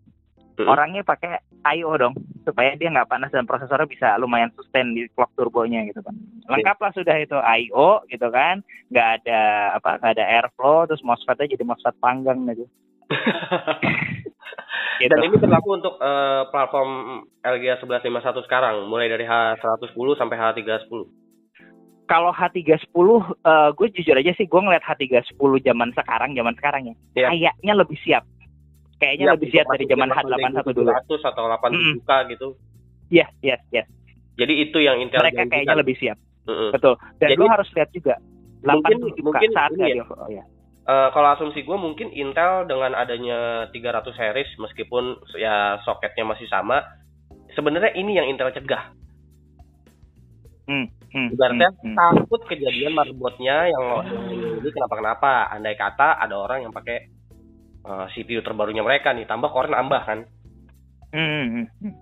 hmm. 0.60 0.68
orangnya 0.68 1.02
pakai 1.02 1.40
I/O 1.64 1.96
dong 1.96 2.14
supaya 2.44 2.76
dia 2.76 2.92
nggak 2.92 3.08
panas 3.08 3.32
dan 3.32 3.48
prosesornya 3.48 3.88
bisa 3.88 4.16
lumayan 4.20 4.52
sustain 4.56 4.92
di 4.92 5.08
clock 5.12 5.32
turbonya 5.36 5.84
gitu 5.88 6.00
kan 6.04 6.12
lengkaplah 6.48 6.92
sudah 6.92 7.16
itu 7.16 7.36
I/O 7.36 8.04
gitu 8.12 8.28
kan 8.28 8.60
nggak 8.92 9.08
ada 9.22 9.40
apa 9.80 10.00
nggak 10.00 10.12
ada 10.20 10.24
airflow 10.40 10.84
terus 10.88 11.04
MOSFETnya 11.04 11.56
jadi 11.56 11.64
MOSFET 11.64 11.96
panggang 12.00 12.44
gitu 12.52 12.66
gitu. 15.02 15.10
Dan 15.10 15.26
ini 15.26 15.36
berlaku 15.40 15.68
untuk 15.80 15.94
uh, 15.98 16.46
platform 16.52 17.24
LGA 17.42 17.80
1151 17.82 18.46
sekarang, 18.46 18.86
mulai 18.86 19.10
dari 19.10 19.26
H110 19.26 20.06
sampai 20.14 20.36
H310 20.38 21.20
kalau 22.10 22.34
H310 22.34 22.90
uh, 22.98 23.70
gue 23.70 23.86
jujur 23.94 24.18
aja 24.18 24.34
sih 24.34 24.50
gue 24.50 24.58
ngeliat 24.60 24.82
H310 24.82 25.38
zaman 25.62 25.94
sekarang 25.94 26.34
zaman 26.34 26.54
sekarang 26.58 26.82
ya 26.90 26.94
yeah. 27.14 27.30
kayaknya 27.30 27.72
lebih 27.78 27.94
siap 28.02 28.26
kayaknya 29.00 29.26
ya, 29.26 29.34
lebih 29.34 29.48
siap 29.48 29.66
dari 29.72 29.84
zaman 29.88 30.08
H81 30.12 30.68
dulu 30.76 30.90
atau 30.92 31.44
8 31.48 31.72
mm 31.72 31.80
-hmm. 32.04 32.22
gitu 32.30 32.48
iya 33.08 33.26
yes 33.42 33.60
yes 33.72 33.86
yes 33.88 33.88
Jadi 34.38 34.52
itu 34.56 34.78
yang 34.80 34.96
Intel 35.00 35.20
Mereka 35.20 35.36
janjikan. 35.36 35.52
kayaknya 35.52 35.76
lebih 35.76 35.96
siap. 36.00 36.16
Mm-mm. 36.48 36.72
Betul. 36.72 36.96
Dan 37.20 37.28
Jadi- 37.28 37.40
lu 37.44 37.46
harus 37.52 37.68
lihat 37.76 37.90
juga. 37.92 38.14
Mungkin- 38.64 39.00
87K 39.12 39.20
mungkin 39.20 39.50
saat 39.52 39.70
ini 39.72 39.76
nggak 39.76 39.90
ya. 39.92 39.96
dia- 40.00 40.08
oh, 40.16 40.28
ya. 40.32 40.44
Eh, 40.90 41.08
kalau 41.12 41.28
asumsi 41.36 41.60
gue 41.60 41.76
mungkin 41.76 42.08
Intel 42.16 42.64
dengan 42.64 42.96
adanya 42.96 43.68
300 43.68 44.16
series 44.16 44.48
meskipun 44.56 45.20
ya 45.36 45.76
soketnya 45.84 46.24
masih 46.24 46.48
sama, 46.48 46.80
sebenarnya 47.52 47.92
ini 47.92 48.16
yang 48.16 48.32
Intel 48.32 48.48
cegah. 48.48 48.96
Hmm, 50.64 50.86
Ibaratnya 51.12 51.68
hmm, 51.74 51.82
hmm. 51.92 51.96
takut 51.98 52.40
kejadian 52.46 52.94
motherboardnya 52.94 53.56
yang 53.74 53.82
lo 53.82 53.98
yang 54.06 54.24
ini 54.62 54.68
kenapa 54.70 54.94
kenapa. 54.96 55.30
Andai 55.50 55.74
kata 55.74 56.16
ada 56.16 56.32
orang 56.38 56.64
yang 56.64 56.72
pakai 56.72 57.10
eh, 57.86 58.06
CPU 58.12 58.40
terbarunya 58.44 58.84
mereka 58.84 59.12
nih, 59.12 59.28
tambah 59.28 59.48
core 59.52 59.72
nambah 59.72 60.02
kan. 60.04 60.20
Hmm, 61.10 61.66
hmm, 61.66 61.66
hmm. 61.82 61.94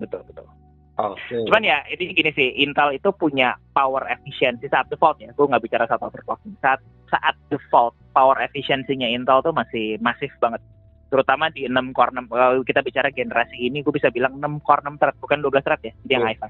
Betul, 0.00 0.24
betul. 0.24 0.46
Oke. 0.94 1.42
Cuman 1.50 1.66
ya, 1.66 1.82
ini 1.90 2.14
gini 2.14 2.30
sih, 2.38 2.54
Intel 2.62 2.94
itu 2.94 3.10
punya 3.18 3.58
power 3.74 4.06
efficiency 4.06 4.70
saat 4.70 4.86
default 4.86 5.18
ya. 5.18 5.34
Gue 5.34 5.50
nggak 5.50 5.66
bicara 5.66 5.90
saat 5.90 5.98
overclocking. 5.98 6.54
Saat 6.62 6.78
saat 7.10 7.34
default, 7.50 7.98
power 8.14 8.38
efisiensinya 8.38 9.10
Intel 9.10 9.42
tuh 9.42 9.50
masih 9.50 9.98
masif 9.98 10.30
banget. 10.38 10.62
Terutama 11.10 11.50
di 11.50 11.66
6 11.66 11.90
core 11.90 12.14
6. 12.14 12.30
Kalau 12.30 12.62
kita 12.62 12.80
bicara 12.86 13.10
generasi 13.10 13.58
ini, 13.58 13.82
gue 13.82 13.90
bisa 13.90 14.06
bilang 14.14 14.38
6 14.38 14.62
core 14.62 14.86
6 14.86 14.94
thread, 15.02 15.16
bukan 15.18 15.38
12 15.42 15.66
thread 15.66 15.82
ya. 15.82 15.92
Yang 16.06 16.22
Hmm. 16.22 16.30
i5. 16.30 16.44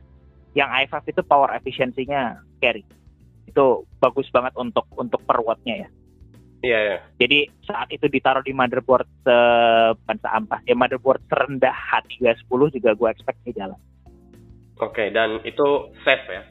Yang 0.54 0.70
i5 0.76 0.94
itu 1.08 1.20
power 1.24 1.50
efisiensinya 1.56 2.20
carry. 2.60 2.84
Itu 3.48 3.88
bagus 3.96 4.28
banget 4.28 4.52
untuk 4.60 4.84
untuk 5.00 5.24
per 5.24 5.40
watt-nya 5.40 5.84
ya. 5.84 5.88
Iya, 6.64 6.78
iya. 6.80 6.96
Jadi 7.20 7.38
saat 7.68 7.92
itu 7.92 8.08
ditaruh 8.08 8.40
di 8.40 8.56
motherboard 8.56 9.04
se 9.20 9.36
bukan 10.00 10.18
seampas, 10.24 10.64
ya 10.64 10.72
motherboard 10.72 11.20
serendah 11.28 11.76
H310 11.76 12.80
juga 12.80 12.90
gue 12.96 13.08
expect 13.12 13.38
dia 13.44 13.68
jalan. 13.68 13.80
Oke, 14.80 15.12
dan 15.12 15.44
itu 15.44 15.92
safe 16.08 16.24
ya. 16.32 16.42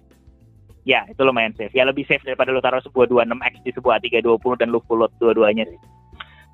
Ya, 0.84 1.02
itu 1.10 1.18
lumayan 1.26 1.58
safe. 1.58 1.74
Ya 1.74 1.88
lebih 1.88 2.06
safe 2.06 2.22
daripada 2.22 2.54
lu 2.54 2.62
taruh 2.62 2.84
sebuah 2.86 3.10
26X 3.10 3.54
di 3.66 3.72
sebuah 3.74 3.98
320 4.06 4.62
dan 4.62 4.68
lu 4.70 4.84
full 4.86 5.02
load 5.02 5.12
dua-duanya 5.18 5.66
sih. 5.66 5.80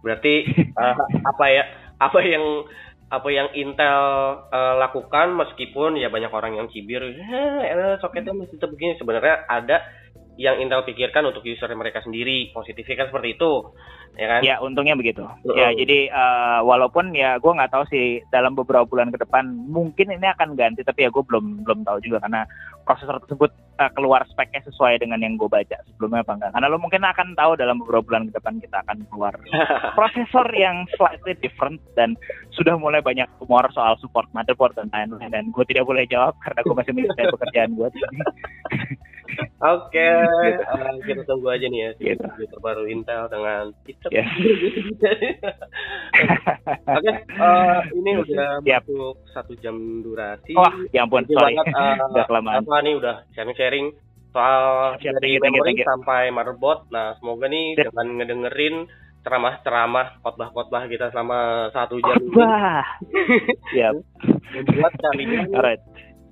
Berarti 0.05 0.33
eh, 0.55 0.95
apa 1.27 1.45
ya? 1.51 1.63
Apa 1.99 2.23
yang 2.23 2.63
apa 3.09 3.27
yang 3.33 3.51
Intel 3.57 4.01
eh, 4.53 4.75
lakukan 4.79 5.35
meskipun 5.35 5.99
ya 5.99 6.07
banyak 6.07 6.31
orang 6.31 6.55
yang 6.61 6.71
cibir, 6.71 7.03
eh, 7.03 7.97
soketnya 7.99 8.37
masih 8.37 8.55
tetap 8.55 8.71
begini. 8.71 8.95
Sebenarnya 9.01 9.49
ada 9.49 9.83
yang 10.39 10.55
Intel 10.63 10.87
pikirkan 10.87 11.27
untuk 11.27 11.43
user 11.43 11.67
mereka 11.75 11.99
sendiri. 11.99 12.55
Positifnya 12.55 13.03
kan 13.03 13.07
seperti 13.11 13.35
itu, 13.35 13.51
ya 14.17 14.27
kan? 14.27 14.41
Ya, 14.41 14.55
untungnya 14.63 14.95
begitu. 14.97 15.25
Heeh. 15.45 15.57
Ya, 15.57 15.69
jadi 15.75 15.99
eh, 16.09 16.59
walaupun 16.63 17.11
ya 17.13 17.37
gue 17.37 17.51
nggak 17.51 17.73
tahu 17.73 17.83
sih 17.91 18.23
dalam 18.33 18.55
beberapa 18.57 18.87
bulan 18.87 19.13
ke 19.13 19.21
depan 19.21 19.45
mungkin 19.67 20.13
ini 20.13 20.27
akan 20.33 20.57
ganti, 20.57 20.81
tapi 20.81 21.05
ya 21.05 21.09
gue 21.13 21.21
belum 21.21 21.67
belum 21.67 21.85
tahu 21.85 21.97
juga 22.01 22.23
karena 22.23 22.47
prosesor 22.87 23.21
tersebut 23.25 23.51
eh, 23.77 23.91
keluar 23.93 24.25
speknya 24.31 24.65
sesuai 24.65 25.03
dengan 25.03 25.21
yang 25.21 25.37
gue 25.37 25.45
baca 25.45 25.77
sebelumnya 25.93 26.25
apa 26.25 26.33
enggak. 26.39 26.51
Karena 26.57 26.67
lo 26.71 26.77
mungkin 26.81 27.03
akan 27.05 27.27
tahu 27.37 27.51
dalam 27.59 27.77
beberapa 27.83 28.03
bulan 28.05 28.23
ke 28.29 28.33
depan 28.39 28.55
kita 28.57 28.77
akan 28.87 28.97
keluar 29.13 29.33
prosesor 29.97 30.47
yang 30.57 30.89
slightly 30.97 31.37
different 31.37 31.77
dan 31.93 32.17
sudah 32.55 32.73
mulai 32.79 33.03
banyak 33.03 33.29
rumor 33.43 33.69
soal 33.75 33.99
support 34.01 34.25
motherboard 34.33 34.73
dan 34.73 34.89
lain-lain 34.89 35.29
dan 35.29 35.45
gue 35.53 35.65
tidak 35.69 35.85
boleh 35.85 36.07
jawab 36.09 36.33
karena 36.41 36.59
gue 36.65 36.75
masih 36.75 36.93
menyelesaikan 36.95 37.33
pekerjaan 37.37 37.71
gue. 37.77 37.89
Oke, 39.59 40.01
eh, 40.01 40.95
kita 41.05 41.21
tunggu 41.27 41.53
aja 41.53 41.67
nih 41.69 41.79
ya 41.79 41.91
Gitu. 41.99 42.25
Terbaru 42.49 42.87
Intel 42.89 43.27
dengan 43.29 43.75
chipset. 44.01 44.11
Ya. 44.15 44.25
Oke, 46.99 47.11
eh, 47.13 47.79
ini 47.95 48.11
udah 48.17 48.63
Siap. 48.63 48.83
masuk 48.87 49.15
satu 49.31 49.53
jam 49.59 49.75
durasi. 50.01 50.53
Wah, 50.55 50.73
ya 50.91 51.05
ampun, 51.05 51.23
sorry. 51.27 51.55
banget, 51.55 51.65
eh, 51.79 51.95
Udah 52.15 52.25
kelamaan. 52.27 52.63
apa 52.63 52.75
nih 52.81 52.93
udah 52.97 53.15
sharing-sharing 53.33 53.93
soal 54.29 54.95
Siap, 54.99 55.13
dari 55.19 55.39
thank 55.41 55.55
you, 55.57 55.63
you. 55.65 55.85
sampai 55.85 56.29
motherboard. 56.29 56.87
Nah, 56.89 57.15
semoga 57.17 57.47
nih 57.47 57.77
Sip. 57.77 57.89
dengan 57.91 58.07
ngedengerin 58.19 58.75
ceramah-ceramah 59.19 60.23
khotbah-khotbah 60.23 60.87
kita 60.87 61.11
selama 61.11 61.67
satu 61.75 61.99
jam 61.99 62.15
Wah. 62.33 62.87
Siap. 63.75 63.93
membuat 64.55 64.93
kalian 64.95 65.51
Alright. 65.51 65.83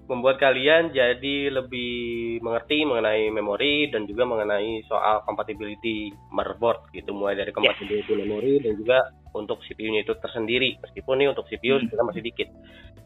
Membuat 0.07 0.39
kalian 0.39 0.89
jadi 0.89 1.51
lebih 1.51 1.91
mengerti 2.39 2.81
mengenai 2.81 3.27
memori 3.29 3.87
dan 3.87 4.03
juga 4.03 4.23
mengenai 4.23 4.81
soal 4.83 5.19
compatibility 5.21 5.95
motherboard 6.29 6.79
gitu 6.91 7.11
mulai 7.11 7.35
dari 7.35 7.51
compatibility 7.51 8.15
memori 8.15 8.57
dan 8.57 8.73
juga 8.73 8.99
untuk 9.33 9.59
CPU-nya 9.61 10.01
itu 10.01 10.15
tersendiri 10.15 10.79
meskipun 10.79 11.15
nih 11.17 11.29
untuk 11.29 11.45
CPU 11.45 11.77
Hmm. 11.77 11.87
kita 11.87 12.03
masih 12.03 12.23
dikit 12.23 12.47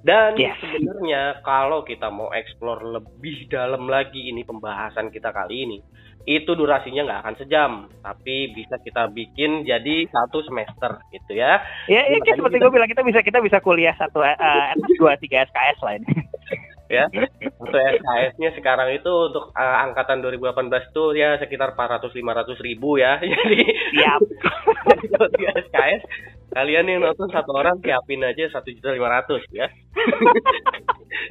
dan 0.02 0.34
Yes. 0.34 0.58
sebenarnya 0.58 1.42
kalau 1.42 1.82
kita 1.82 2.08
mau 2.08 2.30
explore 2.32 2.86
lebih 2.88 3.46
dalam 3.48 3.86
lagi 3.86 4.30
ini 4.30 4.42
pembahasan 4.42 5.10
kita 5.10 5.30
kali 5.30 5.58
ini 5.64 5.80
itu 6.22 6.54
durasinya 6.54 7.02
nggak 7.02 7.22
akan 7.24 7.36
sejam 7.36 7.72
tapi 7.98 8.54
bisa 8.54 8.78
kita 8.78 9.10
bikin 9.10 9.66
jadi 9.66 10.06
satu 10.08 10.42
semester 10.42 11.02
gitu 11.10 11.34
ya 11.34 11.58
Ya, 11.90 12.06
ya 12.06 12.22
seperti 12.22 12.56
kita- 12.56 12.62
gue 12.62 12.72
bilang 12.72 12.86
kita 12.88 13.02
bisa 13.02 13.20
kita 13.20 13.42
bisa 13.42 13.58
kuliah 13.58 13.94
satu 13.96 14.22
eh, 14.22 14.38
dua 15.02 15.18
tiga 15.18 15.42
SKS 15.44 15.82
lah 15.82 15.98
ini. 15.98 16.06
Ya 16.92 17.06
untuk 17.56 17.80
SKS-nya 17.80 18.52
sekarang 18.60 18.92
itu 18.92 19.08
untuk 19.08 19.56
uh, 19.56 19.78
angkatan 19.88 20.20
2018 20.20 20.52
tuh 20.92 21.16
ya 21.16 21.40
sekitar 21.40 21.72
400 21.74 22.12
500 22.12 22.68
ribu 22.68 23.00
ya 23.00 23.16
jadi 23.24 23.58
Siap. 23.96 24.20
jadi 24.92 25.06
kalau 25.08 25.28
SKS 25.64 26.02
kalian 26.52 26.84
yang 26.86 27.00
nonton 27.00 27.32
satu 27.32 27.56
orang 27.56 27.80
siapin 27.80 28.20
aja 28.28 28.52
satu 28.52 28.68
juta 28.76 28.92
lima 28.92 29.08
ratus 29.08 29.40
ya 29.56 29.72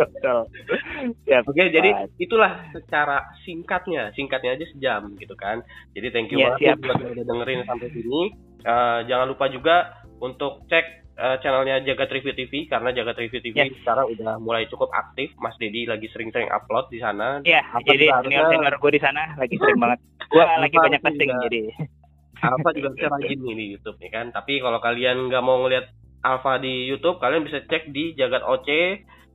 Betul. 0.01 0.41
Siap. 1.29 1.45
oke 1.45 1.63
jadi 1.69 1.91
itulah 2.17 2.73
secara 2.73 3.29
singkatnya 3.45 4.13
singkatnya 4.17 4.57
aja 4.57 4.65
sejam 4.73 5.13
gitu 5.21 5.37
kan 5.37 5.61
jadi 5.93 6.09
thank 6.09 6.33
you 6.33 6.41
Iya, 6.41 6.57
banget 6.57 6.61
siap. 6.65 6.77
buat 6.81 6.99
udah 7.13 7.25
dengerin 7.27 7.61
sampai 7.69 7.89
sini 7.93 8.23
Uh, 8.61 9.01
jangan 9.09 9.25
lupa 9.25 9.49
juga 9.49 10.05
untuk 10.21 10.69
cek 10.69 11.10
uh, 11.21 11.37
channelnya 11.39 11.85
Jagat 11.85 12.09
Review 12.11 12.33
TV 12.33 12.65
karena 12.65 12.91
Jagat 12.91 13.17
Review 13.19 13.39
TV 13.39 13.55
Yes. 13.55 13.77
sekarang 13.79 14.09
udah 14.11 14.37
mulai 14.37 14.65
cukup 14.67 14.89
aktif 14.91 15.31
Mas 15.37 15.55
Dedi 15.55 15.85
lagi 15.85 16.09
sering-sering 16.09 16.49
upload 16.49 16.89
di 16.89 16.99
sana 16.99 17.39
Ya, 17.43 17.61
Apa 17.63 17.85
jadi 17.87 18.09
juga 18.09 18.25
senior 18.25 18.41
harusnya- 18.41 18.51
senior 18.57 18.75
gue 18.77 18.91
di 18.91 19.01
sana 19.01 19.23
lagi 19.35 19.55
sering 19.55 19.79
banget. 19.79 19.99
Gue 20.31 20.45
lagi 20.47 20.77
banyak 20.77 21.01
juga- 21.03 21.43
jadi. 21.45 21.63
Alpha 22.41 22.71
juga 22.73 22.89
bisa 22.95 23.07
rajin 23.09 23.39
nih 23.39 23.55
di 23.55 23.67
YouTube 23.71 23.99
nih 23.99 24.11
kan. 24.11 24.27
Tapi 24.31 24.53
kalau 24.59 24.79
kalian 24.79 25.29
nggak 25.29 25.43
mau 25.43 25.61
ngeliat 25.61 25.87
Alpha 26.21 26.57
di 26.57 26.87
YouTube, 26.87 27.19
kalian 27.19 27.45
bisa 27.45 27.61
cek 27.63 27.89
di 27.89 28.13
Jagat 28.15 28.41
OC 28.41 28.69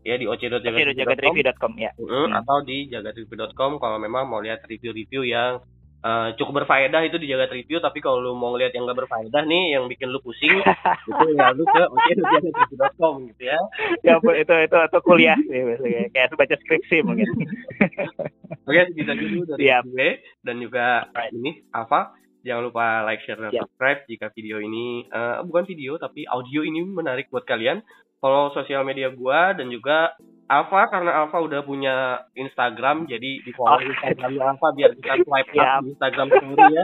ya 0.02 0.16
di 0.16 0.26
oc.jagatreview.com 0.26 0.96
jagatreview.com 0.96 1.72
ya. 1.76 1.92
Mm, 1.96 2.06
Hmm. 2.06 2.30
atau 2.36 2.62
di 2.62 2.86
jagatreview.com 2.88 3.78
kalau 3.78 3.98
memang 3.98 4.26
mau 4.26 4.38
lihat 4.38 4.62
review-review 4.64 5.22
yang 5.24 5.60
eh, 6.06 6.28
cukup 6.38 6.62
berfaedah 6.62 7.02
itu 7.02 7.18
di 7.18 7.26
Jagat 7.26 7.50
Review 7.50 7.82
tapi 7.82 7.98
kalau 7.98 8.22
lu 8.22 8.38
mau 8.38 8.54
ngeliat 8.54 8.72
yang 8.72 8.86
nggak 8.86 9.00
berfaedah 9.02 9.42
nih 9.44 9.74
yang 9.74 9.90
bikin 9.90 10.14
lu 10.14 10.22
pusing 10.22 10.54
itu 11.10 11.26
ya 11.34 11.50
lu 11.52 11.66
ke 11.66 11.82
oc.jagatreview.com 11.90 13.14
gitu 13.34 13.44
ya 13.50 13.60
ya 14.06 14.14
itu 14.22 14.54
itu 14.62 14.76
itu 14.78 14.98
kuliah 15.02 15.38
sih 15.42 15.62
biasanya. 15.66 16.02
Kayak 16.14 16.38
baca 16.38 16.56
skripsi 16.56 16.98
mungkin. 17.02 17.28
oke 18.70 18.82
segitu 18.94 19.12
dulu 19.14 19.42
dari 19.50 19.60
Siap. 19.66 19.84
gue 19.90 20.10
dan 20.42 20.56
juga 20.62 20.86
Right. 21.12 21.34
ini 21.34 21.52
Alpha 21.72 22.14
jangan 22.46 22.64
lupa 22.70 22.86
like 23.04 23.26
share 23.26 23.42
dan 23.42 23.50
Siap. 23.50 23.66
subscribe 23.66 24.00
jika 24.06 24.28
video 24.32 24.62
ini 24.62 25.06
eh, 25.06 25.36
bukan 25.42 25.66
video 25.66 25.98
tapi 25.98 26.26
audio 26.26 26.62
ini 26.62 26.86
menarik 26.86 27.30
buat 27.30 27.44
kalian 27.44 27.82
follow 28.26 28.50
sosial 28.58 28.82
media 28.82 29.14
gua 29.14 29.54
dan 29.54 29.70
juga 29.70 30.18
Alpha 30.50 30.90
karena 30.90 31.14
Alpha 31.14 31.38
udah 31.46 31.62
punya 31.62 32.26
Instagram 32.34 33.06
jadi 33.06 33.46
di 33.46 33.52
follow 33.54 33.78
Oke. 33.78 33.94
Instagramnya 33.94 34.42
Alpha 34.50 34.68
biar 34.74 34.92
bisa 34.98 35.14
swipe 35.22 35.54
up 35.62 35.86
di 35.86 35.94
Instagram 35.94 36.28
sendiri 36.34 36.74
ya 36.74 36.84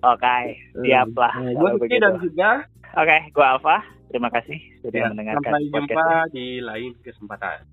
Oke, 0.00 0.38
siap 0.80 1.12
lah. 1.12 1.34
Gue 1.36 1.68
Rizky 1.76 1.80
begitu. 1.84 2.00
dan 2.00 2.14
juga 2.24 2.50
Oke, 2.96 3.16
gue 3.28 3.44
Alfa. 3.44 3.84
Terima 4.08 4.32
kasih 4.32 4.58
sudah 4.80 5.00
ya, 5.04 5.08
mendengarkan 5.12 5.44
sampai 5.44 5.68
jumpa 5.68 6.06
di 6.32 6.46
lain 6.64 6.92
kesempatan 7.04 7.68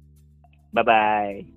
Bye 0.75 0.83
bye. 0.83 1.56